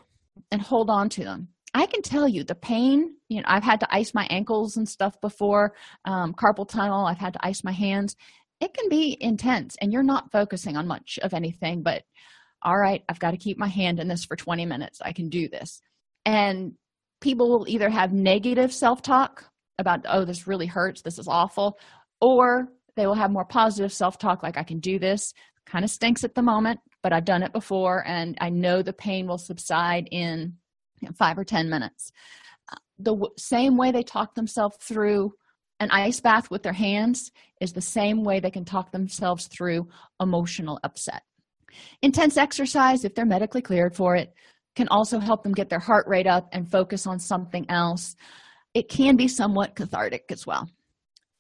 and 0.50 0.60
hold 0.60 0.90
on 0.90 1.08
to 1.10 1.24
them 1.24 1.50
I 1.74 1.88
can 1.88 2.02
tell 2.02 2.28
you 2.28 2.44
the 2.44 2.56
pain, 2.56 3.16
you 3.30 3.38
know, 3.38 3.48
I've 3.48 3.64
had 3.64 3.80
to 3.80 3.94
ice 3.94 4.14
my 4.14 4.28
ankles 4.30 4.78
and 4.78 4.88
stuff 4.88 5.20
before, 5.22 5.74
um, 6.06 6.34
carpal 6.34 6.68
tunnel, 6.68 7.06
I've 7.06 7.18
had 7.18 7.34
to 7.34 7.46
ice 7.46 7.64
my 7.64 7.72
hands. 7.72 8.16
It 8.60 8.74
can 8.74 8.90
be 8.90 9.18
intense 9.20 9.76
and 9.82 9.92
you're 9.92 10.04
not 10.04 10.32
focusing 10.32 10.78
on 10.78 10.88
much 10.88 11.18
of 11.24 11.34
anything, 11.34 11.82
but 11.82 12.04
all 12.62 12.78
right, 12.78 13.04
I've 13.10 13.20
got 13.20 13.32
to 13.32 13.38
keep 13.38 13.58
my 13.58 13.68
hand 13.68 14.00
in 14.00 14.08
this 14.08 14.24
for 14.24 14.36
20 14.36 14.66
minutes. 14.66 15.02
I 15.02 15.12
can 15.12 15.30
do 15.30 15.50
this. 15.50 15.82
And 16.26 16.74
people 17.20 17.50
will 17.50 17.68
either 17.68 17.90
have 17.90 18.14
negative 18.14 18.72
self 18.72 19.02
talk 19.02 19.46
about, 19.80 20.06
oh, 20.08 20.26
this 20.26 20.48
really 20.48 20.68
hurts, 20.68 21.02
this 21.02 21.18
is 21.18 21.28
awful, 21.28 21.80
or 22.22 22.70
they 22.96 23.08
will 23.08 23.16
have 23.16 23.32
more 23.32 23.46
positive 23.46 23.92
self 23.92 24.18
talk 24.20 24.44
like, 24.44 24.58
I 24.58 24.64
can 24.64 24.80
do 24.80 25.00
this. 25.00 25.34
Kind 25.66 25.84
of 25.84 25.92
stinks 25.92 26.24
at 26.24 26.36
the 26.36 26.42
moment, 26.42 26.80
but 27.02 27.14
I've 27.14 27.26
done 27.26 27.42
it 27.42 27.54
before 27.54 28.06
and 28.06 28.38
I 28.40 28.50
know 28.50 28.82
the 28.82 28.94
pain 28.94 29.28
will 29.28 29.38
subside 29.38 30.08
in 30.12 30.58
five 31.14 31.38
or 31.38 31.44
10 31.44 31.70
minutes. 31.70 32.12
The 33.00 33.12
w- 33.12 33.34
same 33.38 33.78
way 33.78 33.92
they 33.92 34.04
talk 34.04 34.36
themselves 34.36 34.78
through 34.80 35.34
an 35.80 35.92
ice 35.92 36.20
bath 36.20 36.50
with 36.50 36.64
their 36.64 36.74
hands 36.74 37.32
is 37.60 37.74
the 37.74 37.82
same 37.82 38.24
way 38.24 38.40
they 38.40 38.52
can 38.52 38.66
talk 38.66 38.92
themselves 38.92 39.48
through 39.48 39.88
emotional 40.22 40.80
upset. 40.84 41.24
Intense 42.02 42.38
exercise, 42.38 43.04
if 43.04 43.16
they're 43.16 43.26
medically 43.26 43.62
cleared 43.62 43.96
for 43.96 44.16
it, 44.16 44.34
can 44.76 44.88
also 44.90 45.20
help 45.20 45.44
them 45.44 45.54
get 45.54 45.70
their 45.70 45.80
heart 45.80 46.08
rate 46.08 46.28
up 46.28 46.50
and 46.52 46.70
focus 46.70 47.06
on 47.06 47.20
something 47.20 47.66
else. 47.70 48.16
It 48.74 48.90
can 48.90 49.16
be 49.16 49.28
somewhat 49.28 49.76
cathartic 49.76 50.26
as 50.30 50.48
well. 50.48 50.70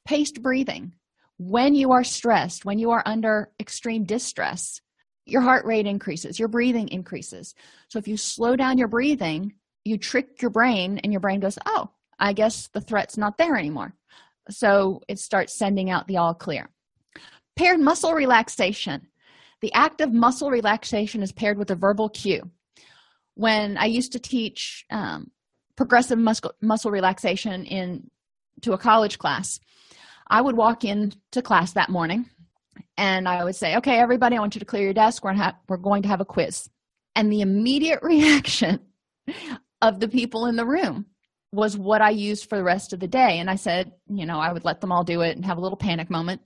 Paced 0.05 0.41
breathing. 0.41 0.93
When 1.37 1.73
you 1.73 1.91
are 1.91 2.03
stressed, 2.03 2.65
when 2.65 2.77
you 2.77 2.91
are 2.91 3.03
under 3.05 3.51
extreme 3.59 4.03
distress, 4.03 4.81
your 5.25 5.41
heart 5.41 5.65
rate 5.65 5.85
increases, 5.85 6.39
your 6.39 6.47
breathing 6.47 6.87
increases. 6.89 7.55
So 7.87 7.99
if 7.99 8.07
you 8.07 8.17
slow 8.17 8.55
down 8.55 8.77
your 8.77 8.87
breathing, 8.87 9.53
you 9.85 9.97
trick 9.97 10.41
your 10.41 10.51
brain, 10.51 10.99
and 10.99 11.11
your 11.11 11.19
brain 11.19 11.39
goes, 11.39 11.57
Oh, 11.65 11.89
I 12.19 12.33
guess 12.33 12.67
the 12.67 12.81
threat's 12.81 13.17
not 13.17 13.37
there 13.37 13.55
anymore. 13.55 13.93
So 14.49 15.01
it 15.07 15.19
starts 15.19 15.57
sending 15.57 15.89
out 15.89 16.07
the 16.07 16.17
all 16.17 16.33
clear. 16.33 16.69
Paired 17.55 17.79
muscle 17.79 18.13
relaxation. 18.13 19.07
The 19.61 19.73
act 19.73 20.01
of 20.01 20.11
muscle 20.11 20.49
relaxation 20.49 21.23
is 21.23 21.31
paired 21.31 21.57
with 21.57 21.71
a 21.71 21.75
verbal 21.75 22.09
cue. 22.09 22.49
When 23.35 23.77
I 23.77 23.85
used 23.85 24.11
to 24.13 24.19
teach 24.19 24.85
um, 24.89 25.31
progressive 25.75 26.19
muscle, 26.19 26.53
muscle 26.61 26.91
relaxation 26.91 27.65
in 27.65 28.09
to 28.61 28.73
a 28.73 28.77
college 28.77 29.17
class, 29.17 29.59
I 30.27 30.41
would 30.41 30.57
walk 30.57 30.83
into 30.83 31.41
class 31.41 31.73
that 31.73 31.89
morning 31.89 32.29
and 32.97 33.27
I 33.27 33.43
would 33.43 33.55
say, 33.55 33.75
Okay, 33.77 33.99
everybody, 33.99 34.35
I 34.35 34.39
want 34.39 34.55
you 34.55 34.59
to 34.59 34.65
clear 34.65 34.83
your 34.83 34.93
desk. 34.93 35.23
We're, 35.23 35.33
ha- 35.33 35.57
we're 35.67 35.77
going 35.77 36.03
to 36.03 36.09
have 36.09 36.21
a 36.21 36.25
quiz. 36.25 36.69
And 37.15 37.31
the 37.31 37.41
immediate 37.41 37.99
reaction 38.03 38.79
of 39.81 39.99
the 39.99 40.07
people 40.07 40.45
in 40.45 40.55
the 40.55 40.65
room 40.65 41.05
was 41.51 41.77
what 41.77 42.01
I 42.01 42.09
used 42.09 42.49
for 42.49 42.57
the 42.57 42.63
rest 42.63 42.93
of 42.93 42.99
the 42.99 43.07
day. 43.07 43.37
And 43.37 43.49
I 43.49 43.55
said, 43.55 43.91
you 44.09 44.25
know, 44.25 44.39
I 44.39 44.51
would 44.51 44.65
let 44.65 44.81
them 44.81 44.91
all 44.91 45.03
do 45.03 45.21
it 45.21 45.35
and 45.35 45.45
have 45.45 45.57
a 45.57 45.61
little 45.61 45.77
panic 45.77 46.09
moment. 46.09 46.41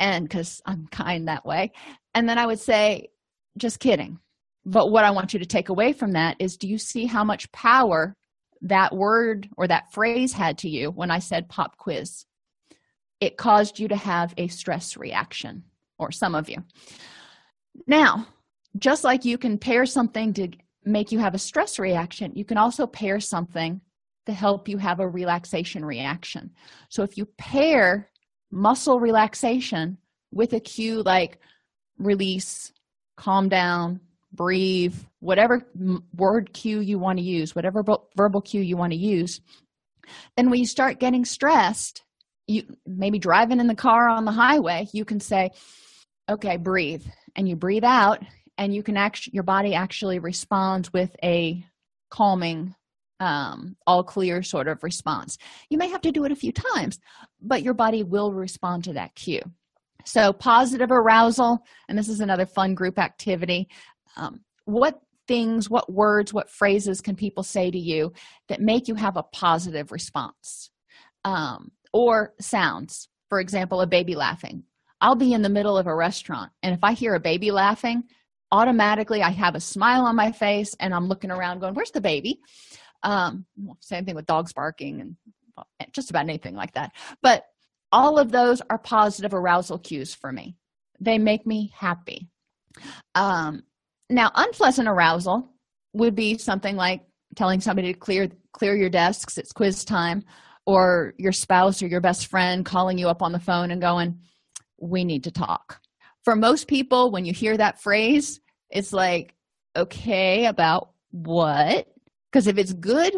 And 0.00 0.26
because 0.26 0.62
I'm 0.64 0.86
kind 0.86 1.28
that 1.28 1.44
way. 1.44 1.72
And 2.14 2.28
then 2.28 2.38
I 2.38 2.46
would 2.46 2.58
say, 2.58 3.08
just 3.58 3.78
kidding. 3.80 4.18
But 4.64 4.90
what 4.90 5.04
I 5.04 5.10
want 5.10 5.32
you 5.32 5.40
to 5.40 5.46
take 5.46 5.68
away 5.68 5.92
from 5.92 6.12
that 6.12 6.36
is 6.38 6.56
do 6.56 6.68
you 6.68 6.78
see 6.78 7.04
how 7.04 7.24
much 7.24 7.50
power 7.52 8.16
that 8.62 8.94
word 8.94 9.48
or 9.56 9.66
that 9.66 9.92
phrase 9.92 10.32
had 10.32 10.58
to 10.58 10.68
you 10.68 10.90
when 10.90 11.10
I 11.10 11.18
said 11.18 11.48
pop 11.48 11.76
quiz? 11.76 12.24
It 13.20 13.36
caused 13.36 13.78
you 13.78 13.88
to 13.88 13.96
have 13.96 14.32
a 14.36 14.48
stress 14.48 14.96
reaction, 14.96 15.64
or 15.98 16.12
some 16.12 16.34
of 16.34 16.48
you. 16.48 16.62
Now, 17.86 18.26
just 18.78 19.04
like 19.04 19.24
you 19.24 19.38
can 19.38 19.58
pair 19.58 19.86
something 19.86 20.32
to 20.34 20.48
make 20.84 21.12
you 21.12 21.18
have 21.18 21.34
a 21.34 21.38
stress 21.38 21.78
reaction, 21.78 22.32
you 22.34 22.44
can 22.44 22.58
also 22.58 22.86
pair 22.86 23.20
something 23.20 23.80
to 24.26 24.32
help 24.32 24.68
you 24.68 24.78
have 24.78 25.00
a 25.00 25.08
relaxation 25.08 25.84
reaction. 25.84 26.50
So 26.88 27.02
if 27.02 27.16
you 27.16 27.26
pair 27.38 28.10
muscle 28.50 29.00
relaxation 29.00 29.98
with 30.32 30.52
a 30.52 30.60
cue 30.60 31.02
like 31.02 31.38
release, 31.98 32.72
calm 33.16 33.48
down, 33.48 34.00
breathe, 34.32 34.94
whatever 35.20 35.66
word 36.14 36.52
cue 36.52 36.80
you 36.80 36.98
want 36.98 37.18
to 37.18 37.24
use, 37.24 37.54
whatever 37.54 37.82
verbal 38.16 38.40
cue 38.42 38.60
you 38.60 38.76
want 38.76 38.92
to 38.92 38.98
use, 38.98 39.40
then 40.36 40.50
when 40.50 40.60
you 40.60 40.66
start 40.66 41.00
getting 41.00 41.24
stressed, 41.24 42.04
you 42.46 42.64
maybe 42.86 43.18
driving 43.18 43.60
in 43.60 43.66
the 43.66 43.74
car 43.74 44.08
on 44.08 44.24
the 44.24 44.32
highway, 44.32 44.86
you 44.92 45.04
can 45.04 45.20
say, 45.20 45.50
okay, 46.28 46.56
breathe. 46.56 47.04
And 47.36 47.48
you 47.48 47.56
breathe 47.56 47.84
out, 47.84 48.22
and 48.56 48.74
you 48.74 48.82
can 48.82 48.96
actually, 48.96 49.34
your 49.34 49.44
body 49.44 49.74
actually 49.74 50.18
responds 50.18 50.92
with 50.92 51.14
a 51.22 51.64
calming 52.10 52.74
um, 53.20 53.76
all 53.86 54.04
clear 54.04 54.42
sort 54.42 54.68
of 54.68 54.82
response. 54.82 55.38
You 55.70 55.78
may 55.78 55.88
have 55.88 56.00
to 56.02 56.12
do 56.12 56.24
it 56.24 56.32
a 56.32 56.36
few 56.36 56.52
times, 56.52 56.98
but 57.40 57.62
your 57.62 57.74
body 57.74 58.02
will 58.02 58.32
respond 58.32 58.84
to 58.84 58.92
that 58.94 59.14
cue. 59.14 59.42
So, 60.04 60.32
positive 60.32 60.90
arousal, 60.90 61.58
and 61.88 61.98
this 61.98 62.08
is 62.08 62.20
another 62.20 62.46
fun 62.46 62.74
group 62.74 62.98
activity. 62.98 63.68
Um, 64.16 64.40
what 64.64 65.00
things, 65.26 65.68
what 65.68 65.92
words, 65.92 66.32
what 66.32 66.50
phrases 66.50 67.00
can 67.00 67.14
people 67.14 67.42
say 67.42 67.70
to 67.70 67.78
you 67.78 68.12
that 68.48 68.60
make 68.60 68.88
you 68.88 68.94
have 68.94 69.16
a 69.16 69.22
positive 69.22 69.92
response? 69.92 70.70
Um, 71.24 71.72
or 71.92 72.34
sounds, 72.40 73.08
for 73.28 73.40
example, 73.40 73.80
a 73.80 73.86
baby 73.86 74.14
laughing. 74.14 74.62
I'll 75.00 75.14
be 75.14 75.32
in 75.32 75.42
the 75.42 75.48
middle 75.48 75.78
of 75.78 75.86
a 75.86 75.94
restaurant, 75.94 76.50
and 76.62 76.74
if 76.74 76.82
I 76.82 76.92
hear 76.92 77.14
a 77.14 77.20
baby 77.20 77.50
laughing, 77.50 78.04
automatically 78.50 79.22
I 79.22 79.30
have 79.30 79.54
a 79.54 79.60
smile 79.60 80.04
on 80.04 80.16
my 80.16 80.32
face 80.32 80.74
and 80.80 80.94
I'm 80.94 81.06
looking 81.08 81.30
around 81.30 81.60
going, 81.60 81.74
Where's 81.74 81.90
the 81.90 82.00
baby? 82.00 82.40
um 83.02 83.46
same 83.80 84.04
thing 84.04 84.14
with 84.14 84.26
dogs 84.26 84.52
barking 84.52 85.00
and 85.00 85.16
just 85.92 86.10
about 86.10 86.24
anything 86.24 86.54
like 86.54 86.74
that. 86.74 86.92
But 87.22 87.44
all 87.90 88.18
of 88.18 88.30
those 88.30 88.60
are 88.68 88.78
positive 88.78 89.34
arousal 89.34 89.78
cues 89.78 90.14
for 90.14 90.32
me. 90.32 90.56
They 91.00 91.18
make 91.18 91.46
me 91.46 91.72
happy. 91.76 92.28
Um 93.14 93.62
now 94.10 94.30
unpleasant 94.34 94.88
arousal 94.88 95.52
would 95.92 96.14
be 96.14 96.38
something 96.38 96.76
like 96.76 97.02
telling 97.36 97.60
somebody 97.60 97.92
to 97.92 97.98
clear 97.98 98.28
clear 98.52 98.74
your 98.74 98.90
desks 98.90 99.38
it's 99.38 99.52
quiz 99.52 99.84
time 99.84 100.24
or 100.66 101.14
your 101.18 101.32
spouse 101.32 101.82
or 101.82 101.86
your 101.86 102.00
best 102.00 102.26
friend 102.26 102.64
calling 102.64 102.98
you 102.98 103.08
up 103.08 103.22
on 103.22 103.32
the 103.32 103.38
phone 103.38 103.70
and 103.70 103.80
going 103.80 104.18
we 104.80 105.04
need 105.04 105.24
to 105.24 105.30
talk. 105.30 105.80
For 106.24 106.36
most 106.36 106.68
people 106.68 107.10
when 107.10 107.24
you 107.24 107.32
hear 107.32 107.56
that 107.56 107.80
phrase 107.80 108.40
it's 108.70 108.92
like 108.92 109.34
okay 109.76 110.46
about 110.46 110.90
what? 111.10 111.88
Because 112.30 112.46
if 112.46 112.58
it's 112.58 112.72
good 112.72 113.14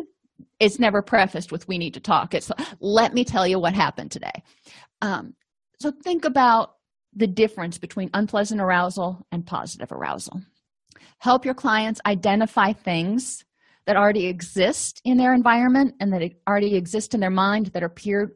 it's 0.59 0.79
never 0.79 1.03
prefaced 1.03 1.53
with 1.53 1.67
we 1.69 1.79
need 1.79 1.95
to 1.95 2.01
talk. 2.01 2.35
It's 2.35 2.51
let 2.81 3.15
me 3.15 3.25
tell 3.25 3.47
you 3.47 3.59
what 3.59 3.75
happened 3.75 4.11
today. 4.11 4.43
Um, 5.03 5.35
so 5.81 5.91
think 5.91 6.25
about 6.25 6.77
the 7.15 7.27
difference 7.27 7.79
between 7.79 8.11
unpleasant 8.15 8.61
arousal 8.61 9.27
and 9.33 9.47
positive 9.47 9.91
arousal. 9.91 10.41
Help 11.19 11.45
your 11.45 11.55
clients 11.55 12.01
identify 12.07 12.73
things 12.73 13.45
that 13.87 13.97
already 13.97 14.27
exist 14.27 15.01
in 15.05 15.17
their 15.17 15.35
environment 15.35 15.95
and 16.01 16.13
that 16.13 16.23
already 16.49 16.77
exist 16.77 17.15
in 17.15 17.21
their 17.21 17.31
mind 17.31 17.67
that 17.67 17.83
are 17.83 17.89
peer, 17.89 18.33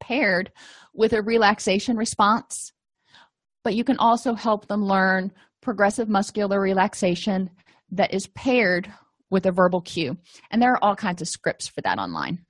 paired 0.00 0.52
with 0.94 1.12
a 1.12 1.22
relaxation 1.22 1.96
response 1.96 2.72
but 3.66 3.74
you 3.74 3.82
can 3.82 3.98
also 3.98 4.34
help 4.34 4.68
them 4.68 4.84
learn 4.84 5.32
progressive 5.60 6.08
muscular 6.08 6.60
relaxation 6.60 7.50
that 7.90 8.14
is 8.14 8.28
paired 8.28 8.88
with 9.28 9.44
a 9.44 9.50
verbal 9.50 9.80
cue. 9.80 10.16
And 10.52 10.62
there 10.62 10.70
are 10.70 10.84
all 10.84 10.94
kinds 10.94 11.20
of 11.20 11.26
scripts 11.26 11.66
for 11.66 11.80
that 11.80 11.98
online. 11.98 12.46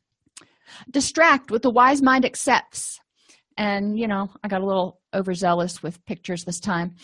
Distract 0.90 1.50
with 1.50 1.62
the 1.62 1.70
wise 1.70 2.02
mind 2.02 2.26
accepts. 2.26 3.00
And, 3.56 3.98
you 3.98 4.06
know, 4.06 4.28
I 4.44 4.48
got 4.48 4.60
a 4.60 4.66
little 4.66 5.00
overzealous 5.14 5.82
with 5.82 6.04
pictures 6.04 6.44
this 6.44 6.60
time. 6.60 6.96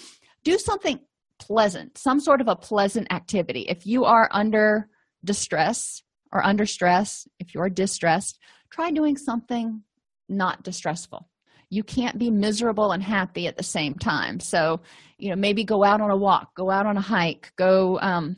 Do 0.45 0.59
something 0.59 1.01
pleasant, 1.38 1.97
some 1.97 2.20
sort 2.20 2.43
of 2.43 2.49
a 2.49 2.55
pleasant 2.55 3.11
activity. 3.11 3.62
If 3.62 3.86
you 3.86 4.05
are 4.05 4.28
under 4.30 4.90
distress 5.24 6.03
or 6.30 6.45
under 6.45 6.66
stress, 6.66 7.26
if 7.40 7.55
you 7.55 7.62
are 7.62 7.70
distressed, 7.70 8.38
try 8.70 8.90
doing 8.90 9.16
something 9.16 9.84
not 10.33 10.62
distressful. 10.62 11.28
You 11.70 11.83
can't 11.83 12.18
be 12.18 12.30
miserable 12.30 12.93
and 12.93 13.03
happy 13.03 13.47
at 13.47 13.57
the 13.57 13.62
same 13.62 13.95
time. 13.95 14.41
So, 14.41 14.80
you 15.18 15.30
know, 15.30 15.37
maybe 15.37 15.64
go 15.64 15.85
out 15.85 16.01
on 16.01 16.11
a 16.11 16.16
walk, 16.16 16.55
go 16.55 16.70
out 16.70 16.87
on 16.87 16.97
a 16.97 17.01
hike, 17.01 17.53
go 17.57 17.99
um, 18.01 18.37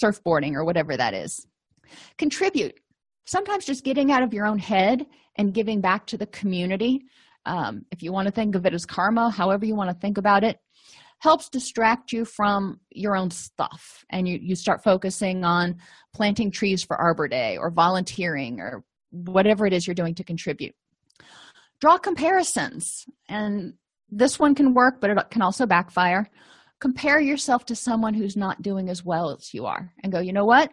surfboarding 0.00 0.54
or 0.54 0.64
whatever 0.64 0.96
that 0.96 1.14
is. 1.14 1.46
Contribute. 2.18 2.78
Sometimes 3.26 3.64
just 3.64 3.84
getting 3.84 4.12
out 4.12 4.22
of 4.22 4.32
your 4.32 4.46
own 4.46 4.58
head 4.58 5.06
and 5.36 5.54
giving 5.54 5.80
back 5.80 6.06
to 6.06 6.16
the 6.16 6.26
community. 6.26 7.02
Um, 7.46 7.84
if 7.90 8.02
you 8.02 8.12
want 8.12 8.26
to 8.26 8.32
think 8.32 8.54
of 8.54 8.66
it 8.66 8.74
as 8.74 8.86
karma, 8.86 9.30
however 9.30 9.64
you 9.64 9.74
want 9.74 9.90
to 9.90 10.00
think 10.00 10.18
about 10.18 10.44
it, 10.44 10.58
helps 11.18 11.48
distract 11.48 12.12
you 12.12 12.24
from 12.24 12.80
your 12.90 13.16
own 13.16 13.30
stuff. 13.30 14.04
And 14.10 14.26
you, 14.28 14.38
you 14.42 14.56
start 14.56 14.82
focusing 14.82 15.44
on 15.44 15.76
planting 16.14 16.50
trees 16.50 16.82
for 16.82 16.96
Arbor 16.96 17.28
Day 17.28 17.56
or 17.56 17.70
volunteering 17.70 18.60
or 18.60 18.84
whatever 19.10 19.66
it 19.66 19.72
is 19.72 19.86
you're 19.86 19.94
doing 19.94 20.14
to 20.16 20.24
contribute. 20.24 20.74
Draw 21.82 21.98
comparisons. 21.98 23.04
And 23.28 23.74
this 24.08 24.38
one 24.38 24.54
can 24.54 24.72
work, 24.72 25.02
but 25.02 25.10
it 25.10 25.30
can 25.30 25.42
also 25.42 25.66
backfire 25.66 26.30
compare 26.82 27.20
yourself 27.20 27.64
to 27.64 27.76
someone 27.76 28.12
who's 28.12 28.36
not 28.36 28.60
doing 28.60 28.88
as 28.90 29.04
well 29.04 29.30
as 29.30 29.54
you 29.54 29.66
are 29.66 29.92
and 30.02 30.12
go, 30.12 30.18
you 30.18 30.32
know 30.32 30.44
what? 30.44 30.72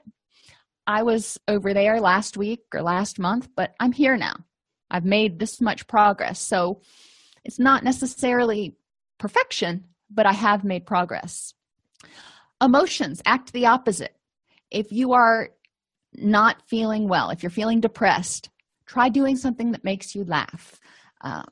I 0.87 1.03
was 1.03 1.37
over 1.47 1.71
there 1.71 2.01
last 2.01 2.35
week 2.35 2.61
or 2.73 2.81
last 2.81 3.19
month, 3.19 3.47
but 3.55 3.75
I'm 3.79 3.91
here 3.91 4.17
now. 4.17 4.33
I've 4.89 5.05
made 5.05 5.37
this 5.37 5.61
much 5.61 5.85
progress. 5.85 6.39
So 6.41 6.81
it's 7.45 7.59
not 7.59 7.83
necessarily 7.83 8.75
perfection, 9.19 9.85
but 10.09 10.25
I 10.25 10.33
have 10.33 10.63
made 10.63 10.87
progress. 10.87 11.53
Emotions 12.59 13.21
act 13.27 13.53
the 13.53 13.67
opposite. 13.67 14.15
If 14.71 14.91
you 14.91 15.13
are 15.13 15.49
not 16.15 16.63
feeling 16.67 17.07
well, 17.07 17.29
if 17.29 17.43
you're 17.43 17.51
feeling 17.51 17.81
depressed, 17.81 18.49
try 18.87 19.09
doing 19.09 19.37
something 19.37 19.73
that 19.73 19.83
makes 19.83 20.15
you 20.15 20.23
laugh. 20.23 20.79
Uh, 21.21 21.43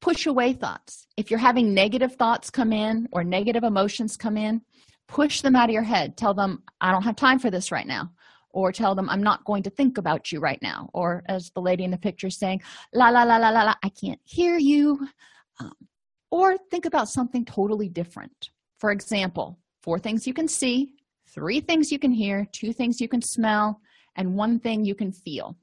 push 0.00 0.26
away 0.26 0.52
thoughts. 0.52 1.06
If 1.16 1.30
you're 1.30 1.38
having 1.38 1.74
negative 1.74 2.16
thoughts 2.16 2.50
come 2.50 2.72
in 2.72 3.08
or 3.12 3.22
negative 3.22 3.64
emotions 3.64 4.16
come 4.16 4.36
in, 4.36 4.62
push 5.08 5.40
them 5.42 5.56
out 5.56 5.68
of 5.68 5.74
your 5.74 5.82
head. 5.82 6.16
Tell 6.16 6.34
them, 6.34 6.62
I 6.80 6.92
don't 6.92 7.02
have 7.02 7.16
time 7.16 7.38
for 7.38 7.50
this 7.50 7.70
right 7.70 7.86
now. 7.86 8.10
Or 8.52 8.72
tell 8.72 8.94
them, 8.94 9.08
I'm 9.08 9.22
not 9.22 9.44
going 9.44 9.62
to 9.64 9.70
think 9.70 9.96
about 9.96 10.32
you 10.32 10.40
right 10.40 10.60
now. 10.60 10.90
Or 10.92 11.22
as 11.26 11.50
the 11.54 11.60
lady 11.60 11.84
in 11.84 11.90
the 11.90 11.98
picture 11.98 12.28
is 12.28 12.38
saying, 12.38 12.62
la, 12.92 13.10
la, 13.10 13.22
la, 13.22 13.36
la, 13.36 13.50
la, 13.50 13.62
la, 13.62 13.74
I 13.82 13.90
can't 13.90 14.20
hear 14.24 14.58
you. 14.58 15.06
Um, 15.60 15.72
or 16.30 16.56
think 16.70 16.84
about 16.84 17.08
something 17.08 17.44
totally 17.44 17.88
different. 17.88 18.50
For 18.78 18.90
example, 18.90 19.58
four 19.82 19.98
things 19.98 20.26
you 20.26 20.34
can 20.34 20.48
see, 20.48 20.94
three 21.28 21.60
things 21.60 21.92
you 21.92 21.98
can 21.98 22.12
hear, 22.12 22.46
two 22.50 22.72
things 22.72 23.00
you 23.00 23.08
can 23.08 23.22
smell, 23.22 23.80
and 24.16 24.34
one 24.34 24.58
thing 24.58 24.84
you 24.84 24.94
can 24.94 25.12
feel. 25.12 25.56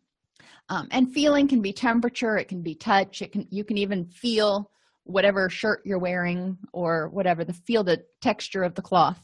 Um, 0.70 0.88
and 0.92 1.12
feeling 1.14 1.48
can 1.48 1.62
be 1.62 1.72
temperature, 1.72 2.38
it 2.38 2.48
can 2.50 2.62
be 2.62 2.76
touch, 2.76 3.22
it 3.22 3.32
can 3.32 3.48
you 3.50 3.64
can 3.64 3.78
even 3.78 4.06
feel 4.06 4.70
whatever 5.04 5.50
shirt 5.50 5.82
you're 5.86 6.00
wearing 6.00 6.58
or 6.74 7.08
whatever 7.10 7.46
the 7.46 7.54
feel 7.54 7.84
the 7.84 8.04
texture 8.22 8.64
of 8.64 8.76
the 8.76 8.82
cloth. 8.82 9.22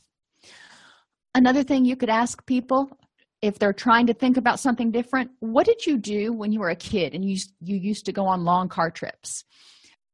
Another 1.36 1.64
thing 1.64 1.84
you 1.84 1.98
could 1.98 2.10
ask 2.10 2.46
people 2.46 2.98
if 3.42 3.60
they're 3.60 3.74
trying 3.74 4.08
to 4.08 4.14
think 4.14 4.38
about 4.38 4.60
something 4.60 4.90
different, 4.90 5.30
what 5.42 5.66
did 5.66 5.86
you 5.86 5.98
do 5.98 6.32
when 6.32 6.54
you 6.54 6.62
were 6.62 6.70
a 6.70 6.76
kid 6.76 7.14
and 7.14 7.26
you 7.26 7.38
you 7.60 7.76
used 7.76 8.06
to 8.06 8.14
go 8.14 8.26
on 8.26 8.46
long 8.46 8.70
car 8.70 8.90
trips? 8.90 9.44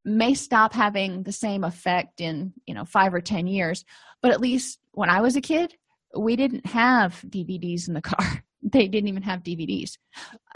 May 0.03 0.33
stop 0.33 0.73
having 0.73 1.21
the 1.21 1.31
same 1.31 1.63
effect 1.63 2.21
in, 2.21 2.53
you 2.65 2.73
know, 2.73 2.85
5 2.85 3.13
or 3.13 3.21
10 3.21 3.45
years, 3.45 3.85
but 4.23 4.31
at 4.31 4.41
least 4.41 4.79
when 4.93 5.09
I 5.09 5.21
was 5.21 5.35
a 5.35 5.41
kid, 5.41 5.75
we 6.17 6.35
didn't 6.35 6.65
have 6.65 7.21
DVDs 7.27 7.87
in 7.87 7.93
the 7.93 8.01
car. 8.13 8.43
They 8.61 8.87
didn't 8.87 9.07
even 9.07 9.23
have 9.23 9.43
DVDs. 9.43 9.97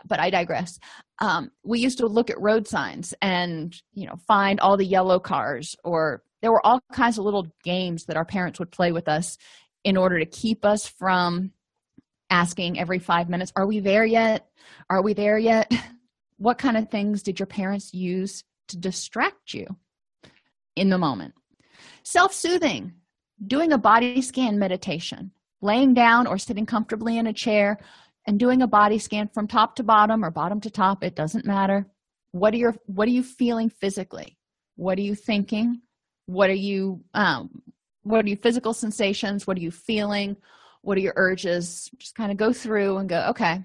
But 0.05 0.19
I 0.19 0.29
digress. 0.29 0.79
Um, 1.19 1.51
we 1.63 1.79
used 1.79 1.99
to 1.99 2.07
look 2.07 2.29
at 2.29 2.41
road 2.41 2.67
signs 2.67 3.13
and, 3.21 3.73
you 3.93 4.07
know, 4.07 4.17
find 4.27 4.59
all 4.59 4.75
the 4.75 4.85
yellow 4.85 5.19
cars, 5.19 5.75
or 5.83 6.23
there 6.41 6.51
were 6.51 6.65
all 6.65 6.81
kinds 6.91 7.17
of 7.17 7.25
little 7.25 7.47
games 7.63 8.05
that 8.05 8.17
our 8.17 8.25
parents 8.25 8.59
would 8.59 8.71
play 8.71 8.91
with 8.91 9.07
us 9.07 9.37
in 9.83 9.97
order 9.97 10.19
to 10.19 10.25
keep 10.25 10.65
us 10.65 10.87
from 10.87 11.51
asking 12.29 12.79
every 12.79 12.99
five 12.99 13.29
minutes, 13.29 13.53
Are 13.55 13.67
we 13.67 13.79
there 13.79 14.05
yet? 14.05 14.47
Are 14.89 15.01
we 15.01 15.13
there 15.13 15.37
yet? 15.37 15.71
What 16.37 16.57
kind 16.57 16.75
of 16.75 16.89
things 16.89 17.23
did 17.23 17.39
your 17.39 17.45
parents 17.45 17.93
use 17.93 18.43
to 18.67 18.77
distract 18.77 19.53
you 19.53 19.77
in 20.75 20.89
the 20.89 20.97
moment? 20.97 21.35
Self 22.03 22.33
soothing, 22.33 22.95
doing 23.47 23.71
a 23.71 23.77
body 23.77 24.21
scan 24.21 24.59
meditation, 24.59 25.31
laying 25.63 25.93
down 25.93 26.27
or 26.27 26.37
sitting 26.37 26.65
comfortably 26.65 27.17
in 27.17 27.27
a 27.27 27.33
chair 27.33 27.79
and 28.27 28.39
doing 28.39 28.61
a 28.61 28.67
body 28.67 28.99
scan 28.99 29.29
from 29.29 29.47
top 29.47 29.75
to 29.75 29.83
bottom 29.83 30.23
or 30.23 30.31
bottom 30.31 30.59
to 30.61 30.69
top, 30.69 31.03
it 31.03 31.15
doesn't 31.15 31.45
matter. 31.45 31.87
What 32.31 32.53
are 32.53 32.57
your 32.57 32.75
what 32.85 33.07
are 33.07 33.11
you 33.11 33.23
feeling 33.23 33.69
physically? 33.69 34.37
What 34.75 34.97
are 34.97 35.01
you 35.01 35.15
thinking? 35.15 35.81
What 36.25 36.49
are 36.49 36.53
you 36.53 37.03
um 37.13 37.61
what 38.03 38.25
are 38.25 38.27
your 38.27 38.37
physical 38.37 38.73
sensations? 38.73 39.47
What 39.47 39.57
are 39.57 39.61
you 39.61 39.71
feeling? 39.71 40.35
What 40.81 40.97
are 40.97 41.01
your 41.01 41.13
urges? 41.15 41.89
Just 41.97 42.15
kind 42.15 42.31
of 42.31 42.37
go 42.37 42.51
through 42.51 42.97
and 42.97 43.07
go, 43.07 43.27
okay. 43.29 43.63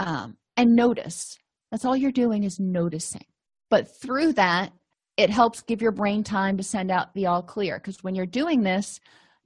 Um, 0.00 0.38
and 0.56 0.74
notice. 0.74 1.38
That's 1.70 1.84
all 1.84 1.96
you're 1.96 2.12
doing 2.12 2.44
is 2.44 2.58
noticing. 2.58 3.26
But 3.68 4.00
through 4.00 4.32
that, 4.34 4.72
it 5.16 5.30
helps 5.30 5.62
give 5.62 5.82
your 5.82 5.92
brain 5.92 6.24
time 6.24 6.56
to 6.56 6.62
send 6.62 6.90
out 6.90 7.12
the 7.14 7.26
all 7.26 7.42
clear. 7.42 7.78
Because 7.78 8.02
when 8.02 8.14
you're 8.14 8.26
doing 8.26 8.62
this, 8.62 9.00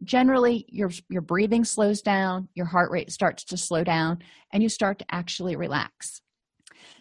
generally 0.04 0.64
your 0.68 0.90
your 1.08 1.22
breathing 1.22 1.64
slows 1.64 2.02
down 2.02 2.48
your 2.54 2.66
heart 2.66 2.90
rate 2.90 3.10
starts 3.10 3.44
to 3.44 3.56
slow 3.56 3.82
down 3.82 4.18
and 4.52 4.62
you 4.62 4.68
start 4.68 4.98
to 4.98 5.06
actually 5.10 5.56
relax. 5.56 6.22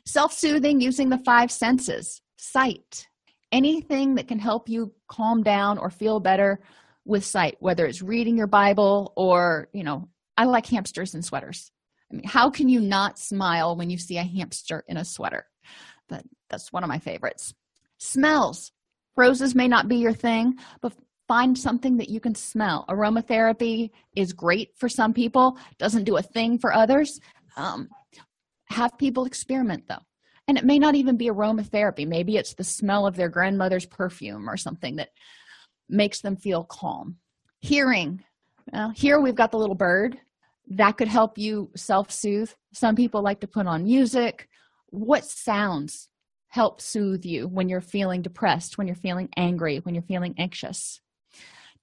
Self-soothing 0.06 0.82
using 0.82 1.10
the 1.10 1.20
five 1.20 1.52
senses 1.52 2.22
sight. 2.38 3.08
Anything 3.52 4.16
that 4.16 4.28
can 4.28 4.40
help 4.40 4.68
you 4.68 4.94
calm 5.08 5.44
down 5.44 5.78
or 5.78 5.90
feel 5.90 6.20
better 6.20 6.60
with 7.06 7.24
sight 7.24 7.56
whether 7.60 7.86
it's 7.86 8.02
reading 8.02 8.38
your 8.38 8.48
bible 8.48 9.14
or 9.16 9.70
you 9.72 9.84
know 9.84 10.10
i 10.36 10.44
like 10.44 10.66
hamsters 10.66 11.14
and 11.14 11.24
sweaters. 11.24 11.72
I 12.12 12.16
mean 12.16 12.28
how 12.28 12.50
can 12.50 12.68
you 12.68 12.80
not 12.80 13.20
smile 13.20 13.76
when 13.76 13.90
you 13.90 13.98
see 13.98 14.18
a 14.18 14.24
hamster 14.24 14.84
in 14.88 14.98
a 14.98 15.06
sweater? 15.06 15.46
But 16.10 16.24
that's 16.50 16.72
one 16.72 16.84
of 16.84 16.90
my 16.90 17.00
favorites. 17.00 17.54
Smells. 18.00 18.72
Roses 19.16 19.56
may 19.56 19.68
not 19.68 19.88
be 19.88 19.98
your 19.98 20.14
thing 20.14 20.56
but 20.82 20.94
find 21.28 21.58
something 21.58 21.98
that 21.98 22.10
you 22.10 22.20
can 22.20 22.36
smell. 22.36 22.86
Aromatherapy 22.90 23.92
is 24.16 24.34
great 24.34 24.72
for 24.78 24.88
some 24.88 25.14
people 25.14 25.58
doesn't 25.78 26.06
do 26.06 26.18
a 26.18 26.22
thing 26.22 26.58
for 26.58 26.74
others. 26.74 27.20
Um, 27.56 27.90
have 28.66 28.98
people 28.98 29.26
experiment 29.26 29.84
though. 29.88 30.04
And 30.48 30.58
it 30.58 30.64
may 30.64 30.80
not 30.80 30.96
even 30.96 31.18
be 31.18 31.28
aromatherapy. 31.28 32.08
Maybe 32.08 32.38
it's 32.38 32.54
the 32.54 32.64
smell 32.64 33.06
of 33.06 33.16
their 33.16 33.30
grandmother's 33.30 33.86
perfume 33.86 34.50
or 34.50 34.56
something 34.56 34.96
that 34.96 35.10
makes 35.90 36.22
them 36.22 36.38
feel 36.38 36.64
calm. 36.64 37.18
Hearing. 37.60 38.24
Well, 38.72 38.92
here 38.96 39.20
we've 39.20 39.36
got 39.36 39.52
the 39.52 39.58
little 39.58 39.76
bird. 39.76 40.18
That 40.70 40.98
could 40.98 41.08
help 41.08 41.38
you 41.38 41.72
self-soothe. 41.76 42.52
Some 42.74 42.96
people 42.96 43.22
like 43.22 43.42
to 43.42 43.48
put 43.48 43.68
on 43.68 43.84
music. 43.84 44.48
What 44.90 45.26
sounds 45.26 46.10
help 46.50 46.80
soothe 46.82 47.26
you 47.26 47.48
when 47.48 47.68
you're 47.68 47.82
feeling 47.82 48.22
depressed 48.22 48.78
when 48.78 48.88
you're 48.88 48.96
feeling 48.96 49.30
angry 49.36 49.78
when 49.80 49.94
you're 49.94 50.02
feeling 50.04 50.34
anxious 50.38 51.02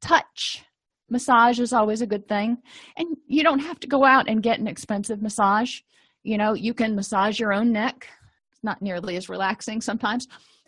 touch. 0.05 0.65
Massage 1.11 1.61
is 1.61 1.73
always 1.73 2.01
a 2.01 2.07
good 2.07 2.27
thing. 2.29 2.59
And 2.97 3.17
you 3.27 3.43
don't 3.43 3.59
have 3.61 3.79
to 3.81 3.87
go 3.87 4.05
out 4.05 4.29
and 4.29 4.43
get 4.43 4.59
an 4.59 4.67
expensive 4.67 5.23
massage. 5.23 5.81
You 6.23 6.39
know 6.39 6.55
you 6.55 6.75
can 6.75 6.95
massage 6.95 7.39
your 7.39 7.53
own 7.53 7.73
neck. 7.73 8.09
It's 8.53 8.65
not 8.65 8.81
nearly 8.81 9.17
as 9.17 9.29
relaxing 9.29 9.81
sometimes 9.81 10.27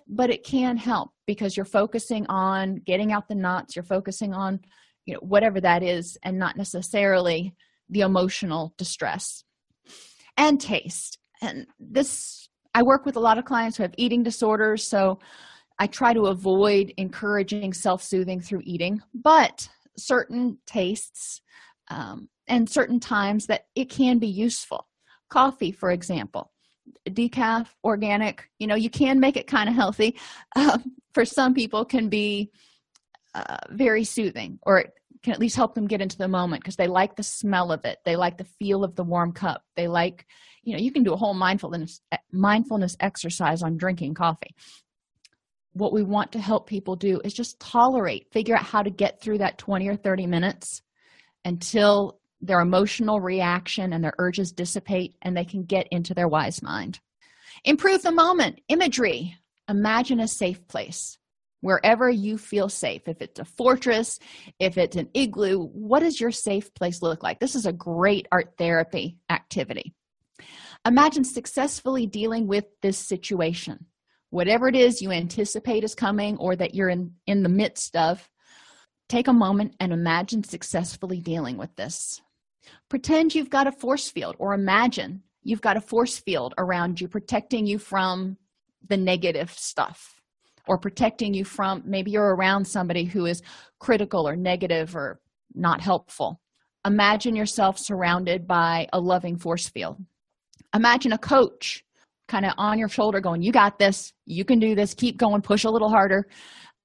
but 0.09 0.30
it 0.30 0.45
can 0.45 0.76
help 0.76 1.11
because 1.26 1.57
you're 1.57 1.66
focusing 1.66 2.26
on 2.28 2.76
getting 2.87 3.12
out 3.12 3.28
the 3.28 3.34
knots. 3.34 3.74
You're 3.74 3.82
focusing 3.84 4.32
on 4.32 4.61
you 5.05 5.14
know 5.14 5.20
whatever 5.20 5.61
that 5.61 5.82
is 5.82 6.16
and 6.22 6.39
not 6.39 6.57
necessarily 6.57 7.55
the 7.89 8.01
emotional 8.01 8.74
distress 8.78 9.45
and 10.37 10.61
taste. 10.61 11.18
And 11.43 11.66
this 11.78 12.49
i 12.74 12.82
work 12.82 13.05
with 13.05 13.16
a 13.16 13.20
lot 13.20 13.39
of 13.39 13.45
clients 13.45 13.76
who 13.76 13.82
have 13.82 13.95
eating 13.97 14.22
disorders 14.22 14.87
so 14.87 15.18
I 15.79 15.87
try 15.87 16.14
to 16.14 16.27
avoid 16.27 16.93
encouraging 16.97 17.72
self 17.72 18.03
soothing 18.03 18.41
through 18.41 18.62
eating, 18.64 19.03
but 19.14 19.68
certain 19.97 20.59
tastes 20.66 21.43
um, 21.89 22.29
and 22.49 22.68
certain 22.68 23.01
times 23.01 23.47
that 23.47 23.66
it 23.74 23.91
can 23.91 24.18
be 24.18 24.27
useful. 24.27 24.89
Coffee, 25.29 25.72
for 25.72 25.91
example, 25.91 26.53
decaf, 27.09 27.66
organic, 27.85 28.49
you 28.59 28.66
know, 28.66 28.74
you 28.74 28.91
can 28.91 29.20
make 29.20 29.37
it 29.37 29.47
kind 29.47 29.68
of 29.68 29.74
healthy. 29.74 30.18
Um, 30.57 30.97
for 31.12 31.24
some 31.24 31.55
people, 31.55 31.85
can 31.85 32.09
be 32.09 32.51
uh, 33.35 33.57
very 33.70 34.05
soothing 34.05 34.59
or 34.62 34.79
it 34.79 34.93
can 35.22 35.33
at 35.33 35.41
least 35.41 35.57
help 35.57 35.74
them 35.74 35.87
get 35.87 36.01
into 36.01 36.16
the 36.16 36.29
moment 36.29 36.62
because 36.62 36.77
they 36.77 36.87
like 36.87 37.16
the 37.16 37.22
smell 37.22 37.72
of 37.72 37.85
it. 37.85 37.99
They 38.05 38.16
like 38.16 38.39
the 38.39 38.45
feel 38.45 38.85
of 38.85 38.95
the 38.95 39.05
warm 39.05 39.33
cup. 39.33 39.62
They 39.77 39.89
like, 39.89 40.27
you 40.62 40.72
know, 40.72 40.79
you 40.79 40.93
can 40.93 41.03
do 41.03 41.12
a 41.12 41.16
whole 41.16 41.35
mindfulness 41.35 42.01
mindfulness 42.33 42.97
exercise 43.01 43.62
on 43.62 43.77
drinking 43.77 44.14
coffee 44.14 44.55
what 45.77 45.93
we 45.93 46.03
want 46.03 46.33
to 46.33 46.39
help 46.39 46.66
people 46.66 46.97
do 46.97 47.20
is 47.22 47.35
just 47.35 47.61
tolerate, 47.61 48.33
figure 48.33 48.57
out 48.57 48.64
how 48.64 48.83
to 48.83 48.91
get 48.91 49.20
through 49.20 49.39
that 49.39 49.59
20 49.59 49.89
or 49.89 49.97
30 49.97 50.27
minutes 50.27 50.81
until 51.45 52.18
their 52.41 52.61
emotional 52.61 53.20
reaction 53.20 53.93
and 53.93 54.03
their 54.03 54.14
urges 54.18 54.53
dissipate 54.53 55.14
and 55.20 55.37
they 55.37 55.45
can 55.45 55.64
get 55.64 55.87
into 55.91 56.14
their 56.14 56.29
wise 56.29 56.62
mind. 56.62 56.99
Improve 57.64 58.03
the 58.03 58.11
moment, 58.11 58.61
imagery. 58.68 59.37
Imagine 59.68 60.20
a 60.20 60.29
safe 60.29 60.66
place 60.66 61.18
wherever 61.61 62.09
you 62.09 62.39
feel 62.39 62.70
safe. 62.70 63.03
If 63.07 63.20
it's 63.20 63.41
a 63.41 63.45
fortress, 63.45 64.18
if 64.59 64.79
it's 64.79 64.97
an 64.97 65.11
igloo, 65.12 65.59
what 65.59 66.01
does 66.01 66.18
your 66.18 66.31
safe 66.31 66.72
place 66.74 67.03
look 67.03 67.22
like? 67.22 67.39
This 67.39 67.55
is 67.55 67.66
a 67.66 67.72
great 67.72 68.29
art 68.33 68.55
therapy 68.57 69.18
activity. 69.29 69.95
Imagine 70.87 71.24
successfully 71.24 72.07
dealing 72.07 72.47
with 72.47 72.64
this 72.81 72.97
situation 72.97 73.87
whatever 74.31 74.68
it 74.68 74.77
is 74.77 75.01
you 75.01 75.12
anticipate 75.12 75.85
is 75.85 75.95
coming 75.95 76.37
or 76.39 76.57
that 76.57 76.74
you're 76.74 76.89
in 76.89 77.12
in 77.27 77.43
the 77.43 77.49
midst 77.49 77.97
of 77.97 78.29
take 79.09 79.29
a 79.29 79.33
moment 79.33 79.74
and 79.81 79.93
imagine 79.93 80.43
successfully 80.43 81.20
dealing 81.20 81.57
with 81.57 81.74
this. 81.77 82.20
Pretend 82.89 83.35
you've 83.35 83.51
got 83.51 83.66
a 83.66 83.72
force 83.72 84.11
field 84.11 84.35
or 84.39 84.55
imagine 84.55 85.22
you've 85.43 85.61
got 85.61 85.77
a 85.77 85.81
force 85.81 86.18
field 86.18 86.55
around 86.59 87.01
you 87.01 87.07
protecting 87.07 87.66
you 87.66 87.79
from 87.79 88.37
the 88.89 88.97
negative 88.97 89.51
stuff 89.51 90.20
or 90.66 90.79
protecting 90.79 91.33
you 91.33 91.45
from 91.45 91.83
maybe 91.87 92.11
you're 92.11 92.35
around 92.35 92.64
somebody 92.66 93.05
who 93.05 93.27
is 93.27 93.43
critical 93.79 94.29
or 94.29 94.35
negative 94.35 94.97
or 94.97 95.20
not 95.55 95.81
helpful. 95.81 96.41
Imagine 96.85 97.37
yourself 97.37 97.79
surrounded 97.79 98.47
by 98.47 98.89
a 98.93 99.01
loving 99.01 99.37
force 99.37 99.68
field. 99.68 99.97
Imagine 100.74 101.12
a 101.12 101.18
coach 101.18 101.85
kind 102.29 102.45
of 102.45 102.53
on 102.59 102.79
your 102.79 102.89
shoulder 102.89 103.20
going 103.20 103.43
you 103.43 103.53
got 103.53 103.79
this. 103.79 104.12
You 104.24 104.45
can 104.45 104.59
do 104.59 104.74
this. 104.74 104.95
Keep 104.95 105.18
going. 105.18 105.43
Push 105.43 105.64
a 105.64 105.70
little 105.70 105.89
harder. 105.89 106.27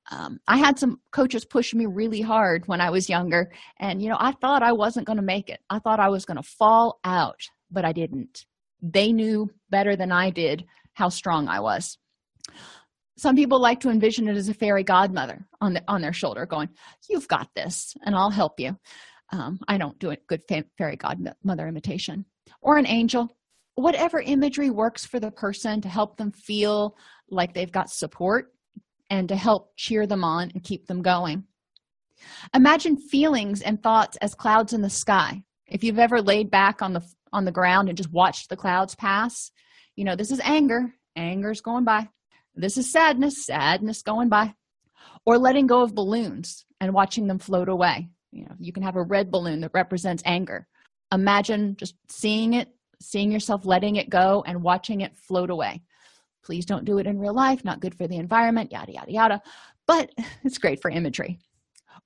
Um, 0.09 0.39
i 0.47 0.57
had 0.57 0.79
some 0.79 0.99
coaches 1.11 1.45
push 1.45 1.73
me 1.73 1.85
really 1.85 2.21
hard 2.21 2.67
when 2.67 2.81
i 2.81 2.89
was 2.89 3.07
younger 3.07 3.51
and 3.79 4.01
you 4.01 4.09
know 4.09 4.17
i 4.19 4.31
thought 4.41 4.63
i 4.63 4.71
wasn't 4.71 5.05
going 5.05 5.17
to 5.17 5.23
make 5.23 5.49
it. 5.49 5.59
I 5.69 5.79
thought 5.79 5.99
i 5.99 6.09
was 6.09 6.25
going 6.25 6.37
to 6.37 6.43
fall 6.43 6.99
out 7.03 7.39
but 7.69 7.85
i 7.85 7.93
didn't. 7.93 8.45
They 8.81 9.13
knew 9.13 9.49
better 9.69 9.95
than 9.95 10.11
i 10.11 10.31
did 10.31 10.65
how 10.93 11.09
strong 11.09 11.47
i 11.47 11.59
was. 11.59 11.97
Some 13.17 13.35
people 13.35 13.61
like 13.61 13.79
to 13.81 13.89
envision 13.89 14.27
it 14.27 14.35
as 14.35 14.49
a 14.49 14.55
fairy 14.55 14.83
godmother 14.83 15.47
on 15.61 15.73
the, 15.73 15.83
on 15.87 16.01
their 16.01 16.13
shoulder 16.13 16.45
going 16.47 16.69
you've 17.07 17.27
got 17.27 17.49
this 17.55 17.93
and 18.03 18.15
i'll 18.15 18.31
help 18.31 18.59
you. 18.59 18.75
Um, 19.31 19.59
i 19.67 19.77
don't 19.77 19.99
do 19.99 20.09
a 20.09 20.17
good 20.27 20.41
fairy 20.77 20.97
godmother 20.97 21.67
imitation. 21.67 22.25
Or 22.61 22.77
an 22.77 22.87
angel 22.87 23.29
whatever 23.81 24.19
imagery 24.19 24.69
works 24.69 25.05
for 25.05 25.19
the 25.19 25.31
person 25.31 25.81
to 25.81 25.89
help 25.89 26.17
them 26.17 26.31
feel 26.31 26.95
like 27.29 27.53
they've 27.53 27.71
got 27.71 27.89
support 27.89 28.53
and 29.09 29.29
to 29.29 29.35
help 29.35 29.73
cheer 29.75 30.07
them 30.07 30.23
on 30.23 30.51
and 30.53 30.63
keep 30.63 30.87
them 30.87 31.01
going. 31.01 31.43
Imagine 32.53 32.97
feelings 32.97 33.61
and 33.61 33.81
thoughts 33.81 34.17
as 34.17 34.35
clouds 34.35 34.73
in 34.73 34.81
the 34.81 34.89
sky. 34.89 35.43
If 35.67 35.83
you've 35.83 35.99
ever 35.99 36.21
laid 36.21 36.51
back 36.51 36.81
on 36.81 36.93
the 36.93 37.01
on 37.33 37.45
the 37.45 37.51
ground 37.51 37.87
and 37.87 37.97
just 37.97 38.11
watched 38.11 38.49
the 38.49 38.57
clouds 38.57 38.93
pass, 38.95 39.51
you 39.95 40.03
know, 40.03 40.15
this 40.15 40.31
is 40.31 40.41
anger, 40.43 40.93
anger's 41.15 41.61
going 41.61 41.85
by. 41.85 42.09
This 42.55 42.77
is 42.77 42.91
sadness, 42.91 43.45
sadness 43.45 44.01
going 44.01 44.29
by. 44.29 44.53
Or 45.25 45.37
letting 45.37 45.67
go 45.67 45.81
of 45.81 45.95
balloons 45.95 46.65
and 46.79 46.93
watching 46.93 47.27
them 47.27 47.39
float 47.39 47.69
away. 47.69 48.09
You 48.31 48.45
know, 48.45 48.55
you 48.59 48.73
can 48.73 48.83
have 48.83 48.95
a 48.95 49.03
red 49.03 49.31
balloon 49.31 49.61
that 49.61 49.71
represents 49.73 50.23
anger. 50.25 50.67
Imagine 51.11 51.75
just 51.77 51.95
seeing 52.09 52.53
it, 52.53 52.69
seeing 53.01 53.31
yourself 53.31 53.65
letting 53.65 53.95
it 53.95 54.09
go 54.09 54.43
and 54.45 54.63
watching 54.63 55.01
it 55.01 55.17
float 55.17 55.49
away. 55.49 55.81
Please 56.43 56.65
don't 56.65 56.85
do 56.85 56.97
it 56.97 57.07
in 57.07 57.19
real 57.19 57.33
life, 57.33 57.63
not 57.63 57.79
good 57.79 57.95
for 57.95 58.07
the 58.07 58.17
environment, 58.17 58.71
yada, 58.71 58.91
yada, 58.93 59.11
yada. 59.11 59.41
But 59.87 60.11
it's 60.43 60.57
great 60.57 60.81
for 60.81 60.89
imagery. 60.89 61.39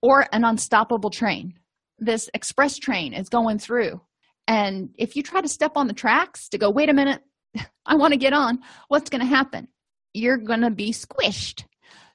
Or 0.02 0.26
an 0.32 0.44
unstoppable 0.44 1.10
train. 1.10 1.60
This 2.00 2.30
express 2.34 2.78
train 2.78 3.14
is 3.14 3.30
going 3.30 3.60
through. 3.60 4.02
And 4.48 4.90
if 4.98 5.16
you 5.16 5.24
try 5.24 5.42
to 5.42 5.48
step 5.48 5.74
on 5.76 5.88
the 5.88 5.94
tracks 5.94 6.50
to 6.50 6.58
go, 6.58 6.70
wait 6.70 6.90
a 6.90 6.94
minute, 6.94 7.22
I 7.86 7.96
want 7.96 8.14
to 8.14 8.20
get 8.20 8.34
on, 8.34 8.60
what's 8.88 9.10
going 9.10 9.22
to 9.22 9.26
happen? 9.26 9.68
You're 10.14 10.38
going 10.38 10.62
to 10.62 10.72
be 10.72 10.92
squished. 10.92 11.64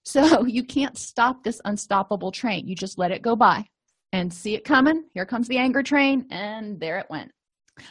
So 0.05 0.45
you 0.47 0.65
can't 0.65 0.99
stop 0.99 1.43
this 1.43 1.61
unstoppable 1.65 2.33
train. 2.33 2.69
You 2.69 2.75
just 2.75 2.99
let 2.99 3.13
it 3.13 3.23
go 3.23 3.37
by 3.37 3.67
and 4.13 4.33
see 4.33 4.55
it 4.55 4.65
coming. 4.65 5.05
Here 5.15 5.27
comes 5.27 5.49
the 5.49 5.59
anger 5.59 5.83
train, 5.83 6.27
and 6.31 6.81
there 6.81 6.99
it 6.99 7.07
went. 7.09 7.33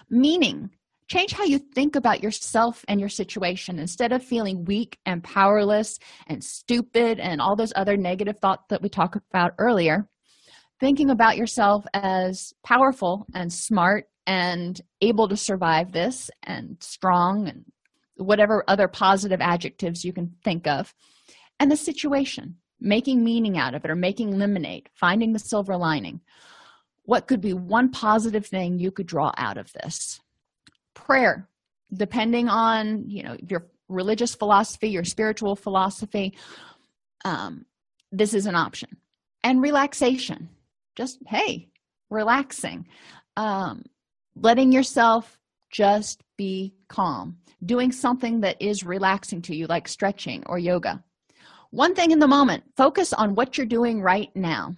Meaning, 0.10 0.70
change 1.08 1.34
how 1.34 1.44
you 1.44 1.60
think 1.60 1.96
about 1.96 2.22
yourself 2.22 2.86
and 2.88 3.00
your 3.00 3.10
situation 3.10 3.80
instead 3.80 4.12
of 4.12 4.24
feeling 4.24 4.66
weak 4.66 4.98
and 5.06 5.24
powerless 5.24 5.98
and 6.28 6.44
stupid 6.44 7.20
and 7.20 7.42
all 7.42 7.56
those 7.56 7.74
other 7.76 7.98
negative 7.98 8.38
thoughts 8.40 8.64
that 8.70 8.82
we 8.82 8.90
talked 8.90 9.18
about 9.32 9.54
earlier. 9.58 10.08
Thinking 10.80 11.10
about 11.10 11.36
yourself 11.36 11.86
as 11.94 12.54
powerful 12.64 13.26
and 13.34 13.52
smart 13.52 14.06
and 14.26 14.80
able 15.02 15.28
to 15.28 15.36
survive 15.36 15.92
this 15.92 16.30
and 16.44 16.78
strong 16.80 17.48
and 17.48 17.66
whatever 18.16 18.64
other 18.68 18.88
positive 18.88 19.42
adjectives 19.42 20.06
you 20.06 20.14
can 20.14 20.36
think 20.44 20.68
of. 20.68 20.94
And 21.60 21.72
the 21.72 21.78
situation 21.78 22.56
making 22.80 23.24
meaning 23.24 23.58
out 23.58 23.74
of 23.74 23.84
it 23.84 23.92
or 23.92 23.96
making 23.96 24.38
lemonade, 24.38 24.90
finding 24.94 25.34
the 25.34 25.40
silver 25.40 25.76
lining. 25.76 26.22
What 27.10 27.26
could 27.26 27.42
be 27.42 27.54
one 27.54 27.90
positive 27.90 28.46
thing 28.46 28.78
you 28.78 28.92
could 28.92 29.08
draw 29.08 29.32
out 29.36 29.58
of 29.58 29.74
this? 29.74 30.22
Prayer, 30.94 31.50
depending 31.92 32.50
on 32.50 33.10
you 33.10 33.24
know 33.24 33.36
your 33.48 33.66
religious 33.88 34.36
philosophy, 34.36 34.90
your 34.90 35.04
spiritual 35.04 35.56
philosophy, 35.56 36.38
um, 37.26 37.66
this 38.12 38.36
is 38.36 38.46
an 38.46 38.54
option. 38.54 38.96
And 39.44 39.60
relaxation, 39.60 40.50
just 40.96 41.18
hey, 41.26 41.70
relaxing, 42.12 42.88
um, 43.36 43.86
letting 44.36 44.72
yourself 44.72 45.40
just 45.72 46.22
be 46.38 46.76
calm, 46.90 47.40
doing 47.66 47.92
something 47.92 48.42
that 48.42 48.62
is 48.62 48.84
relaxing 48.84 49.42
to 49.42 49.56
you, 49.56 49.66
like 49.66 49.88
stretching 49.88 50.44
or 50.46 50.60
yoga. 50.60 51.04
One 51.72 51.96
thing 51.96 52.12
in 52.12 52.20
the 52.20 52.28
moment 52.28 52.66
focus 52.78 53.14
on 53.14 53.34
what 53.34 53.58
you're 53.58 53.66
doing 53.66 54.00
right 54.00 54.30
now. 54.36 54.76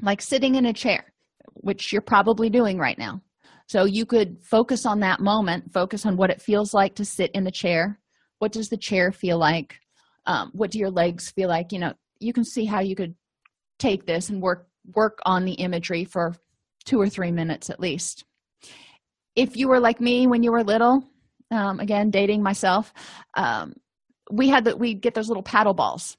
Like 0.00 0.22
sitting 0.22 0.54
in 0.54 0.64
a 0.64 0.72
chair 0.72 1.13
which 1.54 1.92
you're 1.92 2.02
probably 2.02 2.50
doing 2.50 2.78
right 2.78 2.98
now. 2.98 3.20
So 3.66 3.84
you 3.84 4.04
could 4.04 4.42
focus 4.42 4.84
on 4.84 5.00
that 5.00 5.20
moment 5.20 5.72
focus 5.72 6.04
on 6.04 6.16
what 6.16 6.30
it 6.30 6.42
feels 6.42 6.74
like 6.74 6.94
to 6.96 7.04
sit 7.04 7.30
in 7.32 7.44
the 7.44 7.50
chair. 7.50 7.98
What 8.38 8.52
does 8.52 8.68
the 8.68 8.76
chair 8.76 9.12
feel 9.12 9.38
like? 9.38 9.78
Um, 10.26 10.50
what 10.52 10.70
do 10.70 10.78
your 10.78 10.90
legs 10.90 11.30
feel 11.30 11.48
like? 11.48 11.72
You 11.72 11.78
know 11.78 11.94
you 12.20 12.32
can 12.32 12.44
see 12.44 12.64
how 12.64 12.80
you 12.80 12.94
could 12.94 13.14
take 13.78 14.06
this 14.06 14.28
and 14.28 14.42
work 14.42 14.68
work 14.94 15.18
on 15.24 15.44
the 15.44 15.52
imagery 15.52 16.04
for 16.04 16.34
two 16.84 17.00
or 17.00 17.08
three 17.08 17.30
minutes 17.30 17.70
at 17.70 17.80
least. 17.80 18.24
If 19.34 19.56
you 19.56 19.68
were 19.68 19.80
like 19.80 20.00
me 20.00 20.26
when 20.26 20.42
you 20.42 20.52
were 20.52 20.62
little 20.62 21.04
um, 21.50 21.80
again 21.80 22.10
dating 22.10 22.42
myself 22.42 22.92
um, 23.34 23.74
we 24.30 24.48
had 24.48 24.64
that 24.64 24.78
we'd 24.78 25.00
get 25.00 25.14
those 25.14 25.28
little 25.28 25.42
paddle 25.42 25.74
balls 25.74 26.16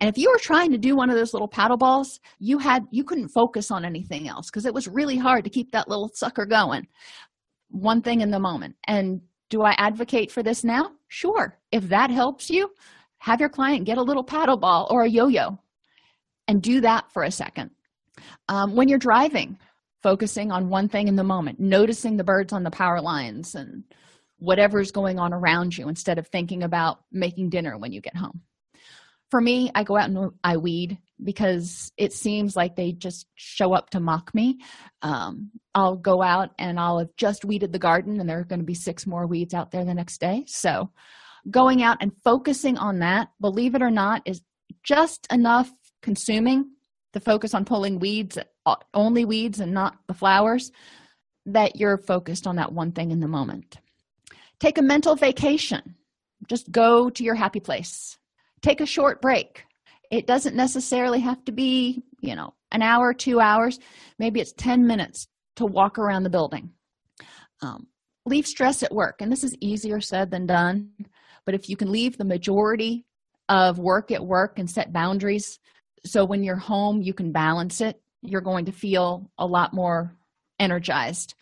and 0.00 0.08
if 0.08 0.18
you 0.18 0.30
were 0.30 0.38
trying 0.38 0.70
to 0.72 0.78
do 0.78 0.96
one 0.96 1.10
of 1.10 1.16
those 1.16 1.32
little 1.32 1.48
paddle 1.48 1.76
balls 1.76 2.20
you 2.38 2.58
had 2.58 2.84
you 2.90 3.04
couldn't 3.04 3.28
focus 3.28 3.70
on 3.70 3.84
anything 3.84 4.28
else 4.28 4.50
because 4.50 4.66
it 4.66 4.74
was 4.74 4.88
really 4.88 5.16
hard 5.16 5.44
to 5.44 5.50
keep 5.50 5.70
that 5.72 5.88
little 5.88 6.10
sucker 6.14 6.46
going. 6.46 6.86
One 7.68 8.02
thing 8.02 8.20
in 8.20 8.30
the 8.30 8.38
moment. 8.38 8.76
And 8.86 9.20
do 9.48 9.62
i 9.62 9.72
advocate 9.78 10.30
for 10.30 10.42
this 10.42 10.64
now? 10.64 10.90
Sure. 11.08 11.58
If 11.72 11.88
that 11.88 12.10
helps 12.10 12.50
you 12.50 12.70
have 13.18 13.40
your 13.40 13.48
client 13.48 13.84
get 13.84 13.98
a 13.98 14.02
little 14.02 14.24
paddle 14.24 14.56
ball 14.56 14.86
or 14.90 15.04
a 15.04 15.08
yo-yo 15.08 15.58
and 16.48 16.62
do 16.62 16.80
that 16.80 17.10
for 17.12 17.24
a 17.24 17.30
second. 17.30 17.70
Um, 18.48 18.74
when 18.74 18.88
you're 18.88 18.98
driving 18.98 19.58
focusing 20.02 20.52
on 20.52 20.68
one 20.68 20.88
thing 20.88 21.08
in 21.08 21.16
the 21.16 21.24
moment 21.24 21.58
noticing 21.58 22.16
the 22.16 22.24
birds 22.24 22.52
on 22.52 22.62
the 22.62 22.70
power 22.70 23.00
lines 23.00 23.54
and 23.54 23.82
whatever's 24.38 24.92
going 24.92 25.18
on 25.18 25.32
around 25.32 25.76
you 25.76 25.88
instead 25.88 26.18
of 26.18 26.28
thinking 26.28 26.62
about 26.62 27.00
making 27.10 27.48
dinner 27.48 27.76
when 27.78 27.92
you 27.92 28.00
get 28.00 28.16
home 28.16 28.40
for 29.36 29.42
me 29.42 29.70
i 29.74 29.84
go 29.84 29.98
out 29.98 30.08
and 30.08 30.30
i 30.42 30.56
weed 30.56 30.96
because 31.22 31.92
it 31.98 32.14
seems 32.14 32.56
like 32.56 32.74
they 32.74 32.90
just 32.90 33.26
show 33.34 33.74
up 33.74 33.90
to 33.90 34.00
mock 34.00 34.34
me. 34.34 34.60
Um, 35.02 35.50
i'll 35.74 35.96
go 35.96 36.22
out 36.22 36.52
and 36.58 36.80
i'll 36.80 37.00
have 37.00 37.14
just 37.18 37.44
weeded 37.44 37.70
the 37.70 37.78
garden 37.78 38.18
and 38.18 38.26
there 38.26 38.38
are 38.38 38.44
going 38.44 38.60
to 38.60 38.64
be 38.64 38.72
six 38.72 39.06
more 39.06 39.26
weeds 39.26 39.52
out 39.52 39.70
there 39.70 39.84
the 39.84 39.92
next 39.92 40.22
day. 40.22 40.44
So 40.46 40.90
going 41.50 41.82
out 41.82 41.98
and 42.00 42.12
focusing 42.24 42.78
on 42.78 43.00
that 43.00 43.28
believe 43.38 43.74
it 43.74 43.82
or 43.82 43.90
not 43.90 44.22
is 44.24 44.40
just 44.82 45.26
enough 45.30 45.70
consuming 46.00 46.70
to 47.12 47.20
focus 47.20 47.52
on 47.52 47.66
pulling 47.66 47.98
weeds 47.98 48.38
only 48.94 49.26
weeds 49.26 49.60
and 49.60 49.74
not 49.74 49.98
the 50.06 50.14
flowers 50.14 50.72
that 51.44 51.76
you're 51.76 51.98
focused 51.98 52.46
on 52.46 52.56
that 52.56 52.72
one 52.72 52.92
thing 52.92 53.10
in 53.10 53.20
the 53.20 53.28
moment. 53.28 53.76
Take 54.60 54.78
a 54.78 54.82
mental 54.82 55.14
vacation. 55.14 55.94
Just 56.48 56.72
go 56.72 57.10
to 57.10 57.22
your 57.22 57.34
happy 57.34 57.60
place 57.60 58.16
take 58.66 58.80
a 58.80 58.86
short 58.86 59.22
break. 59.22 59.64
It 60.10 60.26
doesn't 60.26 60.56
necessarily 60.56 61.20
have 61.20 61.44
to 61.44 61.52
be 61.52 62.02
you 62.20 62.34
know 62.34 62.54
an 62.72 62.82
hour 62.82 63.12
two 63.12 63.40
hours. 63.40 63.78
Maybe 64.18 64.40
it's 64.40 64.52
10 64.52 64.86
minutes 64.86 65.28
to 65.56 65.66
walk 65.66 65.98
around 65.98 66.24
the 66.24 66.30
building. 66.30 66.70
Um, 67.62 67.86
leave 68.26 68.46
stress 68.46 68.82
at 68.82 68.92
work 68.92 69.16
and 69.20 69.30
this 69.30 69.44
is 69.44 69.56
easier 69.60 70.00
said 70.00 70.30
than 70.30 70.46
done 70.46 70.90
but 71.44 71.54
if 71.54 71.68
you 71.70 71.76
can 71.76 71.92
leave 71.92 72.18
the 72.18 72.24
majority 72.24 73.06
of 73.48 73.78
work 73.78 74.10
at 74.10 74.26
work 74.26 74.58
and 74.58 74.68
set 74.68 74.92
boundaries 74.92 75.58
so 76.04 76.24
when 76.24 76.42
you're 76.42 76.56
home 76.56 77.00
you 77.00 77.14
can 77.14 77.30
balance 77.30 77.80
it 77.80 78.02
you're 78.22 78.40
going 78.40 78.64
to 78.64 78.72
feel 78.72 79.30
a 79.38 79.46
lot 79.46 79.72
more 79.72 80.12
energized. 80.58 81.34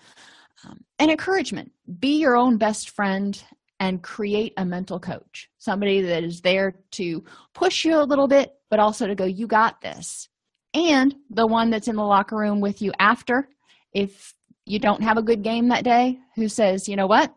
Um, 0.64 0.84
and 0.98 1.10
encouragement. 1.10 1.72
Be 1.98 2.18
your 2.18 2.36
own 2.36 2.56
best 2.56 2.90
friend 2.90 3.42
and 3.84 4.02
create 4.02 4.54
a 4.56 4.64
mental 4.64 4.98
coach. 4.98 5.50
Somebody 5.58 6.00
that 6.00 6.24
is 6.24 6.40
there 6.40 6.74
to 6.92 7.22
push 7.52 7.84
you 7.84 8.00
a 8.00 8.02
little 8.02 8.26
bit 8.26 8.54
but 8.70 8.80
also 8.80 9.06
to 9.06 9.14
go 9.14 9.26
you 9.26 9.46
got 9.46 9.82
this. 9.82 10.30
And 10.72 11.14
the 11.28 11.46
one 11.46 11.68
that's 11.68 11.86
in 11.86 11.96
the 11.96 12.02
locker 12.02 12.34
room 12.34 12.62
with 12.62 12.80
you 12.80 12.92
after 12.98 13.46
if 13.92 14.32
you 14.64 14.78
don't 14.78 15.02
have 15.02 15.18
a 15.18 15.22
good 15.22 15.42
game 15.42 15.68
that 15.68 15.84
day 15.84 16.18
who 16.34 16.48
says 16.48 16.88
you 16.88 16.96
know 16.96 17.06
what? 17.06 17.34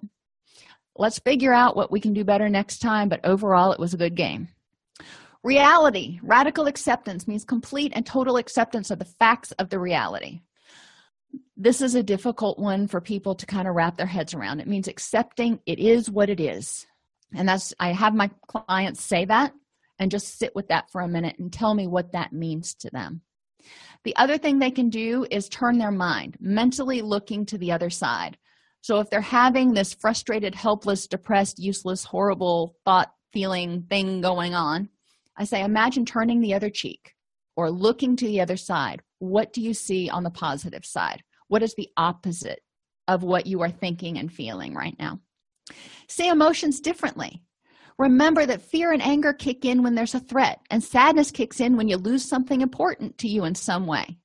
Let's 0.96 1.20
figure 1.20 1.54
out 1.54 1.76
what 1.76 1.92
we 1.92 2.00
can 2.00 2.14
do 2.14 2.24
better 2.24 2.48
next 2.48 2.80
time 2.80 3.10
but 3.10 3.26
overall 3.26 3.74
it 3.74 3.80
was 3.80 3.94
a 3.94 3.98
good 3.98 4.16
game. 4.16 4.48
Reality. 5.44 6.18
Radical 6.24 6.68
acceptance 6.68 7.28
means 7.28 7.44
complete 7.44 7.92
and 7.94 8.06
total 8.06 8.38
acceptance 8.38 8.90
of 8.90 9.00
the 9.00 9.06
facts 9.06 9.52
of 9.54 9.70
the 9.70 9.80
reality 9.80 10.40
this 11.58 11.82
is 11.82 11.96
a 11.96 12.04
difficult 12.04 12.60
one 12.60 12.88
for 12.88 13.02
people 13.02 13.34
to 13.34 13.46
kind 13.48 13.68
of 13.68 13.74
wrap 13.74 13.98
their 13.98 14.06
heads 14.06 14.36
around. 14.36 14.60
It 14.60 14.68
means 14.68 14.88
accepting 14.88 15.60
it 15.66 15.80
is 15.80 16.10
what 16.10 16.30
it 16.30 16.40
is. 16.40 16.86
And 17.36 17.50
that's 17.50 17.74
i 17.80 17.92
have 17.92 18.14
my 18.14 18.30
clients 18.48 19.04
say 19.04 19.26
that 19.26 19.54
and 20.00 20.12
just 20.12 20.38
sit 20.38 20.56
with 20.56 20.68
that 20.70 20.90
for 20.92 21.02
a 21.02 21.08
minute 21.08 21.38
and 21.40 21.52
tell 21.52 21.74
me 21.74 21.88
what 21.88 22.14
that 22.14 22.32
means 22.32 22.76
to 22.76 22.90
them. 22.92 23.22
The 24.04 24.16
other 24.16 24.38
thing 24.38 24.60
they 24.60 24.72
can 24.72 24.90
do 24.90 25.26
is 25.32 25.50
turn 25.50 25.80
their 25.80 25.92
mind 25.92 26.38
mentally 26.40 27.02
looking 27.02 27.46
to 27.48 27.58
the 27.58 27.72
other 27.72 27.90
side. 27.90 28.38
So 28.82 29.00
if 29.00 29.10
they're 29.10 29.20
having 29.20 29.74
this 29.74 29.96
frustrated 29.96 30.54
helpless 30.56 31.08
depressed 31.08 31.60
useless 31.60 32.06
horrible 32.06 32.76
thought 32.86 33.12
feeling 33.34 33.84
thing 33.90 34.22
going 34.22 34.56
on 34.56 34.88
i 35.36 35.44
say 35.44 35.62
imagine 35.62 36.06
turning 36.06 36.40
the 36.40 36.54
other 36.54 36.70
cheek 36.70 37.14
or 37.58 37.72
looking 37.72 38.16
to 38.16 38.26
the 38.26 38.40
other 38.40 38.56
side. 38.56 39.02
What 39.20 39.52
do 39.52 39.62
you 39.62 39.74
see 39.74 40.10
on 40.10 40.24
the 40.24 40.30
positive 40.30 40.86
side 40.86 41.24
what 41.48 41.64
is 41.64 41.76
the 41.76 41.90
opposite 41.98 42.60
of 43.08 43.24
what 43.24 43.48
you 43.48 43.62
are 43.62 43.70
thinking 43.70 44.18
and 44.18 44.32
feeling 44.32 44.74
right 44.74 44.96
now? 45.00 45.20
See 46.08 46.28
emotions 46.28 46.80
differently. 46.80 47.44
Remember 47.98 48.46
that 48.46 48.62
fear 48.62 48.92
and 48.92 49.02
anger 49.02 49.34
kick 49.34 49.66
in 49.66 49.82
when 49.82 49.96
there's 49.96 50.14
a 50.14 50.20
threat 50.20 50.60
and 50.70 50.84
sadness 50.84 51.32
kicks 51.32 51.60
in 51.60 51.78
when 51.78 51.88
you 51.88 51.98
lose 51.98 52.24
something 52.24 52.62
important 52.62 53.18
to 53.20 53.28
you 53.28 53.44
in 53.44 53.56
some 53.56 53.88
way. 53.88 54.18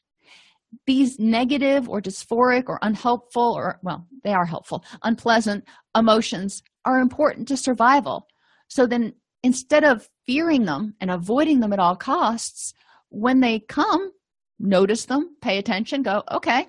These 0.86 1.18
negative 1.18 1.88
or 1.88 2.00
dysphoric 2.00 2.64
or 2.68 2.78
unhelpful 2.82 3.54
or 3.54 3.78
well 3.82 4.06
they 4.24 4.32
are 4.32 4.46
helpful. 4.46 4.84
Unpleasant 5.02 5.64
emotions 5.96 6.62
are 6.84 7.00
important 7.00 7.48
to 7.48 7.56
survival. 7.56 8.26
So 8.68 8.86
then 8.86 9.14
instead 9.42 9.84
of 9.84 10.08
fearing 10.26 10.64
them 10.64 10.94
and 11.00 11.10
avoiding 11.10 11.60
them 11.60 11.72
at 11.72 11.78
all 11.78 11.96
costs 11.96 12.74
when 13.08 13.40
they 13.40 13.60
come 13.60 14.12
notice 14.58 15.06
them 15.06 15.36
pay 15.42 15.58
attention 15.58 16.02
go 16.02 16.22
okay 16.30 16.68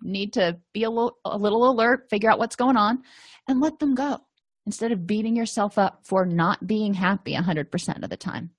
need 0.00 0.32
to 0.34 0.58
be 0.72 0.84
a 0.84 0.90
little, 0.90 1.18
a 1.24 1.36
little 1.36 1.70
alert 1.70 2.08
figure 2.10 2.30
out 2.30 2.38
what's 2.38 2.56
going 2.56 2.76
on 2.76 3.02
and 3.48 3.60
let 3.60 3.78
them 3.78 3.94
go 3.94 4.18
instead 4.66 4.92
of 4.92 5.06
beating 5.06 5.36
yourself 5.36 5.78
up 5.78 6.00
for 6.04 6.24
not 6.24 6.66
being 6.66 6.94
happy 6.94 7.34
100% 7.34 8.02
of 8.02 8.10
the 8.10 8.16
time. 8.16 8.50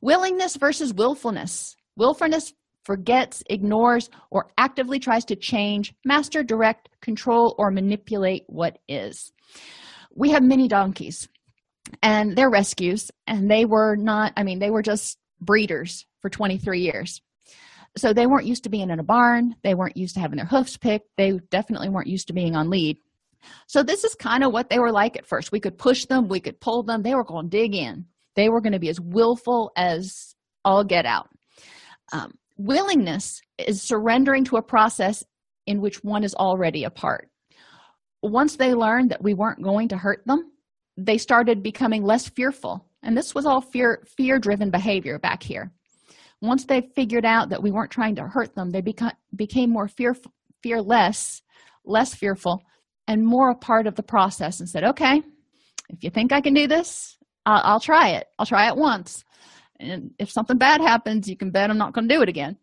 Willingness 0.00 0.56
versus 0.56 0.92
willfulness. 0.92 1.76
Willfulness 1.96 2.52
forgets 2.84 3.42
ignores 3.48 4.10
or 4.30 4.50
actively 4.58 4.98
tries 4.98 5.24
to 5.24 5.36
change 5.36 5.94
master 6.04 6.42
direct 6.42 6.88
control 7.00 7.54
or 7.58 7.70
manipulate 7.70 8.44
what 8.48 8.78
is. 8.88 9.32
We 10.14 10.30
have 10.30 10.42
mini 10.42 10.68
donkeys 10.68 11.28
and 12.02 12.36
they're 12.36 12.50
rescues 12.50 13.10
and 13.26 13.50
they 13.50 13.64
were 13.64 13.96
not 13.96 14.32
i 14.36 14.42
mean 14.42 14.58
they 14.58 14.70
were 14.70 14.82
just 14.82 15.18
breeders 15.40 16.06
for 16.20 16.30
23 16.30 16.80
years 16.80 17.20
so 17.96 18.12
they 18.12 18.26
weren't 18.26 18.46
used 18.46 18.64
to 18.64 18.70
being 18.70 18.90
in 18.90 18.98
a 18.98 19.04
barn. 19.04 19.56
They 19.62 19.74
weren't 19.74 19.96
used 19.96 20.14
to 20.14 20.20
having 20.20 20.36
their 20.36 20.46
hoofs 20.46 20.76
picked. 20.76 21.08
They 21.16 21.38
definitely 21.50 21.88
weren't 21.88 22.08
used 22.08 22.26
to 22.28 22.32
being 22.32 22.56
on 22.56 22.70
lead. 22.70 22.98
So 23.66 23.82
this 23.82 24.04
is 24.04 24.14
kind 24.14 24.42
of 24.42 24.52
what 24.52 24.70
they 24.70 24.78
were 24.78 24.92
like 24.92 25.16
at 25.16 25.26
first. 25.26 25.52
We 25.52 25.60
could 25.60 25.78
push 25.78 26.06
them. 26.06 26.28
We 26.28 26.40
could 26.40 26.60
pull 26.60 26.82
them. 26.82 27.02
They 27.02 27.14
were 27.14 27.24
going 27.24 27.50
to 27.50 27.56
dig 27.56 27.74
in. 27.74 28.06
They 28.36 28.48
were 28.48 28.60
going 28.60 28.72
to 28.72 28.78
be 28.78 28.88
as 28.88 29.00
willful 29.00 29.70
as 29.76 30.34
all 30.64 30.82
get 30.82 31.06
out. 31.06 31.28
Um, 32.12 32.32
willingness 32.56 33.40
is 33.58 33.82
surrendering 33.82 34.44
to 34.44 34.56
a 34.56 34.62
process 34.62 35.22
in 35.66 35.80
which 35.80 36.02
one 36.02 36.24
is 36.24 36.34
already 36.34 36.84
a 36.84 36.90
part. 36.90 37.28
Once 38.22 38.56
they 38.56 38.74
learned 38.74 39.10
that 39.10 39.22
we 39.22 39.34
weren't 39.34 39.62
going 39.62 39.88
to 39.88 39.96
hurt 39.96 40.26
them 40.26 40.50
they 40.96 41.18
started 41.18 41.62
becoming 41.62 42.04
less 42.04 42.28
fearful. 42.28 42.86
And 43.02 43.16
this 43.16 43.34
was 43.34 43.46
all 43.46 43.60
fear 43.60 44.02
fear 44.16 44.38
driven 44.38 44.70
behavior 44.70 45.18
back 45.18 45.42
here 45.42 45.72
once 46.46 46.64
they 46.64 46.80
figured 46.94 47.24
out 47.24 47.48
that 47.48 47.62
we 47.62 47.70
weren't 47.70 47.90
trying 47.90 48.14
to 48.14 48.22
hurt 48.22 48.54
them 48.54 48.70
they 48.70 48.82
beca- 48.82 49.12
became 49.36 49.70
more 49.70 49.88
fearful 49.88 50.32
fearless 50.62 51.42
less 51.84 52.14
fearful 52.14 52.62
and 53.06 53.24
more 53.24 53.50
a 53.50 53.54
part 53.54 53.86
of 53.86 53.94
the 53.94 54.02
process 54.02 54.60
and 54.60 54.68
said 54.68 54.84
okay 54.84 55.22
if 55.90 56.02
you 56.02 56.10
think 56.10 56.32
i 56.32 56.40
can 56.40 56.54
do 56.54 56.66
this 56.66 57.18
i'll, 57.46 57.62
I'll 57.64 57.80
try 57.80 58.10
it. 58.10 58.26
I'll 58.38 58.46
try 58.46 58.68
it 58.68 58.76
once. 58.76 59.24
And 59.80 60.12
if 60.18 60.30
something 60.30 60.58
bad 60.58 60.80
happens 60.80 61.28
you 61.28 61.36
can 61.36 61.50
bet 61.50 61.70
i'm 61.70 61.78
not 61.78 61.92
going 61.92 62.08
to 62.08 62.14
do 62.14 62.22
it 62.22 62.28
again. 62.28 62.56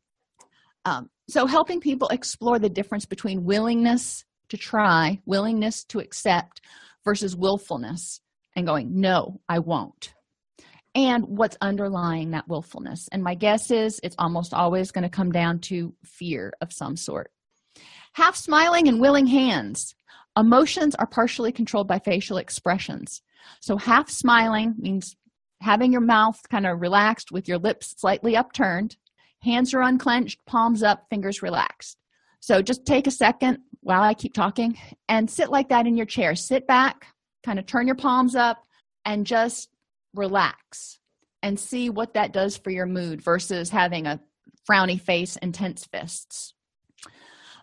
Um, 0.86 1.10
so 1.30 1.46
helping 1.46 1.80
people 1.80 2.08
explore 2.10 2.60
the 2.60 2.70
difference 2.70 3.06
between 3.06 3.44
willingness 3.44 4.26
to 4.50 4.58
try 4.58 5.22
willingness 5.26 5.84
to 5.86 6.00
accept 6.00 6.62
versus 7.06 7.36
willfulness 7.36 8.22
and 8.56 8.66
going 8.66 9.00
no 9.00 9.40
i 9.48 9.60
won't 9.60 10.14
and 10.94 11.26
what's 11.26 11.58
underlying 11.62 12.32
that 12.32 12.48
willfulness. 12.48 13.08
And 13.12 13.24
my 13.24 13.36
guess 13.36 13.72
is 13.72 14.00
it's 14.04 14.16
almost 14.20 14.54
always 14.54 14.92
going 14.92 15.04
to 15.04 15.10
come 15.10 15.32
down 15.32 15.60
to 15.60 15.94
fear 16.04 16.54
of 16.62 16.74
some 16.74 16.98
sort. 16.98 17.32
Half 18.14 18.36
smiling 18.36 18.88
and 18.88 19.00
willing 19.00 19.28
hands. 19.28 19.96
Emotions 20.38 20.96
are 20.96 21.08
partially 21.08 21.52
controlled 21.52 21.88
by 21.88 22.00
facial 22.00 22.38
expressions. 22.38 23.22
So 23.62 23.78
half 23.78 24.10
smiling 24.10 24.76
means 24.78 25.16
having 25.62 25.92
your 25.92 26.02
mouth 26.02 26.40
kind 26.50 26.66
of 26.66 26.82
relaxed 26.82 27.32
with 27.32 27.48
your 27.48 27.58
lips 27.58 27.96
slightly 27.98 28.36
upturned. 28.36 28.98
Hands 29.44 29.74
are 29.74 29.82
unclenched 29.82 30.46
palms 30.46 30.84
up 30.84 31.06
fingers 31.10 31.42
relaxed. 31.42 31.98
So 32.40 32.62
just 32.62 32.86
take 32.86 33.08
a 33.08 33.12
second 33.12 33.60
while 33.84 34.04
i 34.04 34.14
keep 34.14 34.34
talking 34.34 34.78
and 35.10 35.30
sit 35.30 35.50
like 35.50 35.70
that 35.70 35.88
in 35.88 35.98
your 35.98 36.06
chair. 36.06 36.36
Sit 36.36 36.68
back 36.68 37.08
kind 37.44 37.60
of 37.60 37.66
turn 37.66 37.88
your 37.88 37.96
palms 37.96 38.36
up 38.36 38.64
and 39.06 39.26
just 39.26 39.70
relax 40.14 41.00
and 41.42 41.60
see 41.60 41.90
what 41.90 42.14
that 42.14 42.34
does 42.34 42.58
for 42.58 42.70
your 42.70 42.86
mood 42.86 43.22
versus 43.22 43.70
having 43.70 44.06
a 44.06 44.20
frowny 44.70 45.00
face 45.00 45.38
and 45.38 45.54
tense 45.54 45.86
fists. 45.86 46.54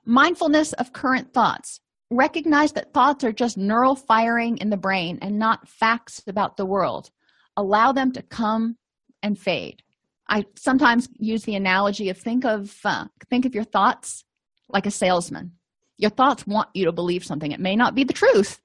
Mindfulness 0.05 0.73
of 0.75 0.93
current 0.93 1.33
thoughts. 1.33 1.81
Recognize 2.11 2.73
that 2.73 2.95
thoughts 2.95 3.23
are 3.23 3.33
just 3.33 3.59
neural 3.59 3.95
firing 3.95 4.57
in 4.59 4.71
the 4.71 4.79
brain 4.79 5.19
and 5.21 5.39
not 5.39 5.69
facts 5.69 6.23
about 6.27 6.57
the 6.57 6.65
world. 6.65 7.11
Allow 7.57 7.93
them 7.93 8.13
to 8.13 8.23
come 8.23 8.79
and 9.23 9.39
fade. 9.39 9.83
I 10.29 10.47
sometimes 10.57 11.09
use 11.19 11.45
the 11.45 11.55
analogy 11.55 12.09
of 12.09 12.17
think 12.17 12.45
of 12.45 12.79
uh, 12.85 13.07
think 13.29 13.45
of 13.45 13.55
your 13.55 13.65
thoughts 13.65 14.25
like 14.69 14.87
a 14.87 14.91
salesman. 14.91 15.53
Your 15.99 16.11
thoughts 16.11 16.47
want 16.47 16.69
you 16.75 16.87
to 16.87 16.93
believe 16.93 17.25
something. 17.25 17.53
It 17.53 17.61
may 17.61 17.77
not 17.77 17.95
be 17.95 18.05
the 18.05 18.13
truth 18.13 18.61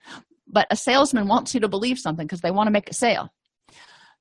but 0.54 0.68
a 0.70 0.76
salesman 0.76 1.28
wants 1.28 1.54
you 1.54 1.60
to 1.62 1.68
believe 1.68 2.00
something 2.00 2.26
because 2.26 2.42
they 2.42 2.52
want 2.52 2.68
to 2.68 2.72
make 2.72 2.90
a 2.90 2.94
sale 2.94 3.30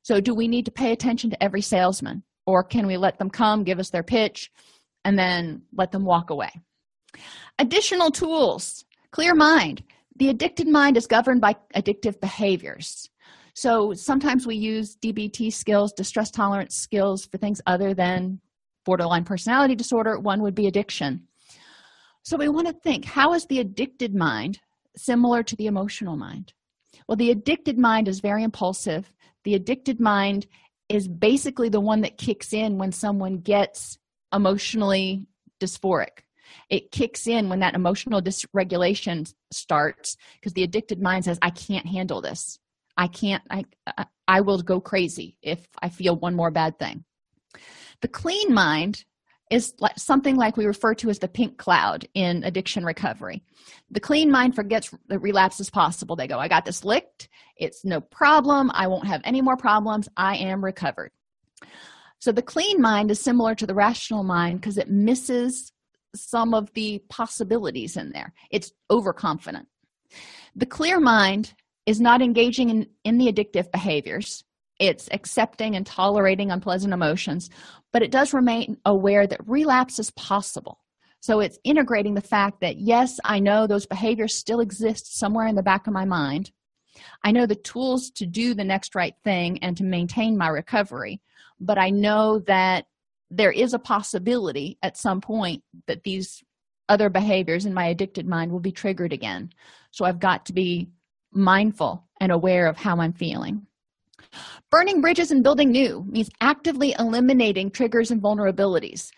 so 0.03 0.20
do 0.20 0.34
we 0.34 0.48
need 0.48 0.64
to 0.64 0.72
pay 0.72 0.92
attention 0.92 1.30
to 1.30 1.42
every 1.42 1.62
salesman? 1.62 2.22
Or 2.44 2.64
can 2.64 2.86
we 2.86 2.96
let 2.96 3.18
them 3.18 3.30
come 3.30 3.62
give 3.62 3.78
us 3.78 3.90
their 3.90 4.03
pitch 4.03 4.50
and 5.05 5.18
then 5.18 5.62
let 5.72 5.92
them 5.92 6.05
walk 6.05 6.30
away? 6.30 6.50
Additional 7.59 8.11
tools. 8.11 8.84
Clear 9.12 9.34
mind. 9.34 9.84
The 10.16 10.28
addicted 10.28 10.68
mind 10.68 10.96
is 10.96 11.07
governed 11.07 11.40
by 11.40 11.57
addictive 11.74 12.20
behaviors. 12.20 13.09
So 13.55 13.92
sometimes 13.92 14.46
we 14.46 14.57
use 14.57 14.96
dbt 14.96 15.53
skills 15.53 15.92
distress 15.92 16.30
tolerance 16.30 16.74
skills 16.74 17.26
for 17.26 17.36
things 17.36 17.61
other 17.66 17.92
than 17.92 18.40
borderline 18.84 19.24
personality 19.24 19.74
disorder. 19.74 20.18
One 20.18 20.42
would 20.42 20.55
be 20.55 20.66
addiction. 20.66 21.28
So 22.22 22.36
we 22.36 22.48
want 22.48 22.68
to 22.68 22.72
think 22.72 23.05
how 23.05 23.34
is 23.34 23.46
the 23.46 23.61
addicted 23.61 24.14
mind 24.14 24.61
similar 24.96 25.42
to 25.42 25.57
the 25.57 25.66
emotional 25.66 26.16
mind? 26.16 26.55
Well 27.07 27.16
the 27.16 27.30
addicted 27.30 27.78
mind 27.78 28.09
is 28.09 28.20
very 28.20 28.42
impulsive 28.42 29.12
the 29.45 29.55
addicted 29.55 30.01
mind 30.01 30.47
is 30.88 31.09
basically 31.09 31.68
the 31.68 31.80
one 31.80 32.03
that 32.03 32.18
kicks 32.18 32.53
in 32.53 32.78
when 32.78 32.93
someone 32.93 33.38
gets 33.38 33.99
emotionally 34.32 35.26
dysphoric. 35.61 36.24
It 36.68 36.90
kicks 36.90 37.26
in 37.26 37.49
when 37.49 37.61
that 37.61 37.74
emotional 37.74 38.20
dysregulation 38.20 39.32
starts 39.53 40.16
because 40.34 40.53
the 40.53 40.62
addicted 40.62 41.01
mind 41.01 41.24
says 41.24 41.38
i 41.40 41.51
can't 41.51 41.86
handle 41.86 42.20
this. 42.20 42.59
I 42.97 43.07
can't 43.09 43.43
i 43.51 43.64
i 44.28 44.40
will 44.40 44.61
go 44.61 44.80
crazy 44.80 45.36
if 45.43 45.66
i 45.80 45.88
feel 45.88 46.16
one 46.16 46.34
more 46.34 46.51
bad 46.51 46.78
thing. 46.78 47.05
The 48.03 48.09
clean 48.09 48.53
mind 48.53 49.05
is 49.53 49.74
like 49.80 49.98
something 49.98 50.36
like 50.36 50.57
we 50.57 50.64
refer 50.64 50.94
to 50.94 51.11
as 51.11 51.18
the 51.18 51.28
pink 51.28 51.59
cloud 51.59 52.09
in 52.14 52.42
addiction 52.42 52.86
recovery. 52.86 53.44
The 53.90 54.00
clean 54.00 54.30
mind 54.30 54.55
forgets 54.55 54.90
that 55.09 55.18
relapse 55.18 55.61
is 55.61 55.68
possible. 55.68 56.16
They 56.16 56.26
go 56.26 56.38
i 56.38 56.48
got 56.48 56.64
this 56.64 56.86
licked. 56.86 57.28
It's 57.59 57.84
no 57.84 58.00
problem. 58.00 58.70
I 58.72 58.86
won't 58.86 59.07
have 59.07 59.20
any 59.24 59.42
more 59.42 59.59
problems. 59.59 60.09
I 60.16 60.36
am 60.36 60.64
recovered. 60.64 61.11
So 62.18 62.32
the 62.32 62.40
clean 62.40 62.80
mind 62.80 63.11
is 63.11 63.20
similar 63.20 63.55
to 63.57 63.66
the 63.66 63.74
rational 63.74 64.22
mind 64.22 64.61
because 64.61 64.78
it 64.78 64.88
misses 64.88 65.70
some 66.16 66.55
of 66.55 66.72
the 66.72 67.03
possibilities 67.11 67.98
in 67.98 68.11
there. 68.11 68.32
It's 68.50 68.72
overconfident. 68.90 69.68
The 70.57 70.66
clear 70.66 70.98
mind 70.98 71.53
is 71.84 72.00
not 72.00 72.22
engaging 72.22 72.70
in, 72.70 72.86
in 73.05 73.18
the 73.18 73.30
addictive 73.30 73.70
behaviors. 73.70 74.44
It's 74.78 75.09
accepting 75.12 75.76
and 75.76 75.84
tolerating 75.84 76.50
unpleasant 76.50 76.94
emotions 76.94 77.50
but 77.93 78.03
it 78.03 78.11
does 78.11 78.32
remain 78.32 78.78
aware 78.84 79.26
that 79.26 79.47
relapse 79.47 79.99
is 79.99 80.11
possible. 80.12 80.78
So 81.20 81.40
it's 81.40 81.59
integrating 81.62 82.14
the 82.14 82.20
fact 82.20 82.61
that 82.61 82.78
yes 82.78 83.20
i 83.24 83.38
know 83.38 83.66
those 83.66 83.86
behaviors 83.86 84.34
still 84.34 84.61
exist 84.61 85.18
somewhere 85.18 85.47
in 85.47 85.55
the 85.55 85.62
back 85.62 85.86
of 85.86 85.93
my 85.93 86.05
mind. 86.05 86.51
I 87.24 87.32
know 87.32 87.47
the 87.47 87.55
tools 87.55 88.11
to 88.16 88.26
do 88.26 88.55
the 88.55 88.64
next 88.64 88.95
right 88.95 89.14
thing 89.24 89.59
and 89.62 89.76
to 89.76 89.84
maintain 89.84 90.36
my 90.36 90.49
recovery 90.49 91.20
but 91.62 91.78
i 91.78 91.90
know 91.90 92.40
that 92.40 92.86
there 93.30 93.53
is 93.53 93.72
a 93.72 93.78
possibility 93.78 94.76
at 94.82 94.99
some 94.99 95.20
point 95.20 95.62
that 95.86 96.03
these 96.03 96.43
other 96.88 97.09
behaviors 97.09 97.64
in 97.64 97.72
my 97.72 97.86
addicted 97.86 98.26
mind 98.26 98.53
will 98.53 98.61
be 98.61 98.72
triggered 98.72 99.12
again. 99.12 99.51
So 99.90 100.05
i've 100.05 100.20
got 100.20 100.47
to 100.47 100.53
be 100.53 100.90
mindful 101.32 102.05
and 102.20 102.30
aware 102.30 102.66
of 102.66 102.76
how 102.76 103.01
i'm 103.01 103.14
feeling 103.14 103.66
Burning 104.70 105.01
bridges 105.01 105.30
and 105.30 105.43
building 105.43 105.70
new 105.70 106.05
means 106.09 106.30
actively 106.41 106.95
eliminating 106.99 107.70
triggers 107.70 108.11
and 108.11 108.22
vulnerabilities. 108.22 109.11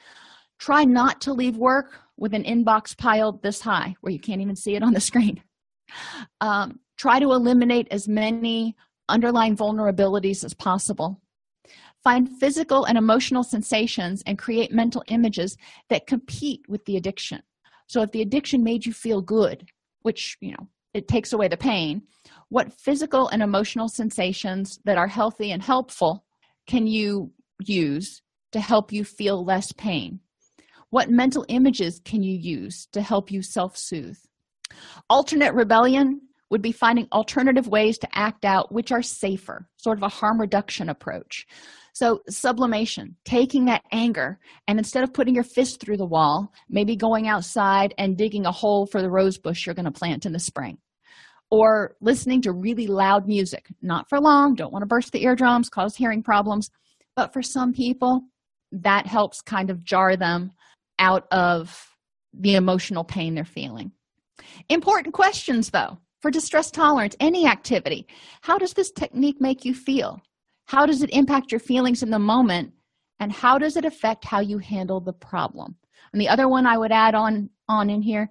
Try 0.58 0.84
not 0.84 1.20
to 1.22 1.32
leave 1.32 1.56
work 1.56 2.00
with 2.16 2.34
an 2.34 2.44
inbox 2.44 2.96
piled 2.96 3.42
this 3.42 3.60
high 3.60 3.94
where 4.00 4.12
you 4.12 4.18
can't 4.18 4.40
even 4.40 4.56
see 4.56 4.74
it 4.74 4.82
on 4.82 4.92
the 4.92 5.00
screen. 5.10 5.42
Um, 6.40 6.80
try 6.96 7.18
to 7.18 7.32
eliminate 7.32 7.88
as 7.90 8.08
many 8.08 8.76
underlying 9.08 9.56
vulnerabilities 9.56 10.44
as 10.44 10.54
possible. 10.54 11.20
Find 12.02 12.28
physical 12.38 12.84
and 12.84 12.98
emotional 12.98 13.42
sensations 13.42 14.22
and 14.26 14.38
create 14.38 14.72
mental 14.72 15.02
images 15.08 15.56
that 15.88 16.06
compete 16.06 16.60
with 16.68 16.84
the 16.84 16.96
addiction. 16.96 17.42
So, 17.86 18.02
if 18.02 18.12
the 18.12 18.22
addiction 18.22 18.62
made 18.62 18.84
you 18.84 18.92
feel 18.92 19.22
good, 19.22 19.68
which, 20.02 20.36
you 20.40 20.52
know, 20.52 20.68
it 20.94 21.08
takes 21.08 21.32
away 21.32 21.48
the 21.48 21.56
pain, 21.56 22.02
what 22.48 22.72
physical 22.72 23.28
and 23.28 23.42
emotional 23.42 23.88
sensations 23.88 24.78
that 24.84 24.96
are 24.96 25.08
healthy 25.08 25.50
and 25.50 25.62
helpful 25.62 26.24
can 26.66 26.86
you 26.86 27.32
use 27.64 28.22
to 28.52 28.60
help 28.60 28.92
you 28.92 29.04
feel 29.04 29.44
less 29.44 29.72
pain 29.72 30.20
what 30.90 31.10
mental 31.10 31.44
images 31.48 32.00
can 32.04 32.22
you 32.22 32.38
use 32.38 32.86
to 32.92 33.02
help 33.02 33.30
you 33.30 33.42
self-soothe 33.42 34.16
alternate 35.10 35.52
rebellion 35.52 36.20
would 36.50 36.62
be 36.62 36.70
finding 36.70 37.08
alternative 37.10 37.66
ways 37.66 37.98
to 37.98 38.08
act 38.16 38.44
out 38.44 38.70
which 38.70 38.92
are 38.92 39.02
safer, 39.02 39.68
sort 39.76 39.98
of 39.98 40.04
a 40.04 40.08
harm 40.08 40.40
reduction 40.40 40.88
approach. 40.88 41.46
So, 41.94 42.20
sublimation, 42.28 43.16
taking 43.24 43.64
that 43.64 43.82
anger 43.90 44.38
and 44.68 44.78
instead 44.78 45.02
of 45.02 45.12
putting 45.12 45.34
your 45.34 45.42
fist 45.42 45.80
through 45.80 45.96
the 45.96 46.06
wall, 46.06 46.52
maybe 46.68 46.94
going 46.94 47.26
outside 47.26 47.92
and 47.98 48.16
digging 48.16 48.46
a 48.46 48.52
hole 48.52 48.86
for 48.86 49.02
the 49.02 49.10
rose 49.10 49.38
bush 49.38 49.66
you're 49.66 49.74
going 49.74 49.84
to 49.84 49.90
plant 49.90 50.26
in 50.26 50.32
the 50.32 50.38
spring. 50.38 50.78
Or 51.54 51.94
listening 52.00 52.42
to 52.42 52.52
really 52.52 52.88
loud 52.88 53.28
music, 53.28 53.68
not 53.80 54.08
for 54.08 54.18
long, 54.18 54.56
don't 54.56 54.72
want 54.72 54.82
to 54.82 54.88
burst 54.88 55.12
the 55.12 55.22
eardrums, 55.22 55.68
cause 55.68 55.94
hearing 55.94 56.20
problems. 56.20 56.68
But 57.14 57.32
for 57.32 57.42
some 57.42 57.72
people, 57.72 58.22
that 58.72 59.06
helps 59.06 59.40
kind 59.40 59.70
of 59.70 59.84
jar 59.84 60.16
them 60.16 60.50
out 60.98 61.28
of 61.30 61.94
the 62.32 62.56
emotional 62.56 63.04
pain 63.04 63.36
they're 63.36 63.44
feeling. 63.44 63.92
Important 64.68 65.14
questions, 65.14 65.70
though, 65.70 65.96
for 66.20 66.32
distress 66.32 66.72
tolerance, 66.72 67.14
any 67.20 67.46
activity. 67.46 68.08
How 68.40 68.58
does 68.58 68.72
this 68.72 68.90
technique 68.90 69.40
make 69.40 69.64
you 69.64 69.74
feel? 69.74 70.20
How 70.66 70.86
does 70.86 71.02
it 71.02 71.10
impact 71.10 71.52
your 71.52 71.60
feelings 71.60 72.02
in 72.02 72.10
the 72.10 72.18
moment? 72.18 72.72
And 73.20 73.30
how 73.30 73.58
does 73.58 73.76
it 73.76 73.84
affect 73.84 74.24
how 74.24 74.40
you 74.40 74.58
handle 74.58 74.98
the 74.98 75.12
problem? 75.12 75.76
And 76.12 76.20
the 76.20 76.28
other 76.28 76.48
one 76.48 76.66
I 76.66 76.78
would 76.78 76.90
add 76.90 77.14
on, 77.14 77.48
on 77.68 77.90
in 77.90 78.02
here 78.02 78.28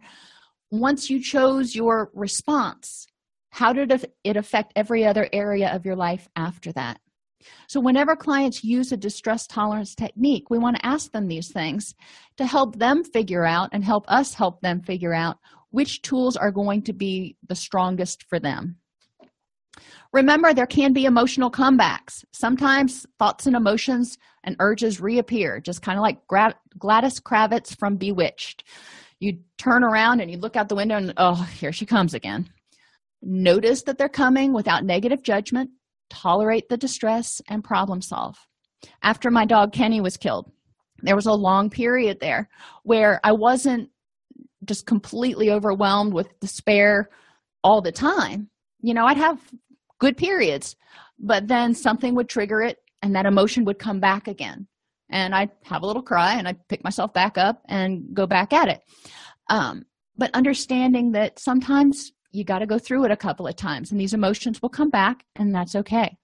once 0.71 1.07
you 1.07 1.21
chose 1.21 1.76
your 1.76 2.09
response, 2.15 3.05
how 3.54 3.72
did 3.72 4.08
it 4.24 4.36
affect 4.36 4.74
every 4.76 5.06
other 5.06 5.30
area 5.32 5.72
of 5.76 5.86
your 5.86 5.95
life 5.95 6.28
after 6.36 6.72
that? 6.72 6.99
So, 7.68 7.80
whenever 7.80 8.16
clients 8.16 8.64
use 8.64 8.91
a 8.91 8.97
distress 8.97 9.45
tolerance 9.45 9.93
technique, 9.93 10.49
we 10.49 10.58
want 10.58 10.78
to 10.78 10.86
ask 10.86 11.12
them 11.12 11.28
these 11.28 11.51
things 11.51 11.93
to 12.38 12.47
help 12.47 12.78
them 12.78 13.04
figure 13.04 13.45
out 13.45 13.70
and 13.72 13.84
help 13.84 14.06
us 14.08 14.34
help 14.34 14.62
them 14.62 14.82
figure 14.82 15.14
out 15.14 15.38
which 15.70 16.01
tools 16.01 16.36
are 16.36 16.51
going 16.51 16.82
to 16.84 16.93
be 16.93 17.38
the 17.47 17.54
strongest 17.54 18.24
for 18.24 18.39
them. 18.39 18.78
Remember, 20.14 20.54
there 20.54 20.66
can 20.66 20.91
be 20.91 21.06
emotional 21.06 21.51
comebacks. 21.51 22.26
Sometimes 22.32 23.06
thoughts 23.20 23.45
and 23.45 23.56
emotions 23.56 24.18
and 24.43 24.56
urges 24.60 24.99
reappear, 24.99 25.60
just 25.60 25.84
kind 25.84 25.99
of 25.99 26.01
like 26.01 26.26
Gladys 26.28 27.20
Kravitz 27.20 27.78
from 27.78 27.97
Bewitched. 27.97 28.64
You 29.20 29.38
turn 29.60 29.84
around 29.84 30.22
and 30.22 30.32
you 30.32 30.38
look 30.38 30.56
out 30.56 30.70
the 30.70 30.76
window, 30.76 30.97
and 30.97 31.14
oh, 31.18 31.36
here 31.60 31.72
she 31.72 31.86
comes 31.86 32.16
again. 32.16 32.49
Notice 33.24 33.84
that 33.84 33.97
they're 33.97 34.09
coming 34.09 34.53
without 34.53 34.84
negative 34.84 35.24
judgment 35.24 35.71
tolerate 36.13 36.69
the 36.69 36.78
distress, 36.78 37.41
and 37.49 37.63
problem 37.63 38.01
solve. 38.01 38.38
After 39.01 39.32
my 39.32 39.45
dog 39.45 39.74
Kenny 39.74 39.99
was 39.99 40.17
killed, 40.17 40.51
there 41.01 41.15
was 41.15 41.26
a 41.26 41.34
long 41.34 41.69
period 41.69 42.19
there 42.19 42.49
where 42.84 43.19
I 43.24 43.32
wasn't 43.32 43.89
just 44.65 44.86
completely 44.86 45.51
overwhelmed 45.51 46.13
with 46.13 46.39
despair 46.39 47.09
all 47.63 47.82
the 47.82 47.91
time. 47.91 48.49
You 48.82 48.93
know, 48.93 49.05
I'd 49.05 49.17
have 49.17 49.39
good 49.99 50.15
periods, 50.15 50.76
but 51.19 51.47
then 51.47 51.74
something 51.74 52.15
would 52.15 52.30
trigger 52.30 52.61
it 52.61 52.78
and 53.01 53.15
that 53.15 53.26
emotion 53.26 53.65
would 53.65 53.80
come 53.80 53.99
back 53.99 54.28
again. 54.28 54.67
And 55.09 55.36
I'd 55.36 55.51
have 55.63 55.84
a 55.84 55.86
little 55.86 56.01
cry 56.01 56.36
and 56.36 56.47
I'd 56.47 56.67
pick 56.67 56.84
myself 56.84 57.13
back 57.13 57.38
up 57.38 57.61
and 57.67 58.13
go 58.13 58.26
back 58.26 58.53
at 58.53 58.69
it. 58.69 58.82
Um, 59.49 59.86
but 60.17 60.34
understanding 60.34 61.11
that 61.13 61.39
sometimes 61.39 62.11
you 62.34 62.44
got 62.44 62.60
to 62.60 62.66
go 62.66 62.80
through 62.80 63.06
it 63.06 63.12
a 63.12 63.18
couple 63.18 63.48
of 63.48 63.56
times 63.56 63.92
and 63.92 64.00
these 64.00 64.14
emotions 64.14 64.62
will 64.62 64.70
come 64.70 64.90
back 64.90 65.24
and 65.36 65.54
that's 65.56 65.76
okay. 65.76 66.18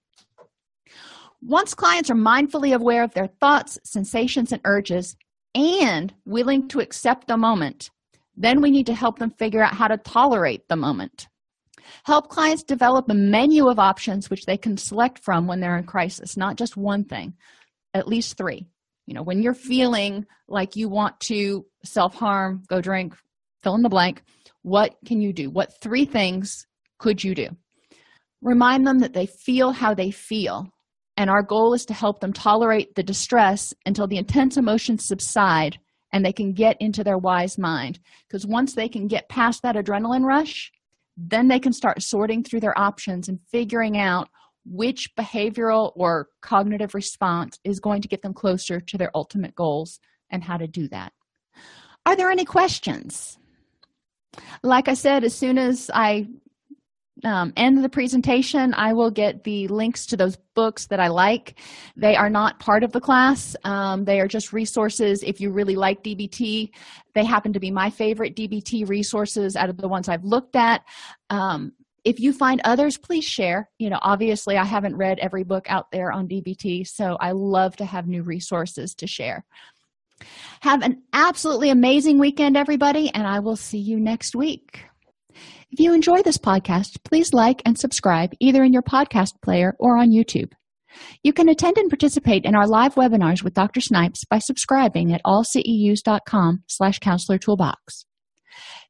Once 1.40 1.72
clients 1.72 2.10
are 2.10 2.16
mindfully 2.16 2.74
aware 2.74 3.02
of 3.02 3.14
their 3.14 3.28
thoughts 3.28 3.78
sensations 3.84 4.52
and 4.52 4.60
urges 4.64 5.16
and 5.54 6.12
willing 6.26 6.68
to 6.68 6.80
accept 6.80 7.28
the 7.28 7.36
moment 7.36 7.90
then 8.36 8.60
we 8.60 8.70
need 8.70 8.86
to 8.86 8.94
help 8.94 9.18
them 9.18 9.30
figure 9.30 9.62
out 9.62 9.74
how 9.74 9.86
to 9.86 9.98
tolerate 9.98 10.66
the 10.68 10.76
moment. 10.76 11.28
Help 12.04 12.28
clients 12.28 12.62
develop 12.62 13.10
a 13.10 13.14
menu 13.14 13.68
of 13.68 13.78
options 13.78 14.30
which 14.30 14.46
they 14.46 14.56
can 14.56 14.76
select 14.76 15.18
from 15.18 15.46
when 15.46 15.60
they're 15.60 15.78
in 15.78 15.84
crisis 15.84 16.36
not 16.36 16.56
just 16.56 16.76
one 16.76 17.04
thing 17.04 17.34
at 17.94 18.08
least 18.08 18.36
three. 18.36 18.66
You 19.06 19.14
know 19.14 19.22
when 19.22 19.42
you're 19.42 19.54
feeling 19.54 20.26
like 20.48 20.76
you 20.76 20.88
want 20.88 21.20
to 21.20 21.66
self-harm 21.84 22.64
go 22.68 22.80
drink 22.80 23.14
fill 23.62 23.74
in 23.74 23.82
the 23.82 23.88
blank 23.88 24.22
what 24.62 24.96
can 25.06 25.20
you 25.20 25.32
do? 25.32 25.50
What 25.50 25.80
three 25.80 26.04
things 26.04 26.66
could 26.98 27.24
you 27.24 27.34
do? 27.34 27.48
Remind 28.42 28.86
them 28.86 28.98
that 29.00 29.12
they 29.12 29.26
feel 29.26 29.72
how 29.72 29.94
they 29.94 30.10
feel, 30.10 30.68
and 31.16 31.30
our 31.30 31.42
goal 31.42 31.74
is 31.74 31.84
to 31.86 31.94
help 31.94 32.20
them 32.20 32.32
tolerate 32.32 32.94
the 32.94 33.02
distress 33.02 33.74
until 33.86 34.06
the 34.06 34.16
intense 34.16 34.56
emotions 34.56 35.06
subside 35.06 35.78
and 36.12 36.24
they 36.24 36.32
can 36.32 36.52
get 36.52 36.76
into 36.80 37.04
their 37.04 37.18
wise 37.18 37.56
mind. 37.56 38.00
Because 38.26 38.46
once 38.46 38.74
they 38.74 38.88
can 38.88 39.06
get 39.06 39.28
past 39.28 39.62
that 39.62 39.76
adrenaline 39.76 40.24
rush, 40.24 40.72
then 41.16 41.46
they 41.46 41.60
can 41.60 41.72
start 41.72 42.02
sorting 42.02 42.42
through 42.42 42.60
their 42.60 42.76
options 42.76 43.28
and 43.28 43.38
figuring 43.52 43.96
out 43.96 44.28
which 44.64 45.14
behavioral 45.16 45.92
or 45.94 46.28
cognitive 46.40 46.94
response 46.94 47.58
is 47.64 47.80
going 47.80 48.02
to 48.02 48.08
get 48.08 48.22
them 48.22 48.34
closer 48.34 48.80
to 48.80 48.98
their 48.98 49.10
ultimate 49.14 49.54
goals 49.54 50.00
and 50.30 50.42
how 50.42 50.56
to 50.56 50.66
do 50.66 50.88
that. 50.88 51.12
Are 52.06 52.16
there 52.16 52.30
any 52.30 52.44
questions? 52.44 53.38
Like 54.62 54.88
i 54.88 54.94
said 54.94 55.24
as 55.24 55.34
soon 55.34 55.58
as 55.58 55.90
i 55.94 56.26
um, 57.22 57.52
end 57.56 57.84
the 57.84 57.88
presentation 57.88 58.72
i 58.74 58.92
will 58.92 59.10
get 59.10 59.44
the 59.44 59.68
links 59.68 60.06
to 60.06 60.16
those 60.16 60.36
books 60.54 60.86
that 60.86 61.00
i 61.00 61.08
like. 61.08 61.58
They 61.96 62.16
are 62.16 62.30
not 62.30 62.60
part 62.60 62.82
of 62.82 62.92
the 62.92 63.00
class. 63.00 63.56
Um, 63.64 64.04
they 64.04 64.20
are 64.20 64.28
just 64.28 64.52
resources. 64.52 65.22
If 65.22 65.40
you 65.40 65.50
really 65.50 65.76
like 65.76 66.02
dbt 66.02 66.70
they 67.14 67.24
happen 67.24 67.52
to 67.52 67.60
be 67.60 67.70
my 67.70 67.90
favorite 67.90 68.36
dbt 68.36 68.88
resources 68.88 69.56
out 69.56 69.68
of 69.70 69.76
the 69.76 69.88
ones 69.88 70.08
i've 70.08 70.24
looked 70.24 70.56
at. 70.56 70.82
Um, 71.28 71.72
if 72.04 72.18
you 72.18 72.32
find 72.32 72.60
others 72.64 72.96
please 72.96 73.24
share. 73.24 73.70
You 73.78 73.90
know 73.90 73.98
obviously 74.02 74.56
i 74.56 74.64
haven't 74.64 74.96
read 74.96 75.18
every 75.18 75.44
book 75.44 75.66
out 75.68 75.90
there 75.90 76.12
on 76.12 76.28
dbt 76.28 76.86
so 76.86 77.16
i 77.20 77.32
love 77.32 77.76
to 77.76 77.84
have 77.84 78.06
new 78.06 78.22
resources 78.22 78.94
to 78.94 79.06
share 79.06 79.44
have 80.60 80.82
an 80.82 81.02
absolutely 81.12 81.70
amazing 81.70 82.18
weekend, 82.18 82.56
everybody, 82.56 83.10
and 83.12 83.26
I 83.26 83.40
will 83.40 83.56
see 83.56 83.78
you 83.78 83.98
next 83.98 84.34
week. 84.34 84.84
If 85.70 85.78
you 85.78 85.94
enjoy 85.94 86.22
this 86.22 86.38
podcast, 86.38 87.02
please 87.04 87.32
like 87.32 87.62
and 87.64 87.78
subscribe 87.78 88.32
either 88.40 88.64
in 88.64 88.72
your 88.72 88.82
podcast 88.82 89.40
player 89.42 89.76
or 89.78 89.96
on 89.96 90.10
YouTube. 90.10 90.52
You 91.22 91.32
can 91.32 91.48
attend 91.48 91.78
and 91.78 91.88
participate 91.88 92.44
in 92.44 92.56
our 92.56 92.66
live 92.66 92.96
webinars 92.96 93.44
with 93.44 93.54
Dr. 93.54 93.80
Snipes 93.80 94.24
by 94.24 94.38
subscribing 94.38 95.12
at 95.12 95.22
allceus.com 95.24 96.64
slash 96.66 96.98
counselor 96.98 97.38
toolbox. 97.38 98.06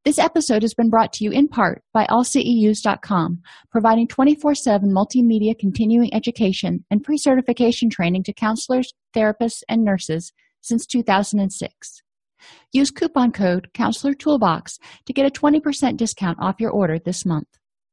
This 0.05 0.19
episode 0.19 0.63
has 0.63 0.73
been 0.73 0.89
brought 0.89 1.13
to 1.15 1.25
you 1.25 1.31
in 1.31 1.47
part 1.47 1.83
by 1.93 2.07
allceus.com, 2.07 3.43
providing 3.71 4.09
24-7 4.09 4.85
multimedia 4.85 5.59
continuing 5.59 6.13
education 6.15 6.87
and 6.91 7.05
pre-certification 7.05 7.91
training 7.91 8.23
to 8.23 8.33
counselors, 8.33 8.95
therapists, 9.15 9.63
and 9.69 9.85
nurses 9.85 10.33
since 10.61 10.87
2006. 10.87 12.03
Use 12.73 12.91
coupon 12.91 13.33
code 13.33 13.71
Counselor 13.75 14.15
Toolbox 14.15 14.79
to 15.07 15.13
get 15.13 15.27
a 15.27 15.31
20% 15.31 15.97
discount 15.97 16.39
off 16.41 16.61
your 16.61 16.71
order 16.71 16.99
this 16.99 17.27
month. 17.27 17.60